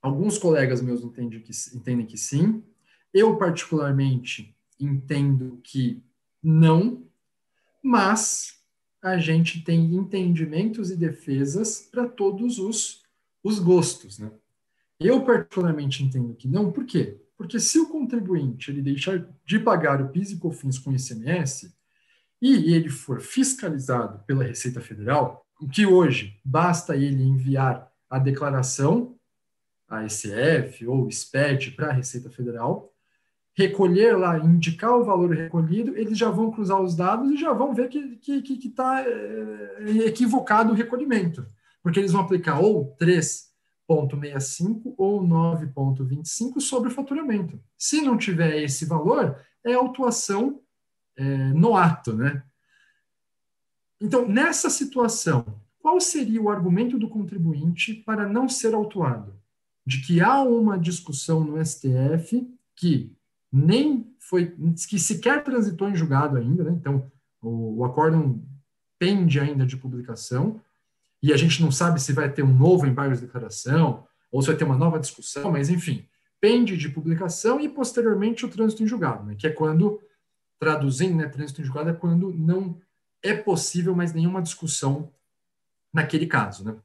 alguns 0.00 0.38
colegas 0.38 0.80
meus 0.80 1.02
entendem 1.02 1.40
que, 1.40 1.52
entendem 1.74 2.06
que 2.06 2.16
sim. 2.16 2.64
Eu, 3.12 3.36
particularmente, 3.36 4.56
entendo 4.80 5.60
que 5.62 6.02
não, 6.42 7.06
mas 7.88 8.58
a 9.00 9.16
gente 9.16 9.62
tem 9.62 9.94
entendimentos 9.94 10.90
e 10.90 10.96
defesas 10.96 11.88
para 11.90 12.06
todos 12.06 12.58
os, 12.58 13.02
os 13.42 13.58
gostos. 13.58 14.18
Né? 14.18 14.30
Eu, 15.00 15.24
particularmente, 15.24 16.04
entendo 16.04 16.34
que 16.34 16.46
não, 16.46 16.70
por 16.70 16.84
quê? 16.84 17.18
Porque 17.34 17.58
se 17.58 17.78
o 17.78 17.88
contribuinte 17.88 18.70
ele 18.70 18.82
deixar 18.82 19.26
de 19.42 19.58
pagar 19.58 20.02
o 20.02 20.08
PIS 20.10 20.32
e 20.32 20.36
COFINS 20.38 20.78
com 20.78 20.92
ICMS, 20.92 21.72
e 22.42 22.74
ele 22.74 22.90
for 22.90 23.20
fiscalizado 23.20 24.22
pela 24.26 24.44
Receita 24.44 24.82
Federal, 24.82 25.46
o 25.58 25.66
que 25.66 25.86
hoje 25.86 26.38
basta 26.44 26.94
ele 26.94 27.22
enviar 27.22 27.90
a 28.10 28.18
declaração, 28.18 29.18
a 29.88 30.04
ECF 30.04 30.86
ou 30.86 31.10
SPED 31.10 31.70
para 31.70 31.88
a 31.88 31.92
Receita 31.92 32.28
Federal, 32.28 32.92
recolher 33.58 34.16
lá, 34.16 34.38
indicar 34.38 34.96
o 34.96 35.02
valor 35.02 35.34
recolhido, 35.34 35.96
eles 35.96 36.16
já 36.16 36.30
vão 36.30 36.48
cruzar 36.48 36.80
os 36.80 36.94
dados 36.94 37.28
e 37.32 37.36
já 37.36 37.52
vão 37.52 37.74
ver 37.74 37.88
que 37.88 37.98
está 37.98 38.40
que, 38.40 38.56
que, 38.56 38.68
tá, 38.68 39.02
é, 39.04 40.06
equivocado 40.06 40.70
o 40.72 40.76
recolhimento, 40.76 41.44
porque 41.82 41.98
eles 41.98 42.12
vão 42.12 42.20
aplicar 42.20 42.60
ou 42.60 42.96
3,65 42.96 44.94
ou 44.96 45.26
9,25 45.26 46.60
sobre 46.60 46.88
o 46.88 46.92
faturamento. 46.92 47.60
Se 47.76 48.00
não 48.00 48.16
tiver 48.16 48.62
esse 48.62 48.84
valor, 48.86 49.36
é 49.64 49.74
autuação 49.74 50.60
é, 51.16 51.24
no 51.48 51.76
ato, 51.76 52.14
né? 52.14 52.44
Então, 54.00 54.28
nessa 54.28 54.70
situação, 54.70 55.60
qual 55.80 56.00
seria 56.00 56.40
o 56.40 56.48
argumento 56.48 56.96
do 56.96 57.08
contribuinte 57.08 57.92
para 57.92 58.28
não 58.28 58.48
ser 58.48 58.72
autuado? 58.72 59.34
De 59.84 60.00
que 60.00 60.20
há 60.20 60.44
uma 60.44 60.78
discussão 60.78 61.42
no 61.42 61.58
STF 61.64 62.48
que 62.76 63.17
nem 63.52 64.14
foi, 64.18 64.54
que 64.88 64.98
sequer 64.98 65.42
transitou 65.42 65.88
em 65.88 65.96
julgado 65.96 66.36
ainda, 66.36 66.64
né? 66.64 66.70
então 66.72 67.10
o, 67.40 67.78
o 67.78 67.84
acórdão 67.84 68.42
pende 68.98 69.40
ainda 69.40 69.64
de 69.64 69.76
publicação, 69.76 70.60
e 71.22 71.32
a 71.32 71.36
gente 71.36 71.62
não 71.62 71.70
sabe 71.70 72.00
se 72.00 72.12
vai 72.12 72.30
ter 72.30 72.42
um 72.42 72.52
novo 72.52 72.86
embargo 72.86 73.14
de 73.14 73.22
declaração, 73.22 74.06
ou 74.30 74.42
se 74.42 74.48
vai 74.48 74.56
ter 74.56 74.64
uma 74.64 74.76
nova 74.76 74.98
discussão, 74.98 75.50
mas 75.52 75.68
enfim, 75.68 76.06
pende 76.40 76.76
de 76.76 76.88
publicação 76.88 77.60
e 77.60 77.68
posteriormente 77.68 78.44
o 78.44 78.48
trânsito 78.48 78.82
em 78.82 78.86
julgado, 78.86 79.24
né? 79.24 79.34
que 79.36 79.46
é 79.46 79.50
quando 79.50 80.00
traduzindo, 80.58 81.16
né, 81.16 81.28
trânsito 81.28 81.60
em 81.60 81.64
julgado 81.64 81.90
é 81.90 81.94
quando 81.94 82.32
não 82.34 82.80
é 83.22 83.34
possível 83.34 83.94
mais 83.94 84.12
nenhuma 84.12 84.42
discussão 84.42 85.12
naquele 85.92 86.26
caso, 86.26 86.64
né? 86.64 86.76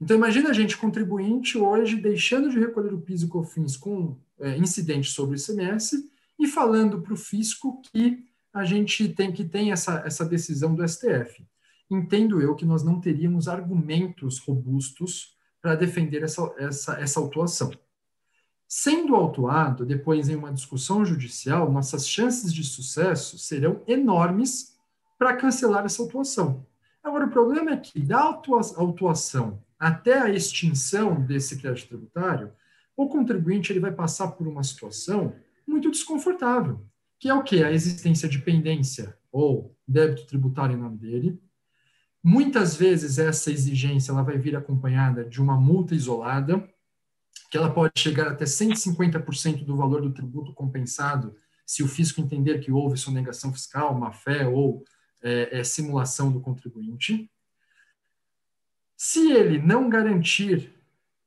Então 0.00 0.16
imagina 0.16 0.50
a 0.50 0.52
gente 0.52 0.76
contribuinte 0.76 1.56
hoje 1.56 1.96
deixando 1.96 2.50
de 2.50 2.58
recolher 2.58 2.92
o 2.92 3.00
PIS 3.00 3.22
e 3.22 3.28
COFINS 3.28 3.76
com 3.76 4.16
é, 4.40 4.56
incidente 4.56 5.10
sobre 5.10 5.36
o 5.36 5.38
ICMS 5.38 6.10
e 6.38 6.46
falando 6.46 7.00
para 7.00 7.14
o 7.14 7.16
fisco 7.16 7.80
que 7.82 8.24
a 8.52 8.64
gente 8.64 9.08
tem 9.08 9.32
que 9.32 9.44
tem 9.44 9.72
essa, 9.72 10.02
essa 10.06 10.24
decisão 10.24 10.74
do 10.74 10.86
STF. 10.86 11.46
Entendo 11.90 12.40
eu 12.40 12.54
que 12.54 12.64
nós 12.64 12.82
não 12.82 13.00
teríamos 13.00 13.48
argumentos 13.48 14.38
robustos 14.38 15.36
para 15.60 15.74
defender 15.74 16.22
essa, 16.22 16.54
essa, 16.58 16.94
essa 16.94 17.20
autuação. 17.20 17.70
Sendo 18.68 19.14
autuado, 19.14 19.86
depois 19.86 20.28
em 20.28 20.34
uma 20.34 20.52
discussão 20.52 21.04
judicial, 21.04 21.70
nossas 21.70 22.08
chances 22.08 22.52
de 22.52 22.64
sucesso 22.64 23.38
serão 23.38 23.82
enormes 23.86 24.76
para 25.18 25.36
cancelar 25.36 25.84
essa 25.84 26.02
autuação. 26.02 26.66
Agora, 27.02 27.26
o 27.26 27.30
problema 27.30 27.70
é 27.70 27.76
que 27.76 28.00
da 28.00 28.20
autuação 28.20 29.62
até 29.78 30.18
a 30.20 30.30
extinção 30.30 31.20
desse 31.20 31.58
crédito 31.58 31.88
tributário, 31.88 32.52
o 32.96 33.08
contribuinte 33.08 33.72
ele 33.72 33.80
vai 33.80 33.92
passar 33.92 34.28
por 34.28 34.48
uma 34.48 34.64
situação 34.64 35.34
muito 35.66 35.90
desconfortável, 35.90 36.86
que 37.18 37.28
é 37.28 37.34
o 37.34 37.42
que? 37.42 37.62
A 37.62 37.72
existência 37.72 38.28
de 38.28 38.38
pendência 38.38 39.16
ou 39.30 39.76
débito 39.86 40.26
tributário 40.26 40.76
em 40.76 40.80
nome 40.80 40.96
dele. 40.96 41.40
Muitas 42.22 42.74
vezes 42.74 43.18
essa 43.18 43.50
exigência 43.50 44.10
ela 44.10 44.22
vai 44.22 44.38
vir 44.38 44.56
acompanhada 44.56 45.24
de 45.24 45.40
uma 45.40 45.56
multa 45.56 45.94
isolada, 45.94 46.68
que 47.50 47.56
ela 47.56 47.72
pode 47.72 47.92
chegar 48.00 48.28
até 48.28 48.44
150% 48.44 49.64
do 49.64 49.76
valor 49.76 50.02
do 50.02 50.12
tributo 50.12 50.52
compensado 50.52 51.36
se 51.64 51.82
o 51.82 51.88
fisco 51.88 52.20
entender 52.20 52.60
que 52.60 52.72
houve 52.72 52.96
sonegação 52.96 53.52
fiscal, 53.52 53.94
má-fé 53.98 54.46
ou 54.46 54.84
é, 55.22 55.58
é, 55.58 55.64
simulação 55.64 56.32
do 56.32 56.40
contribuinte. 56.40 57.30
Se 58.96 59.32
ele 59.32 59.58
não 59.58 59.90
garantir 59.90 60.72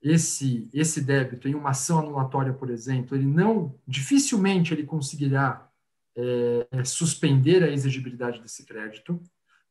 esse, 0.01 0.69
esse 0.73 1.01
débito 1.01 1.47
em 1.47 1.55
uma 1.55 1.71
ação 1.71 1.99
anulatória, 1.99 2.53
por 2.53 2.69
exemplo, 2.69 3.17
ele 3.17 3.25
não, 3.25 3.75
dificilmente 3.87 4.73
ele 4.73 4.83
conseguirá 4.83 5.69
é, 6.15 6.83
suspender 6.83 7.63
a 7.63 7.69
exigibilidade 7.69 8.41
desse 8.41 8.65
crédito. 8.65 9.21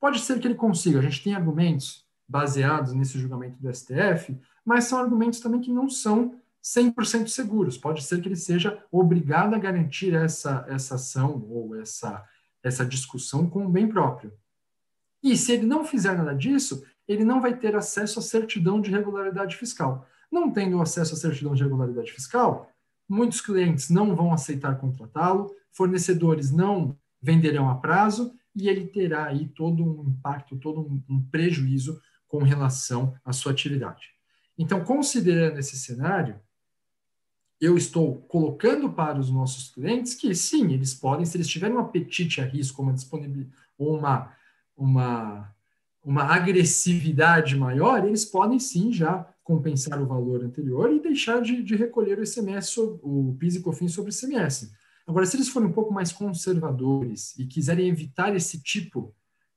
Pode 0.00 0.20
ser 0.20 0.38
que 0.38 0.46
ele 0.46 0.54
consiga, 0.54 0.98
a 0.98 1.02
gente 1.02 1.22
tem 1.22 1.34
argumentos 1.34 2.06
baseados 2.28 2.92
nesse 2.92 3.18
julgamento 3.18 3.60
do 3.60 3.74
STF, 3.74 4.38
mas 4.64 4.84
são 4.84 4.98
argumentos 4.98 5.40
também 5.40 5.60
que 5.60 5.72
não 5.72 5.88
são 5.88 6.38
100% 6.62 7.28
seguros. 7.28 7.78
Pode 7.78 8.04
ser 8.04 8.20
que 8.20 8.28
ele 8.28 8.36
seja 8.36 8.84
obrigado 8.92 9.54
a 9.54 9.58
garantir 9.58 10.14
essa, 10.14 10.64
essa 10.68 10.96
ação 10.96 11.46
ou 11.48 11.74
essa, 11.74 12.22
essa 12.62 12.84
discussão 12.84 13.48
com 13.48 13.64
o 13.64 13.68
bem 13.68 13.88
próprio. 13.88 14.32
E 15.22 15.36
se 15.36 15.52
ele 15.52 15.66
não 15.66 15.84
fizer 15.84 16.16
nada 16.16 16.34
disso, 16.34 16.84
ele 17.06 17.24
não 17.24 17.40
vai 17.40 17.56
ter 17.56 17.74
acesso 17.74 18.18
à 18.18 18.22
certidão 18.22 18.80
de 18.80 18.90
regularidade 18.90 19.56
fiscal. 19.56 20.06
Não 20.30 20.50
tendo 20.50 20.80
acesso 20.80 21.14
à 21.14 21.16
certidão 21.16 21.54
de 21.54 21.62
regularidade 21.62 22.12
fiscal, 22.12 22.70
muitos 23.08 23.40
clientes 23.40 23.88
não 23.88 24.14
vão 24.14 24.32
aceitar 24.32 24.78
contratá-lo, 24.78 25.54
fornecedores 25.72 26.50
não 26.50 26.96
venderão 27.20 27.68
a 27.70 27.76
prazo 27.76 28.32
e 28.54 28.68
ele 28.68 28.86
terá 28.86 29.26
aí 29.26 29.48
todo 29.48 29.84
um 29.84 30.08
impacto, 30.08 30.56
todo 30.56 30.80
um, 30.80 31.02
um 31.08 31.22
prejuízo 31.22 32.00
com 32.26 32.38
relação 32.42 33.14
à 33.24 33.32
sua 33.32 33.52
atividade. 33.52 34.10
Então, 34.56 34.84
considerando 34.84 35.58
esse 35.58 35.76
cenário, 35.76 36.38
eu 37.60 37.76
estou 37.76 38.16
colocando 38.22 38.90
para 38.90 39.18
os 39.18 39.30
nossos 39.30 39.70
clientes 39.70 40.14
que 40.14 40.34
sim, 40.34 40.72
eles 40.72 40.94
podem, 40.94 41.24
se 41.24 41.36
eles 41.36 41.48
tiverem 41.48 41.76
um 41.76 41.80
apetite 41.80 42.40
a 42.40 42.44
risco, 42.44 42.82
uma 42.82 42.92
disponibilidade, 42.92 43.54
uma, 43.76 44.32
uma, 44.76 45.54
uma 46.04 46.22
agressividade 46.24 47.56
maior, 47.56 48.04
eles 48.04 48.24
podem 48.24 48.58
sim 48.58 48.92
já 48.92 49.26
compensar 49.48 49.98
o 50.02 50.06
valor 50.06 50.44
anterior 50.44 50.92
e 50.92 51.00
deixar 51.00 51.40
de, 51.40 51.62
de 51.62 51.74
recolher 51.74 52.18
o 52.18 52.22
ICMS, 52.22 52.78
o 53.02 53.34
PIS 53.40 53.54
e 53.54 53.62
COFINS 53.62 53.94
sobre 53.94 54.10
o 54.10 54.14
ICMS. 54.14 54.70
Agora, 55.06 55.24
se 55.24 55.38
eles 55.38 55.48
forem 55.48 55.70
um 55.70 55.72
pouco 55.72 55.90
mais 55.90 56.12
conservadores 56.12 57.34
e 57.38 57.46
quiserem 57.46 57.88
evitar 57.88 58.36
esse 58.36 58.62
tipo 58.62 59.14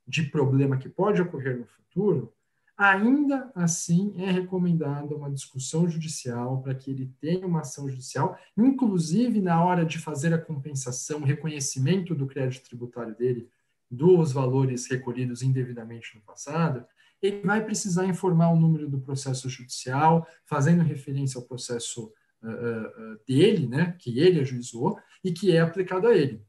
de 0.08 0.24
problema 0.24 0.78
que 0.78 0.88
pode 0.88 1.22
ocorrer 1.22 1.60
no 1.60 1.66
futuro, 1.66 2.32
ainda 2.78 3.52
assim 3.54 4.14
é 4.16 4.32
recomendada 4.32 5.14
uma 5.14 5.30
discussão 5.30 5.89
judicial 5.89 6.62
para 6.62 6.74
que 6.74 6.89
ele 6.89 7.14
tenha 7.20 7.46
uma 7.46 7.60
ação 7.60 7.89
judicial, 7.89 8.39
inclusive 8.58 9.42
na 9.42 9.62
hora 9.62 9.86
de 9.86 10.00
fazer 10.00 10.34
a 10.34 10.39
compensação, 10.39 11.20
reconhecimento 11.20 12.16
do 12.16 12.28
crédito 12.28 12.64
tributário 12.64 13.14
dele, 13.14 13.50
dos 13.89 14.32
valores 14.32 14.89
recolhidos 14.89 15.44
indevidamente 15.44 16.16
no 16.16 16.22
passado, 16.22 16.86
ele 17.22 17.41
vai 17.41 17.63
precisar 17.63 18.05
informar 18.05 18.49
o 18.49 18.59
número 18.59 18.89
do 18.89 18.99
processo 18.99 19.49
judicial, 19.49 20.28
fazendo 20.45 20.84
referência 20.84 21.38
ao 21.38 21.45
processo 21.45 22.11
uh, 22.41 22.47
uh, 22.49 23.19
dele, 23.28 23.67
né, 23.67 23.95
que 23.99 24.19
ele 24.19 24.39
ajuizou 24.39 24.99
e 25.24 25.32
que 25.32 25.55
é 25.55 25.59
aplicado 25.59 26.07
a 26.07 26.15
ele. 26.15 26.43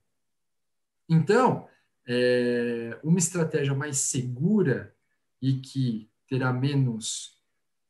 Então, 1.08 1.68
é, 2.06 2.98
uma 3.02 3.18
estratégia 3.18 3.74
mais 3.74 3.98
segura 3.98 4.94
e 5.40 5.54
que 5.54 6.10
terá 6.28 6.52
menos 6.52 7.36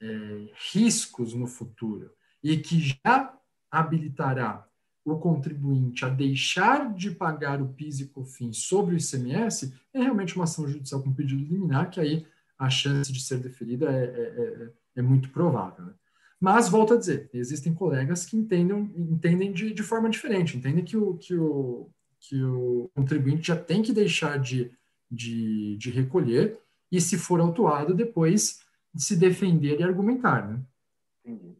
é, 0.01 0.49
riscos 0.73 1.35
no 1.35 1.47
futuro 1.47 2.13
e 2.43 2.57
que 2.57 2.81
já 2.81 3.39
habilitará 3.71 4.67
o 5.05 5.17
contribuinte 5.17 6.05
a 6.05 6.09
deixar 6.09 6.93
de 6.95 7.11
pagar 7.11 7.61
o 7.61 7.69
PIS 7.69 8.01
e 8.01 8.07
COFINS 8.09 8.59
sobre 8.59 8.95
o 8.95 8.99
ICMS, 8.99 9.75
é 9.93 10.01
realmente 10.01 10.37
uma 10.37 10.45
ação 10.45 10.67
judicial 10.69 11.03
com 11.03 11.13
pedido 11.13 11.43
liminar, 11.43 11.91
que 11.91 12.01
aí 12.01 12.27
a 12.63 12.71
chance 12.71 13.13
de 13.13 13.21
ser 13.21 13.39
deferida 13.39 13.91
é, 13.91 14.05
é, 14.05 14.65
é, 14.65 14.71
é 14.97 15.03
muito 15.03 15.31
provável. 15.31 15.85
Né? 15.85 15.95
Mas, 16.41 16.69
volto 16.69 16.95
a 16.95 16.97
dizer, 16.97 17.29
existem 17.35 17.75
colegas 17.75 18.25
que 18.25 18.37
entendem, 18.37 18.93
entendem 18.97 19.53
de, 19.53 19.75
de 19.75 19.83
forma 19.83 20.09
diferente, 20.09 20.57
entendem 20.57 20.85
que 20.85 20.97
o, 20.97 21.17
que, 21.19 21.35
o, 21.35 21.91
que 22.21 22.41
o 22.41 22.89
contribuinte 22.95 23.49
já 23.49 23.57
tem 23.57 23.83
que 23.83 23.93
deixar 23.93 24.39
de, 24.39 24.73
de, 25.11 25.77
de 25.77 25.91
recolher 25.91 26.57
e, 26.91 27.01
se 27.01 27.19
for 27.19 27.41
autuado, 27.41 27.95
depois 27.95 28.61
de 28.95 29.03
se 29.03 29.17
defender 29.17 29.81
e 29.81 29.83
argumentar. 29.83 30.49
Né? 30.49 30.61
Entendi. 31.25 31.57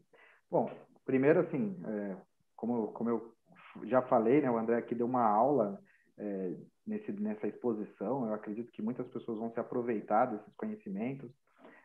Bom, 0.49 0.71
primeiro, 1.03 1.41
assim, 1.41 1.75
é, 1.85 2.15
como, 2.55 2.87
como 2.93 3.09
eu 3.09 3.35
já 3.83 4.01
falei, 4.01 4.39
né, 4.39 4.49
o 4.49 4.57
André 4.57 4.77
aqui 4.77 4.95
deu 4.95 5.05
uma 5.05 5.23
aula 5.23 5.81
é, 6.17 6.53
nesse, 6.85 7.11
nessa 7.11 7.47
exposição. 7.47 8.27
Eu 8.27 8.33
acredito 8.33 8.71
que 8.71 8.81
muitas 8.81 9.07
pessoas 9.07 9.37
vão 9.37 9.51
se 9.51 9.59
aproveitar 9.59 10.25
desses 10.25 10.53
conhecimentos. 10.55 11.29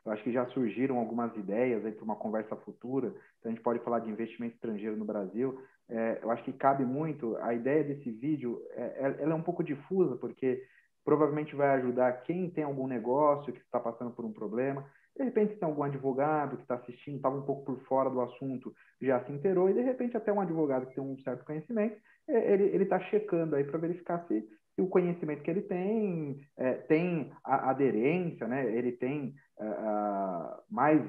Eu 0.05 0.13
acho 0.13 0.23
que 0.23 0.33
já 0.33 0.47
surgiram 0.47 0.99
algumas 0.99 1.35
ideias 1.37 1.83
para 1.95 2.05
uma 2.05 2.17
conversa 2.17 2.57
futura. 2.57 3.09
Então, 3.39 3.51
a 3.51 3.55
gente 3.55 3.63
pode 3.63 3.81
falar 3.81 4.01
de 4.01 4.11
investimento 4.11 4.55
estrangeiro 4.55 4.97
no 4.97 5.05
Brasil. 5.05 5.61
É, 5.89 6.21
eu 6.23 6.31
acho 6.31 6.43
que 6.45 6.53
cabe 6.53 6.85
muito. 6.85 7.37
A 7.39 7.53
ideia 7.53 7.85
desse 7.85 8.11
vídeo, 8.11 8.63
é, 8.71 8.83
é 8.83 9.23
ela 9.23 9.33
é 9.33 9.35
um 9.35 9.43
pouco 9.43 9.63
difusa, 9.63 10.17
porque 10.17 10.63
provavelmente 11.05 11.55
vai 11.55 11.69
ajudar 11.79 12.23
quem 12.23 12.51
tem 12.51 12.65
algum 12.65 12.87
negócio 12.87 13.53
que 13.53 13.61
está 13.61 13.81
passando 13.81 14.11
por 14.11 14.25
um 14.25 14.33
problema. 14.33 14.85
De 15.17 15.25
repente, 15.25 15.57
tem 15.57 15.69
algum 15.69 15.83
advogado 15.83 16.57
que 16.57 16.63
está 16.63 16.77
assistindo, 16.77 17.17
estava 17.17 17.37
um 17.37 17.43
pouco 17.43 17.65
por 17.65 17.81
fora 17.87 18.09
do 18.09 18.21
assunto, 18.21 18.73
já 19.03 19.23
se 19.25 19.33
inteirou, 19.33 19.69
e 19.69 19.75
de 19.75 19.81
repente 19.81 20.17
até 20.17 20.33
um 20.33 20.41
advogado 20.41 20.87
que 20.87 20.95
tem 20.95 21.03
um 21.03 21.19
certo 21.19 21.45
conhecimento, 21.45 21.97
é, 22.29 22.53
ele 22.53 22.85
está 22.85 23.01
checando 23.01 23.57
aí 23.57 23.65
para 23.65 23.79
verificar 23.79 24.25
se, 24.29 24.47
o 24.81 24.89
conhecimento 24.89 25.43
que 25.43 25.51
ele 25.51 25.63
tem 25.63 26.41
é, 26.57 26.75
tem 26.75 27.33
a, 27.45 27.71
aderência, 27.71 28.47
né? 28.47 28.73
ele 28.75 28.93
tem 28.93 29.35
uh, 29.59 30.63
mais 30.71 31.03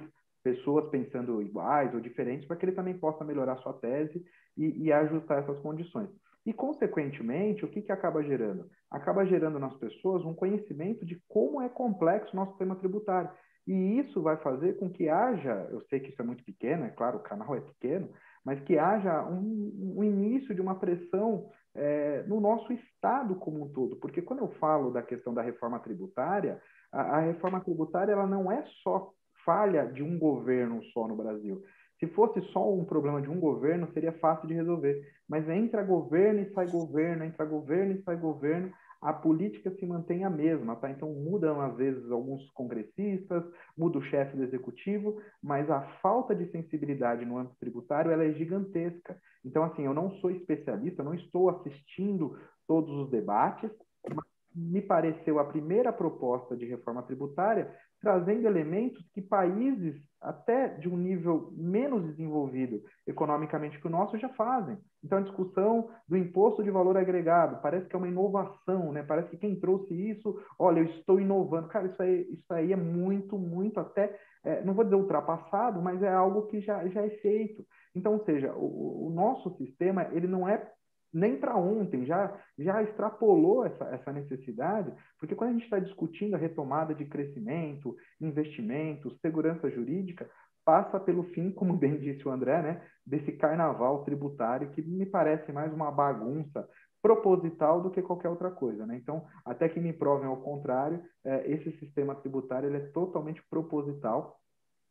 pessoas 0.43 0.89
pensando 0.89 1.41
iguais 1.41 1.93
ou 1.93 1.99
diferentes, 1.99 2.47
para 2.47 2.55
que 2.55 2.65
ele 2.65 2.71
também 2.71 2.97
possa 2.97 3.23
melhorar 3.23 3.57
sua 3.57 3.73
tese 3.73 4.23
e, 4.57 4.85
e 4.85 4.91
ajustar 4.91 5.39
essas 5.39 5.59
condições. 5.59 6.09
E, 6.45 6.53
consequentemente, 6.53 7.65
o 7.65 7.67
que, 7.67 7.81
que 7.81 7.91
acaba 7.91 8.23
gerando? 8.23 8.69
Acaba 8.89 9.25
gerando 9.25 9.59
nas 9.59 9.75
pessoas 9.77 10.23
um 10.25 10.33
conhecimento 10.33 11.05
de 11.05 11.21
como 11.27 11.61
é 11.61 11.69
complexo 11.69 12.33
o 12.33 12.35
nosso 12.35 12.51
sistema 12.51 12.75
tributário. 12.75 13.29
E 13.67 13.99
isso 13.99 14.21
vai 14.21 14.37
fazer 14.37 14.79
com 14.79 14.89
que 14.89 15.09
haja, 15.09 15.67
eu 15.69 15.81
sei 15.81 15.99
que 15.99 16.09
isso 16.09 16.21
é 16.21 16.25
muito 16.25 16.43
pequeno, 16.43 16.85
é 16.85 16.89
claro, 16.89 17.17
o 17.17 17.23
canal 17.23 17.55
é 17.55 17.61
pequeno, 17.61 18.09
mas 18.49 18.59
que 18.61 18.79
haja 18.79 19.23
um, 19.25 19.93
um 19.97 20.03
início 20.03 20.55
de 20.55 20.59
uma 20.59 20.73
pressão 20.73 21.51
é, 21.75 22.23
no 22.23 22.41
nosso 22.41 22.73
Estado 22.73 23.35
como 23.35 23.63
um 23.63 23.69
todo. 23.71 23.95
Porque 23.97 24.23
quando 24.23 24.39
eu 24.39 24.47
falo 24.59 24.89
da 24.89 25.03
questão 25.03 25.35
da 25.35 25.43
reforma 25.43 25.77
tributária, 25.77 26.59
a, 26.91 27.17
a 27.17 27.19
reforma 27.19 27.61
tributária 27.61 28.11
ela 28.11 28.25
não 28.25 28.51
é 28.51 28.65
só 28.81 29.13
falha 29.45 29.85
de 29.85 30.01
um 30.01 30.17
governo 30.17 30.83
só 30.85 31.07
no 31.07 31.15
Brasil. 31.15 31.63
Se 31.99 32.07
fosse 32.07 32.41
só 32.51 32.73
um 32.73 32.83
problema 32.83 33.21
de 33.21 33.29
um 33.29 33.39
governo, 33.39 33.87
seria 33.93 34.13
fácil 34.13 34.47
de 34.47 34.55
resolver. 34.55 34.99
Mas 35.29 35.47
entra 35.47 35.83
governo 35.83 36.41
e 36.41 36.51
sai 36.51 36.65
governo, 36.71 37.25
entra 37.25 37.45
governo 37.45 37.93
e 37.93 38.01
sai 38.01 38.17
governo, 38.17 38.73
a 39.01 39.13
política 39.13 39.71
se 39.71 39.85
mantém 39.85 40.25
a 40.25 40.29
mesma, 40.29 40.75
tá? 40.75 40.89
Então 40.89 41.13
mudam 41.13 41.61
às 41.61 41.75
vezes 41.77 42.11
alguns 42.11 42.49
congressistas, 42.51 43.43
muda 43.77 43.97
o 43.97 44.03
chefe 44.03 44.35
do 44.35 44.43
executivo, 44.43 45.21
mas 45.41 45.69
a 45.69 45.81
falta 46.01 46.35
de 46.35 46.51
sensibilidade 46.51 47.25
no 47.25 47.37
âmbito 47.37 47.55
tributário 47.59 48.11
ela 48.11 48.25
é 48.25 48.33
gigantesca. 48.33 49.17
Então 49.43 49.63
assim, 49.63 49.85
eu 49.85 49.93
não 49.93 50.11
sou 50.19 50.31
especialista, 50.31 51.03
não 51.03 51.13
estou 51.13 51.49
assistindo 51.49 52.37
todos 52.67 52.89
os 52.89 53.09
debates, 53.09 53.71
mas 54.07 54.25
me 54.53 54.81
pareceu 54.81 55.39
a 55.39 55.45
primeira 55.45 55.93
proposta 55.93 56.57
de 56.57 56.65
reforma 56.65 57.03
tributária 57.03 57.73
trazendo 58.01 58.47
elementos 58.47 59.03
que 59.13 59.21
países 59.21 59.95
até 60.21 60.67
de 60.67 60.89
um 60.89 60.97
nível 60.97 61.53
menos 61.55 62.03
desenvolvido 62.03 62.81
economicamente 63.07 63.79
que 63.79 63.87
o 63.87 63.89
nosso 63.89 64.17
já 64.17 64.29
fazem. 64.29 64.77
Então, 65.03 65.17
a 65.17 65.21
discussão 65.21 65.89
do 66.07 66.17
imposto 66.17 66.61
de 66.61 66.69
valor 66.69 66.97
agregado 66.97 67.61
parece 67.61 67.87
que 67.87 67.95
é 67.95 67.97
uma 67.97 68.07
inovação, 68.07 68.91
né? 68.91 69.01
Parece 69.01 69.29
que 69.29 69.37
quem 69.37 69.59
trouxe 69.59 69.93
isso, 69.93 70.37
olha, 70.57 70.79
eu 70.79 70.85
estou 70.85 71.21
inovando. 71.21 71.69
Cara, 71.69 71.87
isso 71.87 72.01
aí, 72.01 72.27
isso 72.33 72.53
aí 72.53 72.73
é 72.73 72.75
muito, 72.75 73.37
muito 73.37 73.79
até, 73.79 74.19
é, 74.43 74.61
não 74.63 74.73
vou 74.73 74.83
dizer 74.83 74.97
ultrapassado, 74.97 75.81
mas 75.81 76.03
é 76.03 76.13
algo 76.13 76.47
que 76.47 76.59
já, 76.59 76.85
já 76.89 77.01
é 77.01 77.09
feito. 77.09 77.65
Então, 77.95 78.13
ou 78.13 78.25
seja, 78.25 78.53
o, 78.53 79.07
o 79.07 79.09
nosso 79.09 79.55
sistema, 79.55 80.09
ele 80.11 80.27
não 80.27 80.47
é 80.47 80.69
nem 81.13 81.37
para 81.37 81.57
ontem, 81.57 82.05
já, 82.05 82.37
já 82.57 82.83
extrapolou 82.83 83.65
essa, 83.65 83.85
essa 83.85 84.11
necessidade, 84.11 84.93
porque 85.19 85.35
quando 85.35 85.51
a 85.51 85.53
gente 85.53 85.63
está 85.63 85.79
discutindo 85.79 86.35
a 86.35 86.37
retomada 86.37 86.93
de 86.93 87.05
crescimento, 87.05 87.95
investimentos, 88.21 89.19
segurança 89.19 89.69
jurídica, 89.69 90.29
passa 90.63 90.99
pelo 90.99 91.23
fim, 91.23 91.51
como 91.53 91.75
bem 91.75 91.97
disse 91.97 92.27
o 92.27 92.31
André, 92.31 92.61
né, 92.61 92.81
desse 93.05 93.31
carnaval 93.31 94.03
tributário 94.03 94.69
que 94.69 94.81
me 94.81 95.05
parece 95.05 95.51
mais 95.51 95.73
uma 95.73 95.91
bagunça 95.91 96.67
proposital 97.01 97.81
do 97.81 97.89
que 97.89 98.01
qualquer 98.01 98.29
outra 98.29 98.51
coisa. 98.51 98.85
Né? 98.85 98.97
Então, 98.97 99.25
até 99.45 99.69
que 99.69 99.79
me 99.79 99.93
provem 99.93 100.27
ao 100.27 100.37
contrário, 100.37 101.01
é, 101.23 101.49
esse 101.49 101.71
sistema 101.79 102.13
tributário 102.13 102.69
ele 102.69 102.77
é 102.77 102.87
totalmente 102.87 103.41
proposital 103.49 104.37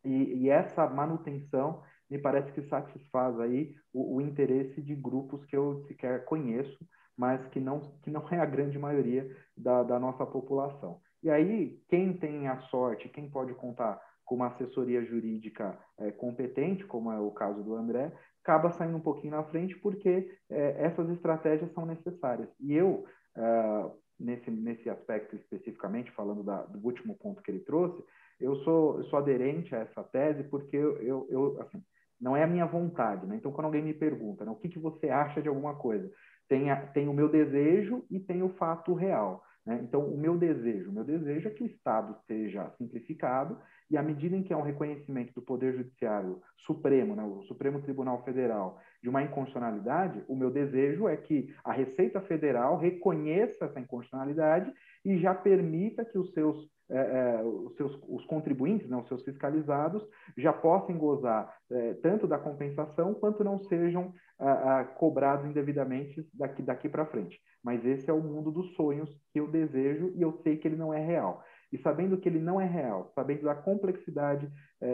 e, 0.05 0.43
e 0.43 0.51
essa 0.51 0.89
manutenção 0.89 1.83
me 2.11 2.19
parece 2.19 2.53
que 2.53 2.69
satisfaz 2.69 3.39
aí 3.41 3.75
o, 3.93 4.17
o, 4.17 4.21
interesse 4.21 4.81
de 4.81 4.95
grupos 4.95 5.45
que 5.45 5.57
eu 5.57 5.85
sequer 5.87 6.25
conheço, 6.25 6.79
mas 7.17 7.45
que 7.49 7.61
não, 7.61 7.81
que 8.03 8.11
não 8.11 8.27
é 8.31 8.39
a 8.39 8.47
grande 8.47 8.79
maioria 8.79 9.29
da, 9.57 9.83
da 9.83 9.99
nossa 9.99 10.25
população. 10.25 11.01
E 11.23 11.31
aí, 11.31 11.81
quem 11.89 12.13
tem 12.13 12.47
a 12.49 12.59
sorte, 12.63 13.09
quem 13.09 13.29
pode 13.29 13.53
contar 13.55 14.01
com 14.25 14.37
uma 14.37 14.49
assessoria 14.49 15.05
jurídica 15.05 15.79
é, 15.99 16.11
competente, 16.13 16.85
como 16.85 17.11
é 17.11 17.19
o 17.19 17.31
caso 17.31 17.63
do 17.63 17.75
André, 17.75 18.13
acaba 18.43 18.71
saindo 18.73 18.97
um 18.97 19.01
pouquinho 19.01 19.33
na 19.33 19.43
frente 19.45 19.75
porque 19.77 20.31
é, 20.51 20.85
essas 20.85 21.09
estratégias 21.11 21.73
são 21.73 21.85
necessárias. 21.85 22.49
E 22.61 22.75
eu, 22.75 23.05
é, 23.37 23.91
nesse, 24.21 24.51
nesse 24.51 24.89
aspecto 24.89 25.35
especificamente, 25.35 26.11
falando 26.13 26.43
da, 26.43 26.63
do 26.63 26.79
último 26.87 27.17
ponto 27.17 27.43
que 27.43 27.51
ele 27.51 27.61
trouxe, 27.61 28.03
eu 28.41 28.55
sou, 28.57 28.99
eu 28.99 29.05
sou 29.05 29.19
aderente 29.19 29.75
a 29.75 29.79
essa 29.79 30.05
tese 30.05 30.45
porque 30.45 30.77
eu, 30.77 30.97
eu, 31.03 31.27
eu 31.31 31.63
assim, 31.63 31.83
não 32.21 32.37
é 32.37 32.43
a 32.43 32.47
minha 32.47 32.67
vontade. 32.67 33.27
Né? 33.27 33.37
Então, 33.37 33.53
quando 33.53 33.67
alguém 33.67 33.83
me 33.83 33.95
pergunta 33.95 34.45
né, 34.45 34.51
o 34.51 34.57
que, 34.57 34.69
que 34.69 34.79
você 34.79 35.09
acha 35.09 35.41
de 35.41 35.49
alguma 35.49 35.75
coisa, 35.75 36.11
tem, 36.49 36.71
a, 36.71 36.77
tem 36.77 37.09
o 37.09 37.15
meu 37.15 37.29
desejo 37.29 38.05
e 38.11 38.19
tem 38.19 38.43
o 38.43 38.51
fato 38.51 38.95
real. 38.95 39.45
Né? 39.65 39.81
Então, 39.83 40.03
o 40.03 40.17
meu 40.17 40.37
desejo, 40.39 40.91
o 40.91 40.93
meu 40.93 41.05
desejo 41.05 41.49
é 41.49 41.51
que 41.51 41.63
o 41.63 41.67
Estado 41.67 42.17
seja 42.27 42.71
simplificado 42.79 43.59
e 43.91 43.97
à 43.97 44.03
medida 44.03 44.37
em 44.37 44.43
que 44.43 44.53
há 44.53 44.57
um 44.57 44.63
reconhecimento 44.63 45.33
do 45.35 45.43
Poder 45.43 45.77
Judiciário 45.77 46.41
Supremo, 46.67 47.15
né, 47.15 47.23
o 47.23 47.43
Supremo 47.43 47.81
Tribunal 47.81 48.23
Federal, 48.25 48.81
de 49.03 49.09
uma 49.09 49.23
inconstitucionalidade, 49.23 50.23
o 50.29 50.37
meu 50.37 50.51
desejo 50.51 51.09
é 51.09 51.17
que 51.17 51.55
a 51.65 51.73
Receita 51.73 52.21
Federal 52.23 52.79
reconheça 52.79 53.65
essa 53.65 53.81
inconstitucionalidade 53.81 54.73
e 55.05 55.19
já 55.19 55.35
permita 55.35 56.05
que 56.05 56.19
os 56.19 56.33
seus 56.33 56.69
é, 56.91 56.97
é, 56.97 57.43
os, 57.43 57.77
seus, 57.77 58.01
os 58.09 58.25
contribuintes, 58.25 58.89
né, 58.89 58.97
os 58.97 59.07
seus 59.09 59.23
fiscalizados, 59.23 60.03
já 60.39 60.55
possam 60.55 60.97
gozar 60.97 61.55
é, 61.71 61.95
tanto 61.95 62.27
da 62.27 62.39
compensação 62.39 63.13
quanto 63.13 63.45
não 63.45 63.59
sejam 63.59 64.13
a, 64.39 64.85
cobrados 64.85 65.45
indevidamente 65.45 66.27
daqui, 66.33 66.63
daqui 66.63 66.89
para 66.89 67.05
frente. 67.05 67.39
Mas 67.63 67.85
esse 67.85 68.09
é 68.09 68.13
o 68.13 68.23
mundo 68.23 68.51
dos 68.51 68.75
sonhos 68.75 69.11
que 69.33 69.41
eu 69.41 69.47
desejo 69.49 70.13
e 70.15 70.23
eu 70.23 70.33
sei 70.43 70.57
que 70.57 70.67
ele 70.67 70.77
não 70.77 70.95
é 70.95 71.05
real. 71.05 71.45
E 71.71 71.77
sabendo 71.77 72.17
que 72.17 72.29
ele 72.29 72.39
não 72.39 72.59
é 72.59 72.65
real, 72.65 73.11
sabendo 73.15 73.43
da 73.43 73.55
complexidade 73.55 74.51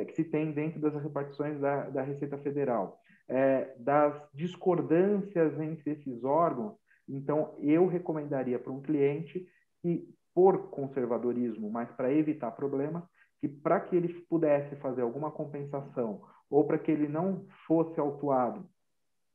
que 0.09 0.15
se 0.15 0.25
tem 0.25 0.51
dentro 0.51 0.81
das 0.81 0.95
repartições 1.01 1.61
da, 1.61 1.89
da 1.91 2.03
Receita 2.03 2.39
Federal, 2.39 2.99
das 3.79 4.21
discordâncias 4.33 5.61
entre 5.61 5.93
esses 5.93 6.25
órgãos, 6.25 6.75
então 7.09 7.55
eu 7.61 7.87
recomendaria 7.87 8.59
para 8.59 8.73
um 8.73 8.81
cliente 8.81 9.47
que 9.83 10.09
por 10.35 10.71
conservadorismo, 10.71 11.71
mas 11.71 11.91
para 11.93 12.13
evitar 12.13 12.51
problemas, 12.51 13.05
que 13.39 13.49
para 13.49 13.81
que 13.81 13.95
ele 13.95 14.13
pudesse 14.29 14.75
fazer 14.77 15.03
alguma 15.03 15.31
compensação 15.31 16.23
ou 16.51 16.65
para 16.65 16.79
que 16.79 16.91
ele 16.91 17.09
não 17.09 17.47
fosse 17.67 17.99
autuado 18.01 18.69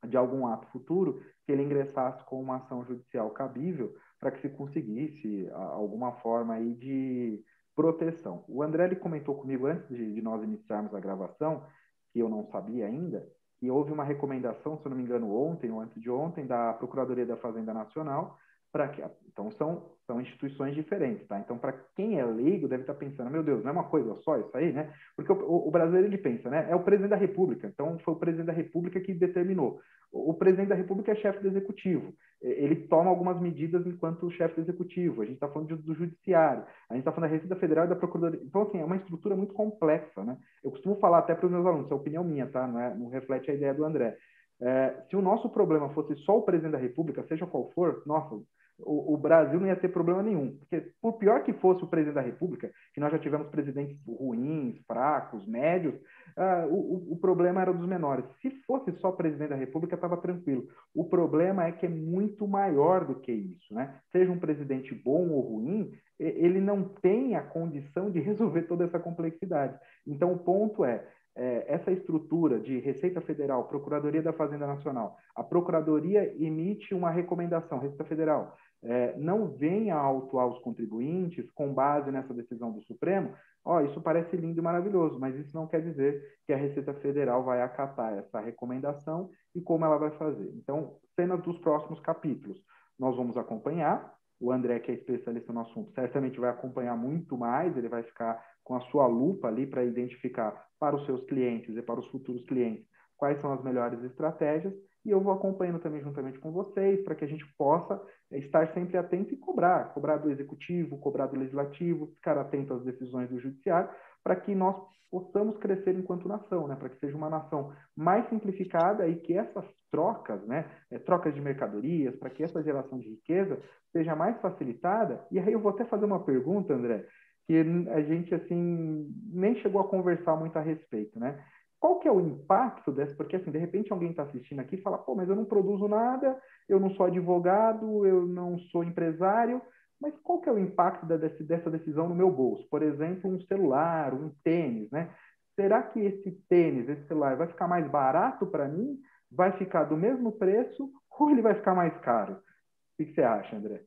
de 0.07 0.15
algum 0.15 0.47
ato 0.47 0.67
futuro, 0.67 1.21
que 1.45 1.51
ele 1.51 1.63
ingressasse 1.63 2.23
com 2.25 2.41
uma 2.41 2.57
ação 2.57 2.85
judicial 2.85 3.29
cabível 3.31 3.95
para 4.19 4.31
que 4.31 4.41
se 4.41 4.49
conseguisse 4.49 5.49
alguma 5.51 6.13
forma 6.13 6.53
aí 6.53 6.73
de 6.75 7.43
proteção. 7.75 8.43
O 8.47 8.61
André 8.61 8.85
ele 8.85 8.95
comentou 8.95 9.35
comigo 9.35 9.65
antes 9.65 9.87
de, 9.87 10.13
de 10.13 10.21
nós 10.21 10.43
iniciarmos 10.43 10.93
a 10.93 10.99
gravação, 10.99 11.63
que 12.11 12.19
eu 12.19 12.27
não 12.27 12.43
sabia 12.43 12.85
ainda, 12.85 13.25
e 13.61 13.69
houve 13.69 13.91
uma 13.91 14.03
recomendação, 14.03 14.77
se 14.77 14.85
eu 14.85 14.89
não 14.89 14.97
me 14.97 15.03
engano, 15.03 15.33
ontem 15.33 15.71
ou 15.71 15.79
antes 15.79 16.01
de 16.01 16.09
ontem, 16.09 16.45
da 16.45 16.73
Procuradoria 16.73 17.25
da 17.25 17.37
Fazenda 17.37 17.73
Nacional, 17.73 18.37
para 18.71 18.87
que 18.87 19.03
então 19.27 19.51
são, 19.51 19.91
são 20.09 20.19
instituições 20.19 20.73
diferentes, 20.73 21.27
tá? 21.27 21.39
Então, 21.39 21.55
para 21.55 21.71
quem 21.95 22.19
é 22.19 22.25
leigo, 22.25 22.67
deve 22.67 22.81
estar 22.81 22.95
tá 22.95 22.99
pensando, 22.99 23.29
meu 23.29 23.43
Deus, 23.43 23.63
não 23.63 23.69
é 23.69 23.73
uma 23.73 23.89
coisa 23.89 24.15
só 24.23 24.39
isso 24.39 24.57
aí, 24.57 24.73
né? 24.73 24.91
Porque 25.15 25.31
o, 25.31 25.67
o, 25.67 25.69
brasileiro, 25.69 26.07
ele 26.07 26.17
pensa, 26.17 26.49
né? 26.49 26.65
É 26.67 26.75
o 26.75 26.81
presidente 26.81 27.11
da 27.11 27.15
República, 27.15 27.67
então 27.67 27.99
foi 27.99 28.15
o 28.15 28.17
presidente 28.17 28.47
da 28.47 28.53
República 28.53 28.99
que 28.99 29.13
determinou. 29.13 29.79
O, 30.11 30.31
o 30.31 30.33
presidente 30.33 30.69
da 30.69 30.75
República 30.75 31.11
é 31.11 31.15
chefe 31.15 31.39
do 31.41 31.47
executivo, 31.47 32.11
ele 32.41 32.87
toma 32.87 33.11
algumas 33.11 33.39
medidas 33.39 33.85
enquanto 33.85 34.31
chefe 34.31 34.55
do 34.55 34.61
executivo, 34.61 35.21
a 35.21 35.25
gente 35.25 35.35
está 35.35 35.47
falando 35.47 35.75
do, 35.75 35.77
do 35.77 35.93
judiciário, 35.93 36.63
a 36.89 36.93
gente 36.95 37.01
está 37.01 37.11
falando 37.11 37.29
da 37.29 37.35
Receita 37.35 37.55
Federal 37.57 37.85
e 37.85 37.89
da 37.89 37.95
Procuradoria. 37.95 38.43
Então, 38.43 38.63
assim, 38.63 38.79
é 38.79 38.85
uma 38.85 38.95
estrutura 38.95 39.35
muito 39.35 39.53
complexa, 39.53 40.23
né? 40.23 40.37
Eu 40.63 40.71
costumo 40.71 40.95
falar 40.95 41.19
até 41.19 41.35
para 41.35 41.45
os 41.45 41.51
meus 41.51 41.65
alunos, 41.65 41.85
isso 41.85 41.93
é 41.93 41.97
opinião 41.97 42.23
minha, 42.23 42.47
tá? 42.47 42.65
Não, 42.65 42.79
é, 42.79 42.95
não 42.95 43.09
reflete 43.09 43.51
a 43.51 43.53
ideia 43.53 43.75
do 43.75 43.85
André. 43.85 44.17
É, 44.59 45.03
se 45.07 45.15
o 45.15 45.21
nosso 45.21 45.49
problema 45.49 45.89
fosse 45.89 46.15
só 46.23 46.37
o 46.37 46.41
presidente 46.41 46.71
da 46.71 46.79
República, 46.79 47.23
seja 47.27 47.45
qual 47.45 47.69
for, 47.71 48.01
nossa, 48.07 48.35
o, 48.81 49.13
o, 49.13 49.17
Brasil 49.17 49.59
não 49.59 49.67
ia 49.67 49.75
ter 49.75 49.89
problema 49.89 50.23
nenhum. 50.23 50.57
Porque, 50.57 50.91
por 51.01 51.13
pior 51.13 51.43
que 51.43 51.53
fosse 51.53 51.83
o 51.83 51.87
presidente 51.87 52.15
da 52.15 52.21
República, 52.21 52.71
que 52.93 52.99
nós 52.99 53.11
já 53.11 53.19
tivemos 53.19 53.47
presidentes 53.47 53.97
ruins, 54.05 54.79
fracos, 54.85 55.45
médios, 55.45 55.95
uh, 55.95 56.67
o, 56.69 57.13
o, 57.13 57.17
problema 57.17 57.61
era 57.61 57.73
dos 57.73 57.87
menores. 57.87 58.25
Se 58.41 58.49
fosse 58.65 58.91
só 58.93 59.11
presidente 59.11 59.49
da 59.49 59.55
República, 59.55 59.95
estava 59.95 60.17
tranquilo. 60.17 60.67
O 60.93 61.05
problema 61.05 61.65
é 61.65 61.71
que 61.71 61.85
é 61.85 61.89
muito 61.89 62.47
maior 62.47 63.05
do 63.05 63.15
que 63.15 63.31
isso. 63.31 63.73
Né? 63.73 63.95
Seja 64.11 64.31
um 64.31 64.39
presidente 64.39 64.93
bom 64.93 65.29
ou 65.29 65.41
ruim, 65.41 65.91
ele 66.19 66.59
não 66.59 66.83
tem 66.83 67.35
a 67.35 67.41
condição 67.41 68.11
de 68.11 68.19
resolver 68.19 68.63
toda 68.63 68.83
essa 68.83 68.99
complexidade. 68.99 69.79
Então, 70.05 70.33
o 70.33 70.39
ponto 70.39 70.83
é, 70.83 71.05
é, 71.35 71.65
essa 71.67 71.91
estrutura 71.91 72.59
de 72.59 72.79
Receita 72.79 73.21
Federal, 73.21 73.67
Procuradoria 73.67 74.21
da 74.21 74.33
Fazenda 74.33 74.67
Nacional, 74.67 75.17
a 75.33 75.41
Procuradoria 75.41 76.35
emite 76.37 76.93
uma 76.93 77.09
recomendação, 77.09 77.79
Receita 77.79 78.03
Federal, 78.03 78.57
é, 78.83 79.17
não 79.17 79.47
venha 79.47 79.95
autuar 79.95 80.47
os 80.47 80.59
contribuintes 80.59 81.49
com 81.51 81.73
base 81.73 82.11
nessa 82.11 82.33
decisão 82.33 82.71
do 82.71 82.81
Supremo, 82.83 83.33
ó, 83.63 83.81
isso 83.81 84.01
parece 84.01 84.35
lindo 84.37 84.59
e 84.59 84.63
maravilhoso, 84.63 85.19
mas 85.19 85.35
isso 85.35 85.55
não 85.55 85.67
quer 85.67 85.81
dizer 85.81 86.39
que 86.45 86.53
a 86.53 86.57
Receita 86.57 86.93
Federal 86.95 87.43
vai 87.43 87.61
acatar 87.61 88.17
essa 88.17 88.39
recomendação 88.39 89.29
e 89.53 89.61
como 89.61 89.85
ela 89.85 89.97
vai 89.97 90.11
fazer. 90.11 90.49
Então, 90.55 90.97
cenas 91.15 91.41
dos 91.41 91.57
próximos 91.59 91.99
capítulos, 91.99 92.57
nós 92.97 93.15
vamos 93.15 93.37
acompanhar. 93.37 94.17
O 94.41 94.53
André, 94.53 94.79
que 94.79 94.89
é 94.89 94.93
especialista 94.93 95.51
no 95.51 95.59
assunto, 95.59 95.91
certamente 95.91 96.39
vai 96.39 96.49
acompanhar 96.49 96.95
muito 96.95 97.37
mais, 97.37 97.75
ele 97.75 97.89
vai 97.89 98.03
ficar 98.03 98.41
com 98.63 98.73
a 98.75 98.81
sua 98.83 99.05
lupa 99.05 99.49
ali 99.49 99.67
para 99.67 99.83
identificar 99.83 100.65
para 100.79 100.95
os 100.95 101.05
seus 101.05 101.25
clientes 101.25 101.75
e 101.75 101.81
para 101.81 101.99
os 101.99 102.07
futuros 102.07 102.45
clientes 102.45 102.87
quais 103.17 103.39
são 103.41 103.51
as 103.51 103.61
melhores 103.61 104.01
estratégias 104.03 104.73
e 105.09 105.11
eu 105.11 105.19
vou 105.19 105.33
acompanhando 105.33 105.79
também 105.79 106.01
juntamente 106.01 106.37
com 106.37 106.51
vocês 106.51 107.03
para 107.03 107.15
que 107.15 107.25
a 107.25 107.27
gente 107.27 107.43
possa 107.57 107.99
estar 108.31 108.71
sempre 108.73 108.95
atento 108.95 109.33
e 109.33 109.37
cobrar, 109.37 109.91
cobrar 109.91 110.17
do 110.17 110.29
executivo, 110.29 110.99
cobrar 110.99 111.25
do 111.25 111.37
legislativo, 111.37 112.11
ficar 112.13 112.37
atento 112.37 112.75
às 112.75 112.83
decisões 112.83 113.27
do 113.27 113.39
judiciário, 113.39 113.89
para 114.23 114.35
que 114.35 114.53
nós 114.53 114.75
possamos 115.09 115.57
crescer 115.57 115.97
enquanto 115.97 116.27
nação, 116.27 116.67
né? 116.67 116.75
Para 116.75 116.89
que 116.89 116.99
seja 116.99 117.17
uma 117.17 117.29
nação 117.29 117.73
mais 117.97 118.29
simplificada 118.29 119.07
e 119.07 119.15
que 119.15 119.35
essas 119.35 119.65
trocas, 119.91 120.45
né, 120.45 120.69
é, 120.91 120.99
trocas 120.99 121.33
de 121.33 121.41
mercadorias, 121.41 122.15
para 122.17 122.29
que 122.29 122.43
essa 122.43 122.61
geração 122.61 122.99
de 122.99 123.09
riqueza 123.09 123.59
seja 123.91 124.15
mais 124.15 124.39
facilitada. 124.39 125.25
E 125.31 125.39
aí 125.39 125.51
eu 125.51 125.59
vou 125.59 125.71
até 125.71 125.83
fazer 125.85 126.05
uma 126.05 126.23
pergunta, 126.23 126.75
André, 126.75 127.07
que 127.47 127.55
a 127.89 128.01
gente 128.01 128.35
assim 128.35 129.11
nem 129.33 129.55
chegou 129.55 129.81
a 129.81 129.87
conversar 129.87 130.35
muito 130.35 130.55
a 130.57 130.61
respeito, 130.61 131.19
né? 131.19 131.43
Qual 131.79 131.99
que 131.99 132.07
é 132.07 132.11
o 132.11 132.19
impacto 132.19 132.91
dessa? 132.91 133.15
Porque, 133.15 133.37
assim, 133.37 133.51
de 133.51 133.57
repente 133.57 133.91
alguém 133.91 134.11
está 134.11 134.23
assistindo 134.23 134.59
aqui 134.59 134.75
e 134.75 134.81
fala, 134.81 134.97
pô, 134.97 135.15
mas 135.15 135.29
eu 135.29 135.35
não 135.35 135.45
produzo 135.45 135.87
nada, 135.87 136.37
eu 136.67 136.79
não 136.79 136.89
sou 136.91 137.05
advogado, 137.05 138.05
eu 138.05 138.25
não 138.25 138.59
sou 138.71 138.83
empresário, 138.83 139.61
mas 140.01 140.13
qual 140.23 140.39
que 140.39 140.49
é 140.49 140.51
o 140.51 140.59
impacto 140.59 141.05
dessa 141.05 141.69
decisão 141.69 142.07
no 142.07 142.15
meu 142.15 142.31
bolso? 142.31 142.67
Por 142.69 142.83
exemplo, 142.83 143.29
um 143.29 143.39
celular, 143.41 144.13
um 144.13 144.31
tênis, 144.43 144.89
né? 144.91 145.09
Será 145.55 145.83
que 145.83 145.99
esse 145.99 146.31
tênis, 146.47 146.87
esse 146.87 147.05
celular, 147.07 147.35
vai 147.35 147.47
ficar 147.47 147.67
mais 147.67 147.89
barato 147.89 148.45
para 148.47 148.67
mim? 148.67 148.97
Vai 149.31 149.51
ficar 149.57 149.83
do 149.83 149.97
mesmo 149.97 150.31
preço 150.31 150.89
ou 151.11 151.29
ele 151.29 151.41
vai 151.41 151.53
ficar 151.53 151.75
mais 151.75 151.95
caro? 151.97 152.33
O 152.33 153.03
que 153.03 153.13
você 153.13 153.21
acha, 153.21 153.55
André? 153.55 153.81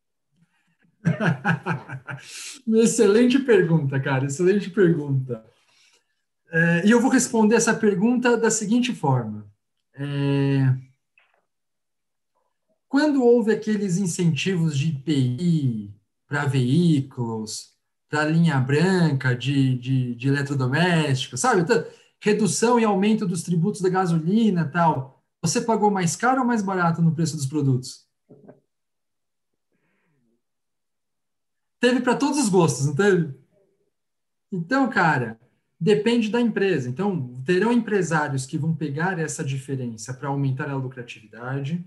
excelente 2.69 3.39
pergunta, 3.39 3.99
cara, 4.01 4.27
excelente 4.27 4.71
pergunta. 4.71 5.45
É, 6.55 6.87
e 6.87 6.91
eu 6.91 7.01
vou 7.01 7.11
responder 7.11 7.55
essa 7.55 7.73
pergunta 7.73 8.37
da 8.37 8.51
seguinte 8.51 8.95
forma. 8.95 9.51
É, 9.95 10.77
quando 12.87 13.25
houve 13.25 13.53
aqueles 13.53 13.97
incentivos 13.97 14.77
de 14.77 14.89
IPI 14.89 15.95
para 16.29 16.45
veículos, 16.45 17.73
para 18.07 18.27
linha 18.27 18.61
branca 18.61 19.35
de, 19.35 19.79
de, 19.79 20.15
de 20.15 20.29
eletrodomésticos, 20.29 21.41
sabe? 21.41 21.63
Então, 21.63 21.83
redução 22.21 22.79
e 22.79 22.85
aumento 22.85 23.27
dos 23.27 23.43
tributos 23.43 23.81
da 23.81 23.89
gasolina 23.89 24.69
tal. 24.69 25.25
Você 25.41 25.63
pagou 25.63 25.91
mais 25.91 26.15
caro 26.15 26.43
ou 26.43 26.47
mais 26.47 26.63
barato 26.63 27.01
no 27.01 27.15
preço 27.15 27.35
dos 27.35 27.47
produtos? 27.47 28.07
Teve 31.81 32.03
para 32.03 32.15
todos 32.15 32.39
os 32.39 32.51
gostos, 32.51 32.87
não 32.87 32.95
teve? 32.95 33.35
Então, 34.53 34.91
cara, 34.91 35.41
Depende 35.83 36.29
da 36.29 36.41
empresa. 36.41 36.89
Então, 36.89 37.35
terão 37.45 37.73
empresários 37.73 38.47
que 38.47 38.57
vão 38.57 38.73
pegar 38.73 39.19
essa 39.19 39.43
diferença 39.43 40.15
para 40.15 40.29
aumentar 40.29 40.71
a 40.71 40.77
lucratividade, 40.77 41.85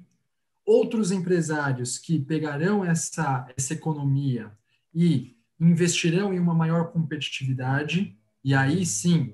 outros 0.66 1.14
empresários 1.14 1.98
que 1.98 2.20
pegarão 2.20 2.84
essa, 2.84 3.48
essa 3.56 3.72
economia 3.72 4.52
e 4.94 5.38
investirão 5.58 6.34
em 6.34 6.40
uma 6.42 6.54
maior 6.54 6.92
competitividade, 6.92 8.20
e 8.44 8.54
aí 8.54 8.86
sim 8.86 9.34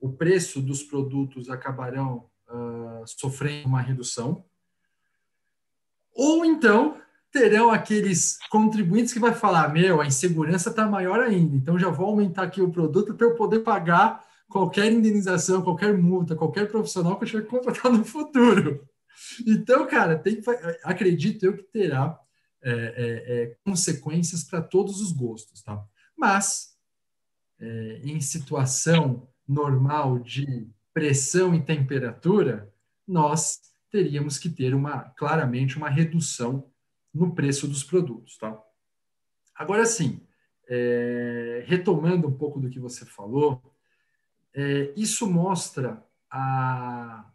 o 0.00 0.10
preço 0.10 0.60
dos 0.60 0.82
produtos 0.82 1.48
acabarão 1.48 2.28
uh, 2.48 3.06
sofrendo 3.06 3.68
uma 3.68 3.80
redução. 3.80 4.44
Ou 6.12 6.44
então 6.44 7.00
terão 7.32 7.70
aqueles 7.70 8.38
contribuintes 8.50 9.12
que 9.12 9.18
vai 9.18 9.34
falar, 9.34 9.72
meu, 9.72 10.00
a 10.00 10.06
insegurança 10.06 10.68
está 10.68 10.86
maior 10.86 11.18
ainda, 11.18 11.56
então 11.56 11.78
já 11.78 11.88
vou 11.88 12.06
aumentar 12.06 12.42
aqui 12.42 12.60
o 12.60 12.70
produto 12.70 13.14
para 13.14 13.26
eu 13.26 13.34
poder 13.34 13.60
pagar 13.60 14.22
qualquer 14.48 14.92
indenização, 14.92 15.62
qualquer 15.62 15.96
multa, 15.96 16.36
qualquer 16.36 16.68
profissional 16.70 17.16
que 17.16 17.24
eu 17.24 17.28
tiver 17.28 17.42
que 17.42 17.48
contratar 17.48 17.90
no 17.90 18.04
futuro. 18.04 18.86
Então, 19.46 19.86
cara, 19.86 20.18
tem, 20.18 20.42
acredito 20.84 21.46
eu 21.46 21.56
que 21.56 21.62
terá 21.62 22.18
é, 22.62 22.70
é, 22.70 23.42
é, 23.42 23.56
consequências 23.64 24.44
para 24.44 24.60
todos 24.60 25.00
os 25.00 25.10
gostos, 25.10 25.62
tá? 25.62 25.82
Mas, 26.16 26.76
é, 27.58 28.00
em 28.04 28.20
situação 28.20 29.26
normal 29.48 30.18
de 30.18 30.68
pressão 30.92 31.54
e 31.54 31.62
temperatura, 31.62 32.70
nós 33.08 33.58
teríamos 33.90 34.38
que 34.38 34.50
ter 34.50 34.74
uma 34.74 35.00
claramente 35.16 35.76
uma 35.76 35.88
redução 35.88 36.71
no 37.12 37.34
preço 37.34 37.68
dos 37.68 37.84
produtos. 37.84 38.36
Tá? 38.38 38.60
Agora 39.54 39.84
sim, 39.84 40.26
é, 40.68 41.64
retomando 41.66 42.26
um 42.26 42.36
pouco 42.36 42.60
do 42.60 42.70
que 42.70 42.78
você 42.78 43.04
falou, 43.04 43.62
é, 44.54 44.92
isso 44.96 45.30
mostra 45.30 46.04
a, 46.30 47.30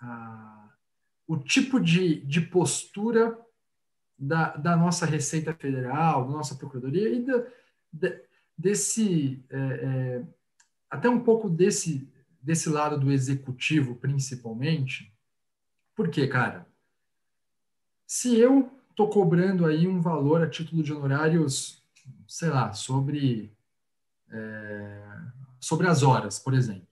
a, 0.00 0.70
o 1.26 1.36
tipo 1.36 1.80
de, 1.80 2.20
de 2.26 2.40
postura 2.40 3.38
da, 4.18 4.56
da, 4.56 4.76
nossa 4.76 5.06
Receita 5.06 5.54
Federal, 5.54 6.26
da 6.26 6.32
nossa 6.32 6.54
Procuradoria 6.56 7.08
e 7.08 7.24
da, 7.24 7.44
de, 7.92 8.22
desse, 8.56 9.44
é, 9.48 9.58
é, 9.58 10.24
até 10.90 11.08
um 11.08 11.20
pouco 11.20 11.48
desse, 11.48 12.10
desse 12.42 12.68
lado 12.68 12.98
do 12.98 13.12
executivo, 13.12 13.94
principalmente. 13.96 15.14
Por 15.94 16.10
quê, 16.10 16.26
cara? 16.26 16.66
Se 18.06 18.36
eu 18.36 18.77
estou 18.98 19.08
cobrando 19.08 19.64
aí 19.64 19.86
um 19.86 20.00
valor 20.00 20.42
a 20.42 20.50
título 20.50 20.82
de 20.82 20.92
honorários, 20.92 21.80
sei 22.26 22.48
lá, 22.48 22.72
sobre, 22.72 23.56
é, 24.28 25.02
sobre 25.60 25.86
as 25.86 26.02
horas, 26.02 26.40
por 26.40 26.52
exemplo. 26.52 26.88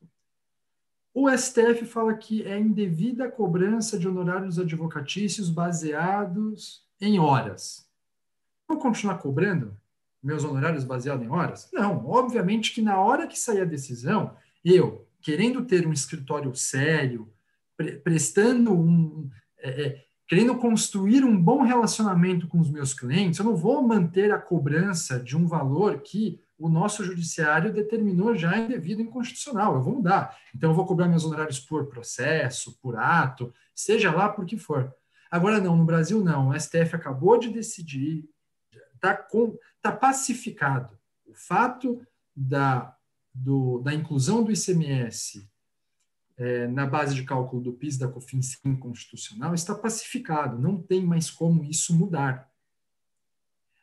O 1.13 1.29
STF 1.29 1.85
fala 1.85 2.15
que 2.15 2.45
é 2.45 2.57
indevida 2.61 3.29
cobrança 3.29 3.99
de 3.99 4.07
honorários 4.07 4.57
advocatícios 4.57 5.51
baseados 5.51 6.87
em 7.01 7.19
horas. 7.19 7.91
Vou 8.69 8.79
continuar 8.79 9.19
cobrando 9.19 9.77
meus 10.23 10.45
honorários 10.45 10.85
baseados 10.85 11.27
em 11.27 11.29
horas? 11.29 11.69
Não, 11.73 12.07
obviamente 12.07 12.73
que 12.73 12.83
na 12.83 13.01
hora 13.01 13.27
que 13.27 13.39
sair 13.39 13.63
a 13.63 13.65
decisão, 13.65 14.37
eu, 14.65 15.09
querendo 15.21 15.65
ter 15.65 15.85
um 15.85 15.93
escritório 15.93 16.55
sério, 16.55 17.33
pre 17.77 17.97
prestando 17.97 18.73
um. 18.73 19.29
É, 19.59 19.83
é 19.83 20.06
querendo 20.27 20.57
construir 20.57 21.25
um 21.25 21.41
bom 21.41 21.63
relacionamento 21.63 22.49
com 22.49 22.59
os 22.59 22.71
meus 22.71 22.93
clientes, 22.93 23.39
eu 23.39 23.45
não 23.45 23.57
vou 23.57 23.83
manter 23.83 24.33
a 24.33 24.39
cobrança 24.39 25.21
de 25.21 25.37
um 25.37 25.47
valor 25.47 26.01
que 26.01 26.41
o 26.59 26.69
nosso 26.69 27.05
judiciário 27.05 27.73
determinou 27.73 28.35
já 28.35 28.57
indevido 28.59 29.03
inconstitucional. 29.03 29.75
Eu 29.75 29.83
vou 29.83 29.95
mudar. 29.95 30.37
Então, 30.55 30.71
eu 30.71 30.75
vou 30.75 30.87
cobrar 30.87 31.07
meus 31.07 31.25
honorários 31.25 31.61
por 31.61 31.87
processo, 31.87 32.77
por 32.81 32.97
ato, 32.97 33.53
seja 33.75 34.11
lá 34.11 34.29
por 34.29 34.45
que 34.47 34.57
for. 34.57 34.93
Agora, 35.31 35.61
não, 35.61 35.77
no 35.77 35.85
Brasil, 35.85 36.25
não. 36.25 36.49
O 36.49 36.59
STF 36.59 36.97
acabou 36.97 37.39
de 37.39 37.51
decidir, 37.51 38.29
está 38.95 39.27
tá 39.83 39.93
pacificado. 39.93 40.99
O 41.27 41.35
fato 41.35 42.01
da, 42.35 42.97
do, 43.35 43.81
da 43.81 43.95
inclusão 43.95 44.43
do 44.43 44.51
ICMS 44.51 45.49
é, 46.39 46.67
na 46.69 46.87
base 46.87 47.15
de 47.15 47.25
cálculo 47.25 47.63
do 47.63 47.73
PIS 47.73 47.97
da 47.97 48.09
COFINS 48.09 48.59
inconstitucional 48.65 49.55
está 49.55 49.75
pacificado, 49.75 50.59
não 50.59 50.81
tem 50.81 51.05
mais 51.05 51.31
como 51.31 51.65
isso 51.65 51.95
mudar. 51.95 52.51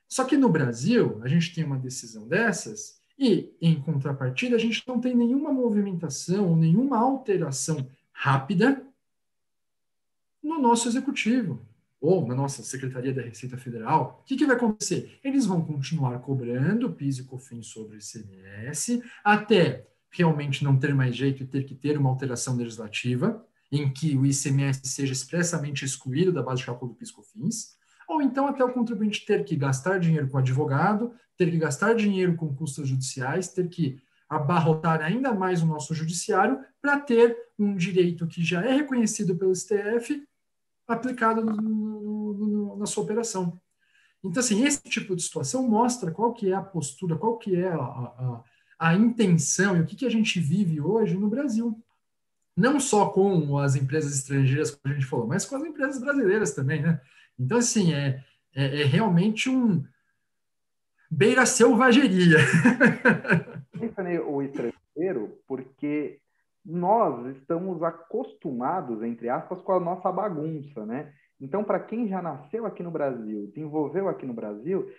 Só 0.08 0.24
que 0.24 0.38
no 0.38 0.50
Brasil, 0.50 1.20
a 1.24 1.28
gente 1.28 1.56
tem 1.56 1.64
uma 1.64 1.80
decisão 1.80 2.28
dessas 2.28 3.00
e, 3.18 3.52
em 3.60 3.82
contrapartida, 3.82 4.56
a 4.56 4.60
gente 4.60 4.84
não 4.88 5.00
tem 5.00 5.16
nenhuma 5.16 5.52
movimentação, 5.52 6.56
nenhuma 6.56 7.00
alteração 7.00 7.90
rápida 8.12 8.86
no 10.42 10.60
nosso 10.60 10.88
executivo 10.88 11.66
ou 12.00 12.28
na 12.28 12.36
nossa 12.36 12.62
Secretaria 12.62 13.14
da 13.14 13.22
Receita 13.22 13.58
Federal, 13.58 14.20
o 14.22 14.26
que, 14.26 14.36
que 14.36 14.46
vai 14.46 14.58
acontecer? 14.58 15.18
Eles 15.24 15.46
vão 15.46 15.64
continuar 15.64 16.20
cobrando 16.20 16.92
PIS 16.92 17.20
e 17.20 17.24
COFINS 17.24 17.68
sobre 17.68 17.96
o 17.96 18.00
ICMS 18.00 19.02
até 19.24 19.88
realmente 20.14 20.64
não 20.64 20.78
ter 20.78 20.94
mais 20.94 21.16
jeito 21.16 21.44
e 21.44 21.48
ter 21.48 21.64
que 21.64 21.76
ter 21.76 21.98
uma 21.98 22.10
alteração 22.10 22.56
legislativa 22.56 23.44
em 23.72 23.92
que 23.92 24.16
o 24.16 24.26
ICMS 24.26 24.82
seja 24.84 25.12
expressamente 25.12 25.84
excluído 25.84 26.32
da 26.32 26.44
base 26.44 26.60
de 26.60 26.68
cálculo 26.68 26.92
do 26.92 26.98
PIS 26.98 27.10
e 27.10 27.14
COFINS, 27.14 27.78
ou 28.08 28.22
então 28.22 28.48
até 28.48 28.64
o 28.64 28.72
contribuinte 28.72 29.26
ter 29.26 29.44
que 29.44 29.56
gastar 29.56 30.00
dinheiro 30.00 30.30
com 30.30 30.38
advogado, 30.38 31.14
ter 31.36 31.50
que 31.50 31.58
gastar 31.58 31.96
dinheiro 31.96 32.36
com 32.36 32.54
custas 32.54 32.88
judiciais, 32.88 33.48
ter 33.48 33.68
que 33.70 33.98
abarrotar 34.30 35.02
ainda 35.02 35.34
mais 35.34 35.64
o 35.64 35.66
nosso 35.66 35.94
judiciário 35.96 36.60
para 36.82 37.00
ter 37.00 37.36
um 37.58 37.76
direito 37.76 38.28
que 38.28 38.44
já 38.44 38.64
é 38.64 38.74
reconhecido 38.74 39.36
pelo 39.36 39.56
STF 39.56 40.24
aplicado 40.88 41.44
no, 41.44 41.56
no, 41.56 42.34
no, 42.34 42.78
na 42.78 42.86
sua 42.86 43.04
operação. 43.04 43.60
Então, 44.24 44.40
assim, 44.40 44.64
esse 44.64 44.82
tipo 44.84 45.16
de 45.16 45.22
situação 45.22 45.68
mostra 45.68 46.12
qual 46.12 46.34
que 46.34 46.52
é 46.52 46.56
a 46.56 46.62
postura, 46.62 47.18
qual 47.18 47.38
que 47.38 47.56
é 47.56 47.68
a, 47.68 47.78
a, 47.78 48.44
a 48.84 48.94
intenção 48.94 49.78
e 49.78 49.80
o 49.80 49.86
que, 49.86 49.96
que 49.96 50.06
a 50.06 50.10
gente 50.10 50.42
vive 50.42 50.82
hoje 50.82 51.18
no 51.18 51.30
Brasil. 51.30 51.82
Não 52.56 52.82
só 52.82 53.08
com 53.08 53.58
as 53.58 53.78
empresas 53.78 54.14
estrangeiras, 54.14 54.72
como 54.72 54.94
a 54.94 54.98
gente 54.98 55.08
falou, 55.08 55.26
mas 55.26 55.46
com 55.46 55.56
as 55.56 55.64
empresas 55.64 56.02
brasileiras 56.02 56.54
também, 56.54 56.82
né? 56.82 57.00
Então, 57.40 57.60
assim, 57.60 57.94
é, 57.94 58.22
é, 58.54 58.82
é 58.82 58.84
realmente 58.84 59.50
um 59.50 59.82
beira 61.10 61.46
selvageria. 61.46 62.40
Mencionei 63.74 64.20
o 64.20 64.42
estrangeiro 64.42 65.40
porque 65.48 66.20
nós 66.66 67.38
estamos 67.38 67.82
acostumados, 67.82 69.02
entre 69.02 69.30
aspas, 69.30 69.62
com 69.62 69.72
a 69.72 69.80
nossa 69.80 70.12
bagunça, 70.12 70.86
né? 70.86 71.14
Então, 71.40 71.64
para 71.64 71.80
quem 71.80 72.10
já 72.10 72.22
nasceu 72.22 72.66
aqui 72.66 72.84
no 72.84 72.92
Brasil, 72.92 73.48
desenvolveu 73.48 74.10
aqui 74.10 74.26
no 74.26 74.34
Brasil, 74.34 74.92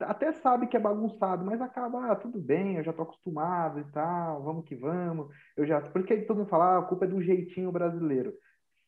até 0.00 0.32
sabe 0.32 0.66
que 0.66 0.76
é 0.76 0.80
bagunçado, 0.80 1.44
mas 1.44 1.60
acaba, 1.60 2.10
ah, 2.10 2.16
tudo 2.16 2.38
bem, 2.38 2.76
eu 2.76 2.84
já 2.84 2.90
estou 2.90 3.04
acostumado 3.04 3.80
e 3.80 3.84
tal, 3.92 4.42
vamos 4.42 4.64
que 4.64 4.74
vamos. 4.74 5.28
Eu 5.56 5.66
já, 5.66 5.80
porque 5.80 6.16
todo 6.22 6.38
mundo 6.38 6.48
fala, 6.48 6.76
ah, 6.76 6.78
a 6.78 6.82
culpa 6.82 7.04
é 7.04 7.08
do 7.08 7.22
jeitinho 7.22 7.72
brasileiro. 7.72 8.32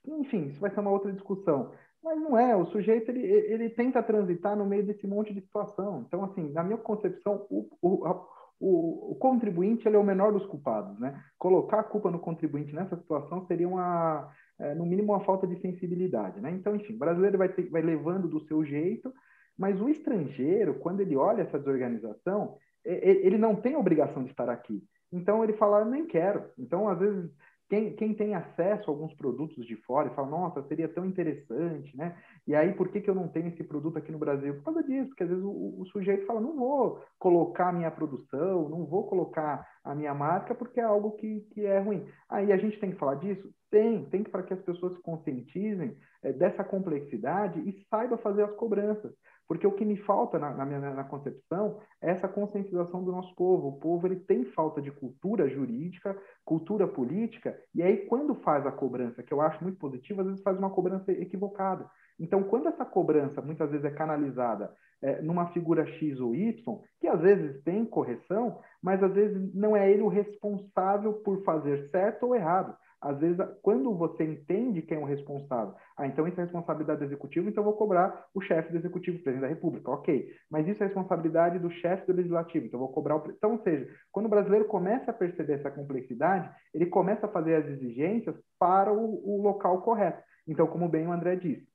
Enfim, 0.07 0.47
isso 0.47 0.61
vai 0.61 0.71
ser 0.71 0.81
uma 0.81 0.91
outra 0.91 1.13
discussão. 1.13 1.73
Mas 2.03 2.19
não 2.19 2.39
é, 2.39 2.57
o 2.57 2.67
sujeito 2.67 3.11
ele, 3.11 3.21
ele 3.23 3.71
tenta 3.71 4.03
transitar 4.03 4.57
no 4.57 4.65
meio 4.65 4.85
desse 4.87 5.07
monte 5.07 5.35
de 5.35 5.41
situação. 5.43 6.05
Então, 6.07 6.25
assim, 6.25 6.51
na 6.53 6.65
minha 6.65 6.79
concepção, 6.79 7.47
o, 7.51 7.69
o, 7.83 8.07
a, 8.07 8.27
o, 8.59 9.13
o, 9.13 9.15
contribuinte 9.17 9.87
ele 9.87 9.97
é 9.97 9.99
o 9.99 10.05
menor 10.05 10.33
dos 10.33 10.47
culpados, 10.47 10.99
né? 10.99 11.23
Colocar 11.39 11.81
a 11.81 11.85
culpa 11.85 12.11
no 12.11 12.19
contribuinte 12.19 12.75
nessa 12.75 12.97
situação 12.97 13.47
seria 13.47 13.69
uma, 13.69 14.33
é, 14.59 14.75
no 14.75 14.87
mínimo, 14.87 15.13
uma 15.13 15.25
falta 15.25 15.47
de 15.47 15.61
sensibilidade, 15.61 16.41
né? 16.41 16.51
Então, 16.53 16.75
enfim, 16.75 16.95
o 16.95 16.99
brasileiro 16.99 17.37
vai, 17.37 17.51
ter, 17.51 17.69
vai 17.69 17.83
levando 17.83 18.29
do 18.29 18.41
seu 18.47 18.65
jeito, 18.65 19.13
mas 19.61 19.79
o 19.79 19.91
estrangeiro, 19.91 20.79
quando 20.79 21.01
ele 21.01 21.15
olha 21.15 21.43
essa 21.43 21.59
desorganização, 21.59 22.57
ele 22.83 23.37
não 23.37 23.55
tem 23.55 23.77
obrigação 23.77 24.25
de 24.25 24.31
estar 24.31 24.49
aqui. 24.49 24.83
Então 25.13 25.45
ele 25.45 25.53
fala, 25.53 25.85
nem 25.85 26.07
quero. 26.07 26.45
Então, 26.59 26.89
às 26.89 26.99
vezes, 26.99 27.31
quem, 27.69 27.95
quem 27.95 28.15
tem 28.15 28.35
acesso 28.35 28.91
a 28.91 28.93
alguns 28.93 29.13
produtos 29.13 29.67
de 29.67 29.77
fora 29.83 30.09
e 30.09 30.15
fala, 30.15 30.29
nossa, 30.29 30.63
seria 30.63 30.89
tão 30.89 31.05
interessante, 31.05 31.95
né? 31.97 32.17
E 32.47 32.55
aí, 32.55 32.73
por 32.73 32.89
que, 32.89 33.03
que 33.03 33.11
eu 33.11 33.15
não 33.15 33.29
tenho 33.29 33.49
esse 33.49 33.63
produto 33.63 33.99
aqui 33.99 34.11
no 34.11 34.19
Brasil? 34.19 34.55
Por 34.55 34.65
causa 34.65 34.83
disso, 34.83 35.09
porque 35.09 35.25
às 35.25 35.29
vezes 35.29 35.45
o, 35.45 35.77
o 35.79 35.87
sujeito 35.93 36.27
fala, 36.27 36.41
não 36.41 36.57
vou 36.57 37.01
colocar 37.19 37.69
a 37.69 37.73
minha 37.73 37.91
produção, 37.91 38.69
não 38.69 38.87
vou 38.87 39.07
colocar 39.07 39.69
a 39.85 39.95
minha 39.95 40.15
marca, 40.15 40.55
porque 40.55 40.81
é 40.81 40.85
algo 40.85 41.13
que, 41.13 41.43
que 41.53 41.67
é 41.67 41.79
ruim. 41.79 42.07
Aí 42.29 42.51
a 42.51 42.57
gente 42.57 42.81
tem 42.81 42.91
que 42.91 42.99
falar 42.99 43.17
disso? 43.17 43.49
Tem, 43.71 44.05
tem 44.07 44.25
que 44.25 44.31
para 44.31 44.43
que 44.43 44.55
as 44.55 44.63
pessoas 44.63 44.95
se 44.95 45.03
conscientizem 45.03 45.97
é, 46.25 46.33
dessa 46.33 46.65
complexidade 46.65 47.61
e 47.61 47.87
saibam 47.89 48.19
fazer 48.19 48.43
as 48.43 48.53
cobranças. 48.55 49.13
Porque 49.51 49.67
o 49.67 49.73
que 49.73 49.85
me 49.85 49.97
falta 49.97 50.39
na, 50.39 50.55
na 50.55 50.65
minha 50.65 50.79
na 50.79 51.03
concepção 51.03 51.81
é 52.01 52.13
essa 52.13 52.29
conscientização 52.29 53.03
do 53.03 53.11
nosso 53.11 53.35
povo. 53.35 53.67
O 53.67 53.81
povo 53.81 54.07
ele 54.07 54.15
tem 54.15 54.45
falta 54.45 54.81
de 54.81 54.93
cultura 54.93 55.49
jurídica, 55.49 56.17
cultura 56.45 56.87
política, 56.87 57.59
e 57.75 57.83
aí 57.83 58.07
quando 58.07 58.33
faz 58.37 58.65
a 58.65 58.71
cobrança, 58.71 59.25
que 59.25 59.35
eu 59.35 59.41
acho 59.41 59.61
muito 59.65 59.77
positiva, 59.77 60.23
às 60.23 60.29
vezes 60.29 60.43
faz 60.45 60.57
uma 60.57 60.71
cobrança 60.71 61.11
equivocada. 61.11 61.91
Então, 62.17 62.45
quando 62.45 62.69
essa 62.69 62.85
cobrança 62.85 63.43
muitas 63.43 63.69
vezes 63.73 63.85
é 63.85 63.91
canalizada 63.91 64.73
é, 65.03 65.21
numa 65.21 65.49
figura 65.49 65.85
X 65.85 66.21
ou 66.21 66.33
Y, 66.33 66.81
que 67.01 67.09
às 67.09 67.21
vezes 67.21 67.61
tem 67.65 67.85
correção, 67.85 68.61
mas 68.81 69.03
às 69.03 69.13
vezes 69.13 69.53
não 69.53 69.77
é 69.77 69.91
ele 69.91 70.03
o 70.03 70.09
responsável 70.09 71.15
por 71.25 71.43
fazer 71.43 71.89
certo 71.91 72.23
ou 72.25 72.37
errado. 72.37 72.77
Às 73.01 73.19
vezes, 73.19 73.39
quando 73.63 73.95
você 73.95 74.25
entende 74.25 74.83
quem 74.83 74.99
é 74.99 75.01
o 75.01 75.07
responsável, 75.07 75.75
ah, 75.97 76.07
então 76.07 76.29
isso 76.29 76.39
é 76.39 76.45
responsabilidade 76.45 77.01
do 77.01 77.07
executivo, 77.07 77.49
então 77.49 77.63
eu 77.63 77.71
vou 77.71 77.77
cobrar 77.77 78.27
o 78.35 78.41
chefe 78.43 78.71
do 78.71 78.79
executivo, 78.79 79.17
o 79.17 79.23
presidente 79.23 79.49
da 79.49 79.55
república, 79.55 79.91
ok. 79.91 80.31
Mas 80.51 80.69
isso 80.69 80.83
é 80.83 80.87
responsabilidade 80.87 81.59
do 81.59 81.71
chefe 81.71 82.07
do 82.07 82.17
legislativo, 82.17 82.67
então 82.67 82.79
eu 82.79 82.87
vou 82.87 82.95
cobrar 82.95 83.17
o... 83.17 83.31
Então, 83.31 83.53
ou 83.53 83.63
seja, 83.63 83.89
quando 84.13 84.27
o 84.27 84.31
brasileiro 84.31 84.67
começa 84.67 85.11
a 85.11 85.15
perceber 85.15 85.55
essa 85.55 85.71
complexidade, 85.71 86.51
ele 86.75 86.87
começa 86.87 87.25
a 87.25 87.31
fazer 87.31 87.55
as 87.55 87.67
exigências 87.67 88.37
para 88.59 88.93
o, 88.93 89.23
o 89.25 89.41
local 89.41 89.81
correto. 89.81 90.23
Então, 90.47 90.67
como 90.67 90.89
bem 90.89 91.07
o 91.07 91.13
André 91.13 91.37
disse, 91.37 91.71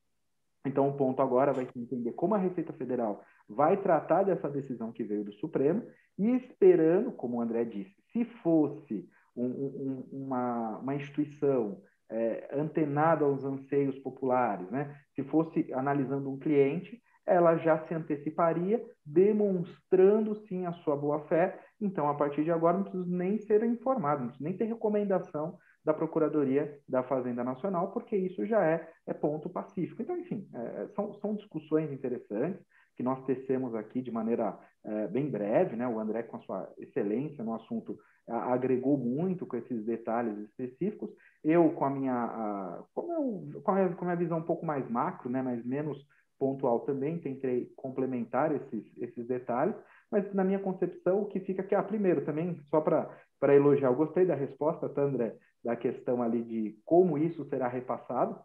então, 0.66 0.90
o 0.90 0.98
ponto 0.98 1.22
agora 1.22 1.54
vai 1.54 1.66
ser 1.66 1.80
entender 1.80 2.14
como 2.14 2.34
a 2.34 2.40
Receita 2.40 2.74
Federal 2.74 3.24
vai 3.48 3.78
tratar 3.78 4.24
dessa 4.24 4.50
decisão 4.50 4.92
que 4.92 5.04
veio 5.04 5.24
do 5.24 5.34
Supremo 5.34 5.84
e 6.18 6.36
esperando, 6.38 7.12
como 7.12 7.38
o 7.38 7.42
André 7.42 7.64
disse, 7.66 7.94
se 8.12 8.26
fosse 8.42 9.08
um, 9.36 9.46
um, 9.46 10.10
uma, 10.12 10.78
uma 10.80 10.96
instituição 10.96 11.82
é, 12.10 12.50
antenada 12.54 13.26
aos 13.26 13.44
anseios 13.44 13.98
populares, 14.00 14.70
né? 14.70 14.96
se 15.14 15.24
fosse 15.24 15.72
analisando 15.74 16.30
um 16.30 16.38
cliente, 16.38 17.02
ela 17.26 17.58
já 17.58 17.80
se 17.88 17.94
anteciparia, 17.94 18.84
demonstrando 19.04 20.36
sim 20.48 20.66
a 20.66 20.74
sua 20.74 20.96
boa-fé. 20.96 21.60
Então, 21.82 22.08
a 22.08 22.14
partir 22.14 22.44
de 22.44 22.52
agora, 22.52 22.78
não 22.78 22.84
precisa 22.84 23.06
nem 23.08 23.40
ser 23.40 23.64
informado, 23.64 24.26
não 24.26 24.34
nem 24.40 24.56
ter 24.56 24.66
recomendação 24.66 25.58
da 25.84 25.94
Procuradoria 25.94 26.80
da 26.88 27.04
Fazenda 27.04 27.44
Nacional, 27.44 27.92
porque 27.92 28.16
isso 28.16 28.46
já 28.46 28.64
é, 28.64 28.88
é 29.08 29.14
ponto 29.14 29.50
pacífico. 29.50 30.02
Então, 30.02 30.18
enfim, 30.18 30.48
é, 30.54 30.88
são, 30.90 31.14
são 31.16 31.36
discussões 31.36 31.92
interessantes 31.92 32.64
que 32.96 33.04
nós 33.04 33.24
tecemos 33.26 33.76
aqui 33.76 34.02
de 34.02 34.12
maneira 34.12 34.58
é, 34.84 35.08
bem 35.08 35.30
breve, 35.30 35.76
né? 35.76 35.88
O 35.88 36.00
André, 36.00 36.24
com 36.24 36.38
a 36.38 36.42
sua 36.42 36.74
excelência 36.78 37.44
no 37.44 37.54
assunto, 37.54 37.98
agregou 38.28 38.98
muito 38.98 39.46
com 39.46 39.58
esses 39.58 39.86
detalhes 39.86 40.38
específicos. 40.40 41.10
Eu, 41.44 41.70
com 41.72 41.86
a 41.86 41.90
minha, 41.90 42.14
a, 42.14 42.84
com, 42.94 43.72
a 43.72 43.76
minha, 43.76 43.90
com 43.96 44.04
a 44.04 44.08
minha 44.08 44.18
visão 44.18 44.40
um 44.40 44.44
pouco 44.44 44.66
mais 44.66 44.90
macro, 44.90 45.30
né? 45.30 45.42
Mas 45.42 45.64
menos 45.66 45.98
pontual 46.38 46.82
também, 46.82 47.18
tentei 47.20 47.72
complementar 47.76 48.54
esses, 48.54 48.86
esses 48.98 49.28
detalhes. 49.28 49.76
Mas, 50.12 50.34
na 50.34 50.44
minha 50.44 50.60
concepção, 50.60 51.22
o 51.22 51.26
que 51.26 51.40
fica 51.40 51.62
aqui, 51.62 51.76
ah, 51.76 51.84
primeiro, 51.84 52.26
também, 52.26 52.60
só 52.70 52.82
para 52.82 53.56
elogiar, 53.56 53.90
eu 53.90 53.96
gostei 53.96 54.26
da 54.26 54.36
resposta, 54.36 54.90
tá, 54.90 55.02
André, 55.02 55.36
da 55.64 55.76
questão 55.76 56.22
ali 56.22 56.44
de 56.44 56.80
como 56.86 57.18
isso 57.18 57.46
será 57.46 57.68
repassado, 57.68 58.38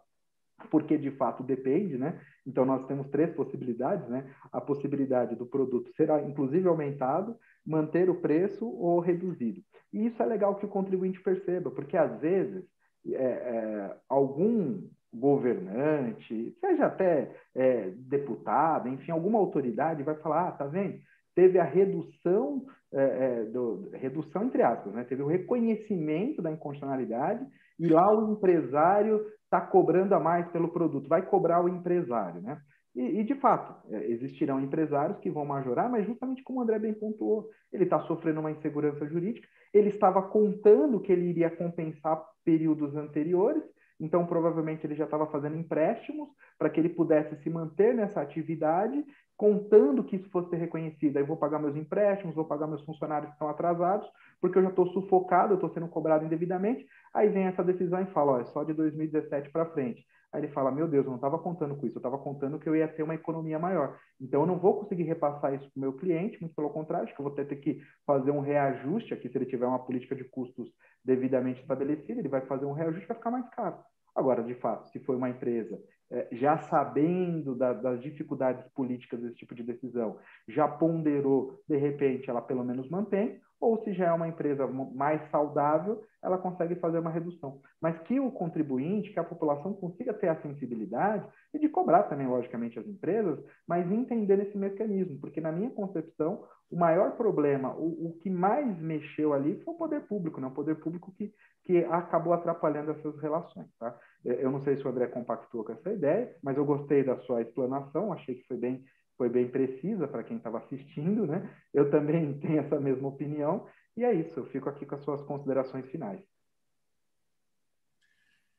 porque 0.70 0.98
de 0.98 1.10
fato 1.12 1.42
depende, 1.42 1.96
né? 1.96 2.20
Então 2.46 2.64
nós 2.64 2.86
temos 2.86 3.08
três 3.08 3.34
possibilidades, 3.34 4.06
né? 4.08 4.30
A 4.52 4.60
possibilidade 4.60 5.34
do 5.34 5.46
produto 5.46 5.90
será 5.94 6.22
inclusive 6.22 6.68
aumentado, 6.68 7.36
manter 7.64 8.10
o 8.10 8.20
preço 8.20 8.66
ou 8.66 9.00
reduzido. 9.00 9.62
E 9.92 10.06
isso 10.06 10.22
é 10.22 10.26
legal 10.26 10.54
que 10.56 10.64
o 10.64 10.68
contribuinte 10.68 11.20
perceba, 11.22 11.70
porque 11.70 11.96
às 11.96 12.20
vezes 12.20 12.64
é, 13.06 13.12
é, 13.14 13.96
algum 14.08 14.82
governante, 15.12 16.56
seja 16.60 16.86
até 16.86 17.34
é, 17.54 17.90
deputado, 17.96 18.88
enfim, 18.88 19.10
alguma 19.10 19.38
autoridade 19.38 20.02
vai 20.02 20.14
falar, 20.16 20.48
ah, 20.48 20.52
tá 20.52 20.66
vendo? 20.66 20.98
Teve 21.34 21.58
a 21.58 21.64
redução, 21.64 22.64
é, 22.92 23.02
é, 23.02 23.44
do, 23.46 23.90
redução 23.94 24.44
entre 24.44 24.62
aspas, 24.62 24.92
né? 24.92 25.04
Teve 25.04 25.22
o 25.22 25.26
reconhecimento 25.26 26.40
da 26.40 26.50
inconstitucionalidade 26.50 27.44
e 27.78 27.88
lá 27.88 28.12
o 28.12 28.32
empresário 28.32 29.20
está 29.44 29.60
cobrando 29.60 30.14
a 30.14 30.20
mais 30.20 30.48
pelo 30.50 30.68
produto, 30.68 31.08
vai 31.08 31.22
cobrar 31.22 31.64
o 31.64 31.68
empresário, 31.68 32.40
né? 32.40 32.60
E, 32.94 33.20
e, 33.20 33.24
de 33.24 33.34
fato, 33.36 33.74
é, 33.92 34.06
existirão 34.10 34.60
empresários 34.60 35.18
que 35.20 35.30
vão 35.30 35.44
majorar, 35.44 35.88
mas 35.88 36.06
justamente 36.06 36.42
como 36.42 36.58
o 36.58 36.62
André 36.62 36.78
bem 36.78 36.92
pontuou, 36.92 37.48
ele 37.72 37.84
está 37.84 38.00
sofrendo 38.00 38.40
uma 38.40 38.50
insegurança 38.50 39.06
jurídica, 39.06 39.46
ele 39.72 39.90
estava 39.90 40.22
contando 40.22 41.00
que 41.00 41.12
ele 41.12 41.26
iria 41.26 41.50
compensar 41.50 42.20
períodos 42.44 42.96
anteriores, 42.96 43.62
então 44.00 44.26
provavelmente 44.26 44.84
ele 44.84 44.96
já 44.96 45.04
estava 45.04 45.26
fazendo 45.26 45.56
empréstimos 45.56 46.28
para 46.58 46.68
que 46.68 46.80
ele 46.80 46.88
pudesse 46.88 47.36
se 47.42 47.50
manter 47.50 47.94
nessa 47.94 48.20
atividade. 48.20 49.04
contando 49.36 50.04
que 50.04 50.16
isso 50.16 50.28
fosse 50.28 50.54
reconhecido. 50.54 51.16
Aí 51.16 51.22
vou 51.22 51.34
pagar 51.34 51.58
meus 51.58 51.74
empréstimos, 51.74 52.34
vou 52.34 52.44
pagar 52.44 52.66
meus 52.66 52.84
funcionários 52.84 53.30
que 53.30 53.36
estão 53.36 53.48
atrasados, 53.48 54.06
porque 54.38 54.58
eu 54.58 54.62
já 54.62 54.68
estou 54.68 54.86
sufocado, 54.88 55.52
eu 55.52 55.54
estou 55.54 55.72
sendo 55.72 55.88
cobrado 55.88 56.26
indevidamente. 56.26 56.86
Aí 57.14 57.30
vem 57.30 57.46
essa 57.46 57.64
decisão 57.64 58.02
e 58.02 58.12
fala, 58.12 58.32
ó, 58.32 58.40
é 58.40 58.44
só 58.44 58.64
de 58.64 58.74
2017 58.74 59.50
para 59.50 59.64
frente. 59.64 60.04
Aí 60.32 60.40
ele 60.40 60.52
fala, 60.52 60.70
meu 60.70 60.86
Deus, 60.86 61.04
eu 61.04 61.10
não 61.10 61.16
estava 61.16 61.38
contando 61.38 61.76
com 61.76 61.86
isso, 61.86 61.96
eu 61.96 62.00
estava 62.00 62.18
contando 62.18 62.58
que 62.58 62.68
eu 62.68 62.76
ia 62.76 62.86
ter 62.86 63.02
uma 63.02 63.14
economia 63.14 63.58
maior. 63.58 63.98
Então 64.20 64.42
eu 64.42 64.46
não 64.46 64.58
vou 64.58 64.78
conseguir 64.78 65.02
repassar 65.02 65.54
isso 65.54 65.68
para 65.70 65.78
o 65.78 65.80
meu 65.80 65.92
cliente, 65.92 66.40
muito 66.40 66.54
pelo 66.54 66.70
contrário, 66.70 67.04
acho 67.06 67.14
que 67.14 67.20
eu 67.20 67.24
vou 67.24 67.34
ter 67.34 67.44
que 67.56 67.80
fazer 68.06 68.30
um 68.30 68.40
reajuste 68.40 69.12
aqui, 69.12 69.28
se 69.28 69.36
ele 69.36 69.46
tiver 69.46 69.66
uma 69.66 69.84
política 69.84 70.14
de 70.14 70.24
custos 70.24 70.70
devidamente 71.04 71.60
estabelecida, 71.60 72.20
ele 72.20 72.28
vai 72.28 72.42
fazer 72.42 72.64
um 72.64 72.72
reajuste 72.72 73.06
para 73.06 73.16
ficar 73.16 73.30
mais 73.30 73.48
caro. 73.50 73.78
Agora, 74.14 74.42
de 74.42 74.54
fato, 74.54 74.88
se 74.90 75.00
foi 75.00 75.16
uma 75.16 75.30
empresa 75.30 75.78
é, 76.10 76.28
já 76.32 76.58
sabendo 76.58 77.54
da, 77.54 77.72
das 77.72 78.00
dificuldades 78.00 78.64
políticas 78.72 79.20
desse 79.20 79.36
tipo 79.36 79.54
de 79.54 79.62
decisão, 79.62 80.18
já 80.48 80.66
ponderou, 80.66 81.60
de 81.68 81.76
repente 81.76 82.28
ela 82.28 82.42
pelo 82.42 82.64
menos 82.64 82.88
mantém, 82.88 83.40
ou 83.60 83.82
se 83.84 83.92
já 83.92 84.06
é 84.06 84.12
uma 84.12 84.28
empresa 84.28 84.66
mais 84.66 85.22
saudável, 85.30 86.02
ela 86.22 86.38
consegue 86.38 86.74
fazer 86.76 86.98
uma 86.98 87.10
redução. 87.10 87.60
Mas 87.80 87.98
que 88.00 88.20
o 88.20 88.30
contribuinte, 88.30 89.12
que 89.12 89.18
a 89.18 89.24
população 89.24 89.72
consiga 89.72 90.12
ter 90.12 90.28
a 90.28 90.40
sensibilidade 90.42 91.26
e 91.52 91.58
de 91.58 91.68
cobrar 91.68 92.04
também, 92.04 92.26
logicamente, 92.26 92.78
as 92.78 92.86
empresas, 92.86 93.38
mas 93.66 93.90
entender 93.90 94.38
esse 94.40 94.56
mecanismo, 94.56 95.18
porque 95.18 95.40
na 95.40 95.52
minha 95.52 95.70
concepção, 95.70 96.44
o 96.70 96.76
maior 96.76 97.16
problema, 97.16 97.74
o, 97.74 98.08
o 98.08 98.18
que 98.20 98.30
mais 98.30 98.78
mexeu 98.78 99.32
ali 99.32 99.60
foi 99.64 99.74
o 99.74 99.78
poder 99.78 100.02
público, 100.02 100.40
né? 100.40 100.46
o 100.46 100.52
poder 100.52 100.76
público 100.76 101.12
que, 101.12 101.32
que 101.64 101.78
acabou 101.86 102.32
atrapalhando 102.32 102.92
essas 102.92 103.18
relações. 103.18 103.66
Tá? 103.78 103.96
Eu 104.24 104.50
não 104.50 104.60
sei 104.62 104.76
se 104.76 104.86
o 104.86 104.90
André 104.90 105.06
compactou 105.06 105.64
com 105.64 105.72
essa 105.72 105.92
ideia, 105.92 106.36
mas 106.42 106.56
eu 106.56 106.64
gostei 106.64 107.02
da 107.02 107.16
sua 107.20 107.42
explanação, 107.42 108.12
achei 108.12 108.36
que 108.36 108.46
foi 108.46 108.56
bem 108.56 108.84
foi 109.20 109.28
bem 109.28 109.48
precisa 109.48 110.08
para 110.08 110.22
quem 110.22 110.38
estava 110.38 110.60
assistindo, 110.60 111.26
né? 111.26 111.50
Eu 111.74 111.90
também 111.90 112.32
tenho 112.40 112.60
essa 112.60 112.80
mesma 112.80 113.08
opinião, 113.08 113.66
e 113.96 114.04
é 114.04 114.14
isso, 114.14 114.40
eu 114.40 114.46
fico 114.46 114.68
aqui 114.68 114.86
com 114.86 114.94
as 114.94 115.02
suas 115.02 115.22
considerações 115.22 115.86
finais. 115.90 116.20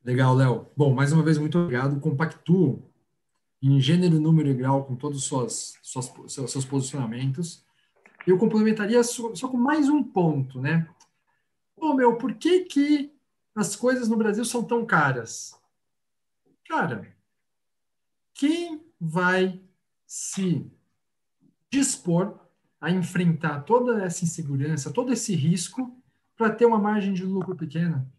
Legal, 0.04 0.34
Léo. 0.34 0.68
Bom, 0.76 0.94
mais 0.94 1.14
uma 1.14 1.24
vez, 1.24 1.38
muito 1.38 1.60
obrigado. 1.60 2.00
Compactuo 2.00 2.92
em 3.62 3.80
gênero, 3.80 4.20
número 4.20 4.50
e 4.50 4.54
grau 4.54 4.84
com 4.86 4.96
todos 4.96 5.20
os 5.20 5.26
suas, 5.26 5.78
suas, 5.84 6.12
seus, 6.28 6.52
seus 6.52 6.66
posicionamentos. 6.66 7.64
Eu 8.26 8.38
complementaria 8.38 9.04
só, 9.04 9.34
só, 9.36 9.48
com 9.48 9.58
mais 9.58 9.90
um 9.90 10.04
ponto, 10.04 10.60
né? 10.60 10.90
Bom, 11.78 11.94
meu, 11.94 12.18
por 12.18 12.34
que, 12.34 12.62
que 12.66 13.14
as 13.56 13.76
coisas 13.76 14.08
no 14.08 14.18
Brasil 14.18 14.44
são 14.44 14.64
tão 14.64 14.86
caras? 14.86 15.60
Cara, 16.68 17.16
quem 18.34 18.84
vai 19.00 19.62
se 20.08 20.66
dispor 21.70 22.40
a 22.82 22.90
enfrentar 22.90 23.62
toda 23.62 24.04
essa 24.04 24.26
insegurança, 24.26 24.92
todo 24.92 25.14
esse 25.14 25.36
risco, 25.36 25.96
para 26.36 26.50
ter 26.50 26.66
uma 26.66 26.80
margem 26.80 27.14
de 27.14 27.24
lucro 27.24 27.56
pequena. 27.56 28.12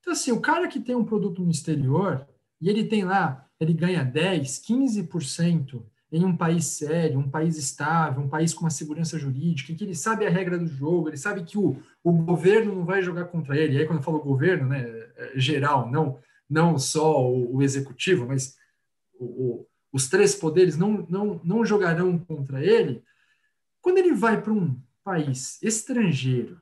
Então, 0.00 0.14
assim, 0.14 0.32
o 0.32 0.40
cara 0.40 0.66
que 0.66 0.80
tem 0.80 0.96
um 0.96 1.04
produto 1.04 1.42
no 1.42 1.50
exterior 1.50 2.26
e 2.58 2.70
ele 2.70 2.84
tem 2.84 3.04
lá, 3.04 3.46
ele 3.60 3.74
ganha 3.74 4.02
10, 4.02 4.60
15% 4.60 5.82
em 6.10 6.24
um 6.24 6.34
país 6.34 6.64
sério, 6.64 7.18
um 7.18 7.28
país 7.28 7.58
estável, 7.58 8.22
um 8.22 8.28
país 8.28 8.54
com 8.54 8.60
uma 8.60 8.70
segurança 8.70 9.18
jurídica, 9.18 9.72
em 9.72 9.76
que 9.76 9.84
ele 9.84 9.94
sabe 9.94 10.26
a 10.26 10.30
regra 10.30 10.58
do 10.58 10.66
jogo, 10.66 11.08
ele 11.08 11.16
sabe 11.18 11.44
que 11.44 11.58
o, 11.58 11.76
o 12.02 12.12
governo 12.12 12.74
não 12.74 12.84
vai 12.84 13.02
jogar 13.02 13.26
contra 13.26 13.58
ele. 13.58 13.74
E 13.74 13.78
aí, 13.78 13.86
quando 13.86 13.98
eu 13.98 14.04
falo 14.04 14.20
governo, 14.20 14.68
né, 14.68 14.82
é 15.16 15.32
geral, 15.34 15.90
não, 15.90 16.18
não 16.48 16.78
só 16.78 17.22
o, 17.28 17.56
o 17.56 17.62
executivo, 17.62 18.26
mas 18.26 18.56
o, 19.18 19.66
os 19.92 20.08
três 20.08 20.34
poderes 20.34 20.76
não, 20.76 21.06
não, 21.10 21.40
não 21.44 21.66
jogarão 21.66 22.18
contra 22.18 22.64
ele, 22.64 23.02
quando 23.86 23.98
ele 23.98 24.14
vai 24.14 24.42
para 24.42 24.52
um 24.52 24.76
país 25.04 25.62
estrangeiro, 25.62 26.60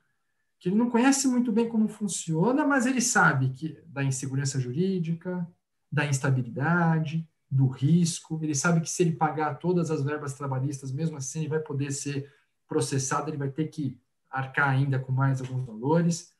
que 0.59 0.69
ele 0.69 0.75
não 0.75 0.91
conhece 0.91 1.27
muito 1.27 1.51
bem 1.51 1.67
como 1.67 1.87
funciona, 1.87 2.63
mas 2.67 2.85
ele 2.85 3.01
sabe 3.01 3.49
que 3.49 3.81
da 3.87 4.03
insegurança 4.03 4.59
jurídica, 4.59 5.43
da 5.91 6.05
instabilidade, 6.05 7.27
do 7.49 7.65
risco, 7.65 8.39
ele 8.43 8.53
sabe 8.53 8.79
que 8.79 8.91
se 8.91 9.01
ele 9.01 9.13
pagar 9.13 9.55
todas 9.55 9.89
as 9.89 10.03
verbas 10.03 10.35
trabalhistas, 10.35 10.91
mesmo 10.91 11.17
assim 11.17 11.39
ele 11.39 11.49
vai 11.49 11.59
poder 11.59 11.91
ser 11.91 12.31
processado, 12.67 13.31
ele 13.31 13.37
vai 13.37 13.49
ter 13.49 13.69
que 13.69 13.99
arcar 14.29 14.69
ainda 14.69 14.99
com 14.99 15.11
mais 15.11 15.41
alguns 15.41 15.65
valores. 15.65 16.31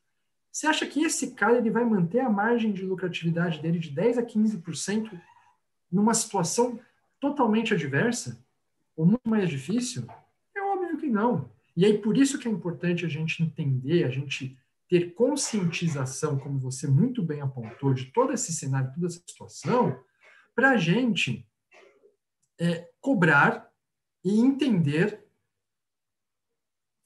Você 0.51 0.67
acha 0.67 0.85
que 0.85 1.03
esse 1.03 1.31
cara 1.31 1.57
ele 1.57 1.71
vai 1.71 1.83
manter 1.83 2.19
a 2.19 2.29
margem 2.29 2.71
de 2.71 2.85
lucratividade 2.85 3.59
dele 3.59 3.79
de 3.79 3.89
10 3.89 4.19
a 4.19 4.23
15% 4.23 5.19
numa 5.91 6.13
situação 6.13 6.79
totalmente 7.19 7.73
adversa 7.73 8.39
ou 8.95 9.03
muito 9.03 9.27
mais 9.27 9.49
difícil? 9.49 10.05
Não. 11.15 11.49
E 11.77 11.85
aí 11.85 11.97
por 11.97 12.17
isso 12.17 12.37
que 12.37 12.47
é 12.47 12.51
importante 12.51 13.05
a 13.05 13.09
gente 13.09 13.41
entender, 13.41 14.03
a 14.03 14.09
gente 14.09 14.57
ter 14.89 15.13
conscientização, 15.13 16.37
como 16.37 16.59
você 16.59 16.87
muito 16.87 17.23
bem 17.23 17.39
apontou, 17.41 17.93
de 17.93 18.05
todo 18.11 18.33
esse 18.33 18.51
cenário, 18.51 18.93
toda 18.93 19.07
essa 19.07 19.21
situação, 19.25 19.97
para 20.53 20.71
a 20.71 20.77
gente 20.77 21.47
é, 22.59 22.89
cobrar 22.99 23.69
e 24.23 24.39
entender 24.39 25.25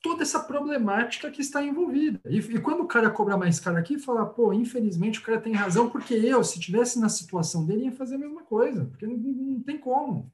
toda 0.01 0.23
essa 0.23 0.39
problemática 0.39 1.29
que 1.29 1.41
está 1.41 1.63
envolvida. 1.63 2.19
E, 2.25 2.39
e, 2.39 2.61
quando 2.61 2.81
o 2.81 2.87
cara 2.87 3.11
cobra 3.11 3.37
mais 3.37 3.59
caro 3.59 3.77
aqui, 3.77 3.99
fala, 3.99 4.25
pô, 4.25 4.51
infelizmente 4.51 5.19
o 5.19 5.23
cara 5.23 5.39
tem 5.39 5.53
razão, 5.53 5.89
porque 5.89 6.13
eu, 6.15 6.43
se 6.43 6.59
tivesse 6.59 6.99
na 6.99 7.09
situação 7.09 7.65
dele, 7.65 7.85
ia 7.85 7.91
fazer 7.91 8.15
a 8.15 8.19
mesma 8.19 8.43
coisa, 8.43 8.85
porque 8.85 9.05
não, 9.05 9.17
não 9.17 9.61
tem 9.61 9.77
como. 9.77 10.31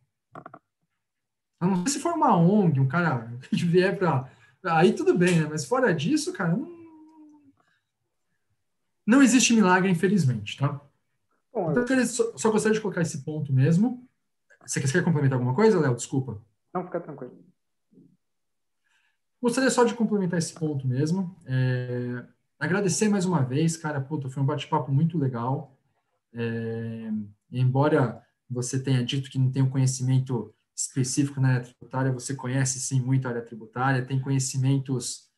A 1.60 1.68
não 1.68 1.86
ser 1.86 1.94
se 1.94 2.00
for 2.00 2.14
uma 2.14 2.36
ONG, 2.38 2.80
um 2.80 2.88
cara 2.88 3.32
que 3.50 3.66
vier 3.66 3.98
para. 3.98 4.30
Aí 4.64 4.94
tudo 4.94 5.18
bem, 5.18 5.42
né? 5.42 5.48
Mas 5.50 5.66
fora 5.66 5.94
disso, 5.94 6.34
cara, 6.34 6.56
não, 6.56 6.76
não 9.06 9.22
existe 9.22 9.54
milagre, 9.54 9.90
infelizmente, 9.90 10.58
tá? 10.58 10.82
Bom, 11.54 11.72
então, 11.72 11.84
eu 11.98 12.06
só, 12.06 12.38
só 12.38 12.52
gostaria 12.52 12.76
de 12.76 12.82
colocar 12.82 13.02
esse 13.02 13.24
ponto 13.24 13.54
mesmo. 13.54 14.06
Você 14.66 14.82
quer, 14.82 14.88
você 14.88 14.94
quer 14.94 15.04
complementar 15.04 15.38
alguma 15.38 15.56
coisa, 15.56 15.80
Léo? 15.80 15.96
Desculpa. 15.96 16.42
Não, 16.74 16.84
fica 16.84 17.00
tranquilo. 17.00 17.38
Gostaria 19.42 19.70
só 19.70 19.84
de 19.84 19.94
complementar 19.94 20.40
esse 20.40 20.54
ponto 20.54 20.88
mesmo. 20.88 21.36
É, 21.46 22.26
agradecer 22.60 23.08
mais 23.08 23.26
uma 23.26 23.44
vez, 23.44 23.78
cara, 23.78 24.02
puta, 24.02 24.28
foi 24.28 24.42
um 24.42 24.46
bate-papo 24.46 24.92
muito 24.92 25.18
legal. 25.18 25.78
É, 26.34 27.12
embora 27.52 28.24
você 28.50 28.82
tenha 28.82 29.06
dito 29.06 29.30
que 29.30 29.38
não 29.38 29.52
tem 29.52 29.62
um 29.62 29.70
conhecimento 29.70 30.54
específico 30.76 31.40
na 31.40 31.50
área 31.50 31.62
tributária, 31.62 32.12
você 32.12 32.36
conhece 32.36 32.80
sim 32.80 33.00
muito 33.00 33.26
a 33.26 33.30
área 33.30 33.42
tributária, 33.42 34.06
tem 34.06 34.20
conhecimentos 34.20 35.30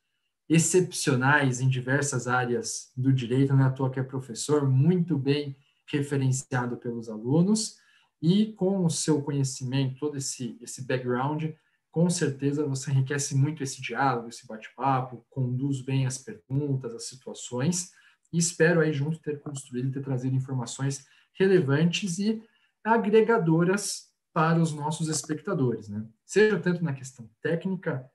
excepcionais 0.49 1.59
em 1.59 1.69
diversas 1.69 2.27
áreas 2.27 2.91
do 2.95 3.13
direito, 3.13 3.53
não 3.53 3.63
é 3.63 3.67
à 3.67 3.71
toa 3.71 3.91
que 3.91 3.99
é 3.99 4.03
professor, 4.03 4.67
muito 4.67 5.17
bem 5.17 5.55
referenciado 5.85 6.77
pelos 6.77 7.09
alunos, 7.09 7.77
e 8.21 8.53
com 8.53 8.83
o 8.83 8.89
seu 8.89 9.21
conhecimento, 9.21 9.99
todo 9.99 10.17
esse, 10.17 10.57
esse 10.59 10.85
background, 10.85 11.51
com 11.91 12.09
certeza 12.09 12.65
você 12.65 12.91
enriquece 12.91 13.35
muito 13.35 13.61
esse 13.61 13.81
diálogo, 13.81 14.29
esse 14.29 14.47
bate-papo, 14.47 15.25
conduz 15.29 15.81
bem 15.81 16.07
as 16.07 16.17
perguntas, 16.17 16.93
as 16.93 17.07
situações, 17.07 17.91
e 18.33 18.37
espero 18.37 18.81
aí 18.81 18.91
junto 18.91 19.19
ter 19.19 19.39
construído, 19.39 19.91
ter 19.91 20.01
trazido 20.01 20.35
informações 20.35 21.05
relevantes 21.33 22.17
e 22.17 22.41
agregadoras 22.83 24.06
para 24.37 24.59
os 24.59 24.71
nossos 24.71 25.09
espectadores, 25.09 25.89
né? 25.89 26.05
Seja 26.23 26.59
tanto 26.59 26.83
na 26.83 26.93
questão 26.93 27.27
técnica, 27.41 28.07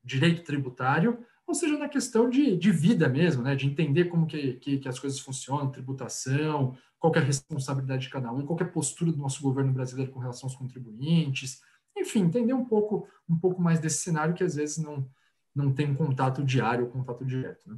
direito 0.00 0.44
tributário, 0.44 1.26
ou 1.44 1.56
seja 1.56 1.76
na 1.76 1.88
questão 1.88 2.30
de, 2.30 2.56
de 2.56 2.70
vida 2.70 3.08
mesmo, 3.08 3.42
né? 3.42 3.56
De 3.56 3.66
entender 3.66 4.04
como 4.04 4.28
que, 4.28 4.52
que, 4.58 4.78
que 4.78 4.88
as 4.88 4.96
coisas 4.96 5.18
funcionam, 5.18 5.72
tributação, 5.72 6.78
qual 7.00 7.12
é 7.16 7.18
a 7.18 7.22
responsabilidade 7.22 8.02
de 8.02 8.10
cada 8.10 8.30
um, 8.30 8.46
qual 8.46 8.60
é 8.60 8.62
a 8.62 8.68
postura 8.68 9.10
do 9.10 9.18
nosso 9.18 9.42
governo 9.42 9.72
brasileiro 9.72 10.12
com 10.12 10.20
relação 10.20 10.48
aos 10.48 10.54
contribuintes, 10.54 11.60
enfim, 11.96 12.20
entender 12.20 12.52
um 12.52 12.64
pouco, 12.64 13.08
um 13.28 13.36
pouco 13.36 13.60
mais 13.60 13.80
desse 13.80 14.04
cenário 14.04 14.34
que 14.34 14.44
às 14.44 14.54
vezes 14.54 14.78
não, 14.78 15.04
não 15.52 15.74
tem 15.74 15.90
um 15.90 15.96
contato 15.96 16.44
diário, 16.44 16.86
um 16.86 16.90
contato 16.92 17.24
direto. 17.24 17.68
Né? 17.68 17.76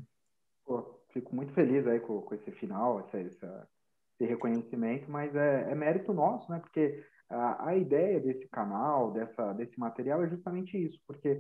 Pô, 0.63 1.01
fico 1.09 1.35
muito 1.35 1.55
feliz 1.55 1.87
aí 1.87 2.01
com, 2.01 2.21
com 2.21 2.35
esse 2.35 2.51
final, 2.51 3.01
essa, 3.01 3.17
essa, 3.17 3.69
esse 4.13 4.29
reconhecimento, 4.29 5.11
mas 5.11 5.35
é, 5.35 5.71
é, 5.71 5.75
mérito 5.75 6.13
nosso, 6.13 6.53
né? 6.53 6.59
Porque 6.59 7.03
a, 7.29 7.77
ideia 7.77 8.21
desse 8.21 8.49
canal, 8.49 9.13
dessa, 9.13 9.53
desse 9.53 9.79
material 9.79 10.23
é 10.23 10.29
justamente 10.29 10.77
isso, 10.77 10.99
porque 11.07 11.35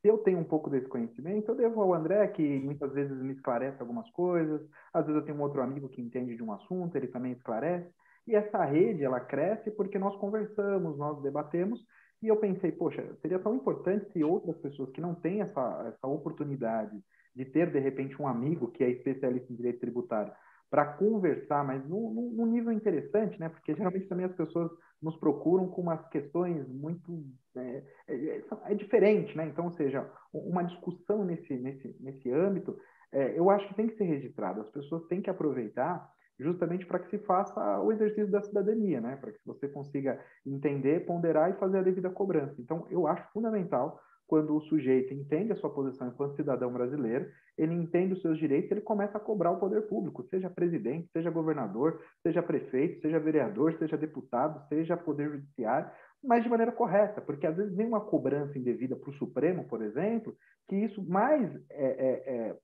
se 0.00 0.08
eu 0.08 0.18
tenho 0.18 0.38
um 0.38 0.44
pouco 0.44 0.70
desse 0.70 0.88
conhecimento, 0.88 1.50
eu 1.50 1.54
devo 1.54 1.82
ao 1.82 1.94
André, 1.94 2.26
que 2.28 2.42
muitas 2.60 2.92
vezes 2.92 3.16
me 3.20 3.32
esclarece 3.34 3.80
algumas 3.80 4.08
coisas, 4.10 4.60
às 4.92 5.04
vezes 5.04 5.20
eu 5.20 5.24
tenho 5.24 5.38
um 5.38 5.42
outro 5.42 5.62
amigo 5.62 5.88
que 5.88 6.00
entende 6.00 6.36
de 6.36 6.42
um 6.42 6.52
assunto, 6.52 6.96
ele 6.96 7.08
também 7.08 7.32
esclarece, 7.32 7.90
e 8.26 8.34
essa 8.34 8.64
rede, 8.64 9.04
ela 9.04 9.20
cresce 9.20 9.70
porque 9.70 9.98
nós 9.98 10.16
conversamos, 10.16 10.96
nós 10.96 11.20
debatemos, 11.22 11.84
e 12.22 12.28
eu 12.28 12.36
pensei, 12.36 12.70
poxa, 12.72 13.16
seria 13.22 13.38
tão 13.38 13.54
importante 13.54 14.10
se 14.12 14.22
outras 14.22 14.56
pessoas 14.58 14.90
que 14.90 15.00
não 15.00 15.14
têm 15.14 15.40
essa, 15.40 15.84
essa 15.88 16.06
oportunidade 16.06 16.98
de 17.34 17.44
ter, 17.44 17.70
de 17.70 17.78
repente, 17.78 18.20
um 18.20 18.28
amigo 18.28 18.70
que 18.70 18.84
é 18.84 18.90
especialista 18.90 19.52
em 19.52 19.56
direito 19.56 19.80
tributário 19.80 20.32
para 20.70 20.84
conversar, 20.84 21.64
mas 21.64 21.84
num, 21.88 22.32
num 22.36 22.46
nível 22.46 22.72
interessante, 22.72 23.38
né? 23.40 23.48
Porque 23.48 23.74
geralmente 23.74 24.06
também 24.06 24.26
as 24.26 24.36
pessoas 24.36 24.70
nos 25.02 25.16
procuram 25.16 25.68
com 25.68 25.82
umas 25.82 26.06
questões 26.08 26.68
muito 26.68 27.24
é, 27.56 27.82
é, 28.08 28.42
é, 28.66 28.74
diferente, 28.74 29.36
né? 29.36 29.46
Então, 29.46 29.66
ou 29.66 29.72
seja, 29.72 30.10
uma 30.32 30.62
discussão 30.62 31.24
nesse 31.24 31.54
nesse 31.56 31.96
nesse 32.00 32.30
âmbito, 32.30 32.78
é, 33.12 33.38
eu 33.38 33.50
acho 33.50 33.66
que 33.68 33.74
tem 33.74 33.86
que 33.86 33.96
ser 33.96 34.04
registrada. 34.04 34.60
As 34.60 34.70
pessoas 34.70 35.06
têm 35.06 35.20
que 35.20 35.30
aproveitar 35.30 36.08
justamente 36.38 36.86
para 36.86 36.98
que 36.98 37.10
se 37.10 37.18
faça 37.24 37.80
o 37.80 37.92
exercício 37.92 38.30
da 38.30 38.42
cidadania, 38.42 39.00
né? 39.00 39.16
Para 39.16 39.32
que 39.32 39.38
você 39.44 39.68
consiga 39.68 40.18
entender, 40.46 41.04
ponderar 41.04 41.50
e 41.50 41.58
fazer 41.58 41.78
a 41.78 41.82
devida 41.82 42.10
cobrança. 42.10 42.54
Então, 42.58 42.86
eu 42.90 43.06
acho 43.06 43.30
fundamental 43.32 44.00
quando 44.30 44.54
o 44.54 44.60
sujeito 44.60 45.12
entende 45.12 45.50
a 45.50 45.56
sua 45.56 45.70
posição 45.70 46.06
enquanto 46.06 46.36
cidadão 46.36 46.72
brasileiro, 46.72 47.28
ele 47.58 47.74
entende 47.74 48.12
os 48.12 48.22
seus 48.22 48.38
direitos, 48.38 48.70
ele 48.70 48.80
começa 48.80 49.18
a 49.18 49.20
cobrar 49.20 49.50
o 49.50 49.58
poder 49.58 49.88
público, 49.88 50.22
seja 50.30 50.48
presidente, 50.48 51.10
seja 51.12 51.28
governador, 51.32 52.00
seja 52.22 52.40
prefeito, 52.40 53.00
seja 53.00 53.18
vereador, 53.18 53.76
seja 53.76 53.96
deputado, 53.96 54.64
seja 54.68 54.96
poder 54.96 55.32
judiciário, 55.32 55.90
mas 56.22 56.44
de 56.44 56.48
maneira 56.48 56.70
correta, 56.70 57.20
porque 57.20 57.44
às 57.44 57.56
vezes 57.56 57.74
vem 57.74 57.88
uma 57.88 58.02
cobrança 58.02 58.56
indevida 58.56 58.94
para 58.94 59.10
o 59.10 59.14
Supremo, 59.14 59.64
por 59.64 59.82
exemplo, 59.82 60.32
que 60.68 60.76
isso 60.76 61.02
mais 61.10 61.52
é, 61.68 61.84
é, 61.84 62.22
é, 62.32 62.56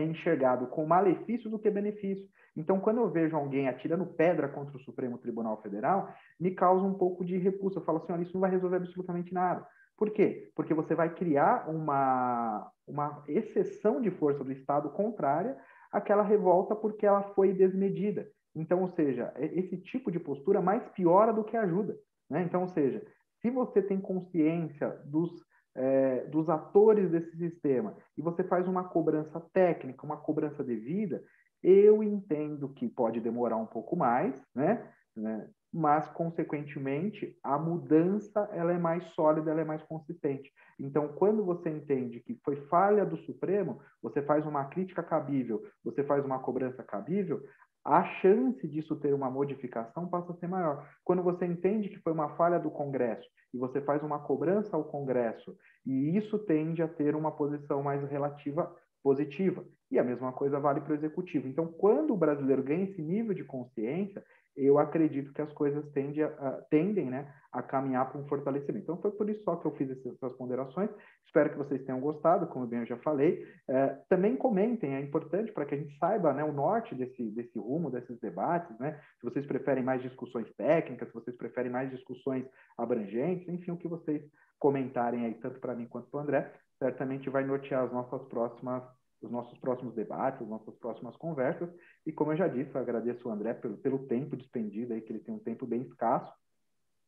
é 0.00 0.02
enxergado 0.02 0.68
com 0.68 0.86
malefício 0.86 1.50
do 1.50 1.58
que 1.58 1.70
benefício. 1.70 2.26
Então, 2.56 2.80
quando 2.80 3.02
eu 3.02 3.10
vejo 3.10 3.36
alguém 3.36 3.68
atirando 3.68 4.06
pedra 4.06 4.48
contra 4.48 4.74
o 4.74 4.80
Supremo 4.80 5.18
Tribunal 5.18 5.60
Federal, 5.60 6.08
me 6.40 6.52
causa 6.52 6.82
um 6.82 6.94
pouco 6.94 7.26
de 7.26 7.36
repulsa. 7.36 7.78
Eu 7.78 7.84
falo 7.84 7.98
assim, 7.98 8.12
olha, 8.12 8.22
isso 8.22 8.32
não 8.32 8.40
vai 8.40 8.50
resolver 8.50 8.76
absolutamente 8.76 9.34
nada. 9.34 9.66
Por 10.00 10.10
quê? 10.12 10.50
Porque 10.56 10.72
você 10.72 10.94
vai 10.94 11.14
criar 11.14 11.68
uma, 11.68 12.72
uma 12.88 13.22
exceção 13.28 14.00
de 14.00 14.10
força 14.10 14.42
do 14.42 14.50
Estado 14.50 14.88
contrária 14.88 15.58
àquela 15.92 16.22
revolta 16.22 16.74
porque 16.74 17.04
ela 17.04 17.22
foi 17.34 17.52
desmedida. 17.52 18.26
Então, 18.56 18.80
ou 18.80 18.88
seja, 18.88 19.30
esse 19.36 19.76
tipo 19.76 20.10
de 20.10 20.18
postura 20.18 20.62
mais 20.62 20.88
piora 20.88 21.34
do 21.34 21.44
que 21.44 21.54
ajuda. 21.54 21.98
Né? 22.30 22.42
Então, 22.42 22.62
ou 22.62 22.68
seja, 22.68 23.06
se 23.42 23.50
você 23.50 23.82
tem 23.82 24.00
consciência 24.00 24.88
dos, 25.04 25.44
é, 25.74 26.24
dos 26.28 26.48
atores 26.48 27.10
desse 27.10 27.36
sistema 27.36 27.94
e 28.16 28.22
você 28.22 28.42
faz 28.42 28.66
uma 28.66 28.88
cobrança 28.88 29.38
técnica, 29.52 30.06
uma 30.06 30.16
cobrança 30.16 30.64
devida, 30.64 31.22
eu 31.62 32.02
entendo 32.02 32.70
que 32.70 32.88
pode 32.88 33.20
demorar 33.20 33.58
um 33.58 33.66
pouco 33.66 33.94
mais, 33.96 34.42
né? 34.54 34.90
né? 35.14 35.46
Mas 35.72 36.08
consequentemente 36.08 37.38
a 37.42 37.56
mudança 37.58 38.48
ela 38.52 38.72
é 38.72 38.78
mais 38.78 39.04
sólida, 39.14 39.50
ela 39.50 39.60
é 39.60 39.64
mais 39.64 39.82
consistente. 39.84 40.52
Então, 40.78 41.08
quando 41.08 41.44
você 41.44 41.68
entende 41.68 42.20
que 42.20 42.40
foi 42.44 42.56
falha 42.66 43.04
do 43.04 43.16
Supremo, 43.18 43.80
você 44.02 44.22
faz 44.22 44.46
uma 44.46 44.64
crítica 44.64 45.02
cabível, 45.02 45.62
você 45.84 46.02
faz 46.02 46.24
uma 46.24 46.38
cobrança 46.38 46.82
cabível, 46.82 47.42
a 47.84 48.04
chance 48.20 48.66
disso 48.68 48.96
ter 48.96 49.14
uma 49.14 49.30
modificação 49.30 50.06
passa 50.06 50.32
a 50.32 50.36
ser 50.36 50.48
maior. 50.48 50.86
Quando 51.02 51.22
você 51.22 51.46
entende 51.46 51.88
que 51.88 51.98
foi 52.00 52.12
uma 52.12 52.36
falha 52.36 52.58
do 52.58 52.70
Congresso 52.70 53.26
e 53.54 53.58
você 53.58 53.80
faz 53.80 54.02
uma 54.02 54.18
cobrança 54.18 54.76
ao 54.76 54.84
Congresso, 54.84 55.56
e 55.86 56.16
isso 56.16 56.38
tende 56.38 56.82
a 56.82 56.88
ter 56.88 57.16
uma 57.16 57.32
posição 57.32 57.82
mais 57.82 58.02
relativa 58.10 58.74
positiva. 59.02 59.64
E 59.90 59.98
a 59.98 60.04
mesma 60.04 60.32
coisa 60.32 60.60
vale 60.60 60.80
para 60.80 60.92
o 60.92 60.96
executivo. 60.96 61.48
Então, 61.48 61.66
quando 61.66 62.12
o 62.12 62.16
brasileiro 62.16 62.62
ganha 62.62 62.84
esse 62.84 63.02
nível 63.02 63.34
de 63.34 63.44
consciência, 63.44 64.22
eu 64.56 64.78
acredito 64.78 65.32
que 65.32 65.42
as 65.42 65.52
coisas 65.52 65.84
tendem 65.92 66.22
a, 66.22 66.62
tendem 66.70 67.06
né, 67.06 67.32
a 67.52 67.62
caminhar 67.62 68.10
para 68.10 68.20
um 68.20 68.26
fortalecimento. 68.26 68.84
Então, 68.84 69.00
foi 69.00 69.10
por 69.12 69.28
isso 69.28 69.42
só 69.42 69.56
que 69.56 69.66
eu 69.66 69.74
fiz 69.76 69.90
essas 69.90 70.32
ponderações. 70.34 70.90
Espero 71.24 71.50
que 71.50 71.58
vocês 71.58 71.84
tenham 71.84 72.00
gostado, 72.00 72.46
como 72.46 72.66
bem 72.66 72.80
eu 72.80 72.86
já 72.86 72.96
falei. 72.98 73.46
É, 73.68 73.98
também 74.08 74.36
comentem, 74.36 74.94
é 74.94 75.00
importante 75.00 75.52
para 75.52 75.64
que 75.64 75.74
a 75.74 75.78
gente 75.78 75.96
saiba 75.98 76.32
né, 76.32 76.44
o 76.44 76.52
norte 76.52 76.94
desse, 76.94 77.30
desse 77.30 77.58
rumo, 77.58 77.90
desses 77.90 78.18
debates, 78.20 78.76
né? 78.78 79.00
se 79.20 79.24
vocês 79.24 79.46
preferem 79.46 79.82
mais 79.82 80.02
discussões 80.02 80.52
técnicas, 80.56 81.08
se 81.08 81.14
vocês 81.14 81.36
preferem 81.36 81.70
mais 81.70 81.90
discussões 81.90 82.44
abrangentes, 82.76 83.48
enfim, 83.48 83.70
o 83.70 83.76
que 83.76 83.88
vocês 83.88 84.22
comentarem 84.58 85.24
aí, 85.24 85.34
tanto 85.34 85.58
para 85.58 85.74
mim 85.74 85.86
quanto 85.86 86.10
para 86.10 86.18
o 86.18 86.22
André, 86.22 86.52
certamente 86.80 87.30
vai 87.30 87.44
nortear 87.44 87.84
as 87.84 87.92
nossas 87.92 88.22
próximas 88.24 88.82
os 89.22 89.30
nossos 89.30 89.58
próximos 89.58 89.94
debates, 89.94 90.40
as 90.40 90.48
nossas 90.48 90.74
próximas 90.76 91.14
conversas. 91.16 91.68
E 92.06 92.12
como 92.12 92.32
eu 92.32 92.36
já 92.36 92.48
disse, 92.48 92.74
eu 92.74 92.80
agradeço 92.80 93.28
o 93.28 93.30
André 93.30 93.52
pelo, 93.54 93.76
pelo 93.76 94.06
tempo 94.06 94.36
despendido 94.36 94.94
aí, 94.94 95.02
que 95.02 95.12
ele 95.12 95.20
tem 95.20 95.34
um 95.34 95.38
tempo 95.38 95.66
bem 95.66 95.82
escasso, 95.82 96.32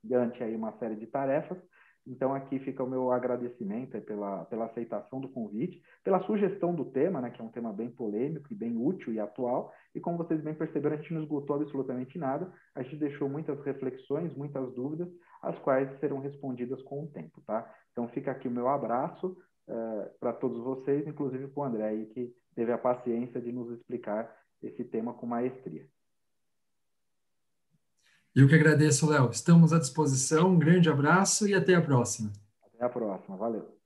diante 0.04 0.42
aí 0.42 0.54
uma 0.54 0.76
série 0.78 0.96
de 0.96 1.06
tarefas. 1.06 1.58
Então 2.06 2.34
aqui 2.34 2.58
fica 2.58 2.82
o 2.82 2.90
meu 2.90 3.12
agradecimento 3.12 4.00
pela, 4.00 4.44
pela 4.46 4.64
aceitação 4.66 5.20
do 5.20 5.28
convite, 5.28 5.80
pela 6.02 6.20
sugestão 6.24 6.74
do 6.74 6.84
tema, 6.84 7.20
né, 7.20 7.30
que 7.30 7.40
é 7.40 7.44
um 7.44 7.50
tema 7.50 7.72
bem 7.72 7.90
polêmico 7.90 8.48
e 8.50 8.56
bem 8.56 8.76
útil 8.76 9.12
e 9.12 9.20
atual. 9.20 9.72
E 9.94 10.00
como 10.00 10.18
vocês 10.18 10.40
bem 10.42 10.54
perceberam, 10.54 10.96
a 10.96 10.98
gente 10.98 11.14
não 11.14 11.22
esgotou 11.22 11.56
absolutamente 11.56 12.18
nada. 12.18 12.52
A 12.74 12.82
gente 12.82 12.96
deixou 12.96 13.28
muitas 13.28 13.58
reflexões, 13.64 14.34
muitas 14.34 14.74
dúvidas, 14.74 15.08
as 15.40 15.56
quais 15.60 15.88
serão 16.00 16.18
respondidas 16.18 16.82
com 16.82 17.04
o 17.04 17.08
tempo, 17.08 17.40
tá? 17.46 17.72
Então 17.92 18.08
fica 18.08 18.32
aqui 18.32 18.48
o 18.48 18.50
meu 18.50 18.68
abraço, 18.68 19.36
uh, 19.72 20.18
para 20.20 20.32
todos 20.32 20.62
vocês, 20.62 21.06
inclusive 21.06 21.48
para 21.48 21.60
o 21.62 21.64
André, 21.64 21.88
aí, 21.88 22.06
que 22.06 22.34
teve 22.54 22.72
a 22.72 22.78
paciência 22.78 23.40
de 23.40 23.50
nos 23.50 23.70
explicar 23.72 24.30
esse 24.62 24.84
tema 24.84 25.14
com 25.14 25.26
maestria. 25.26 25.88
Eu 28.34 28.48
que 28.48 28.54
agradeço, 28.54 29.10
Léo. 29.10 29.30
Estamos 29.30 29.72
à 29.72 29.78
disposição. 29.78 30.50
Um 30.50 30.58
grande 30.58 30.88
abraço 30.88 31.46
e 31.46 31.54
até 31.54 31.74
a 31.74 31.82
próxima. 31.82 32.32
Até 32.62 32.84
a 32.84 32.88
próxima. 32.88 33.36
Valeu. 33.36 33.81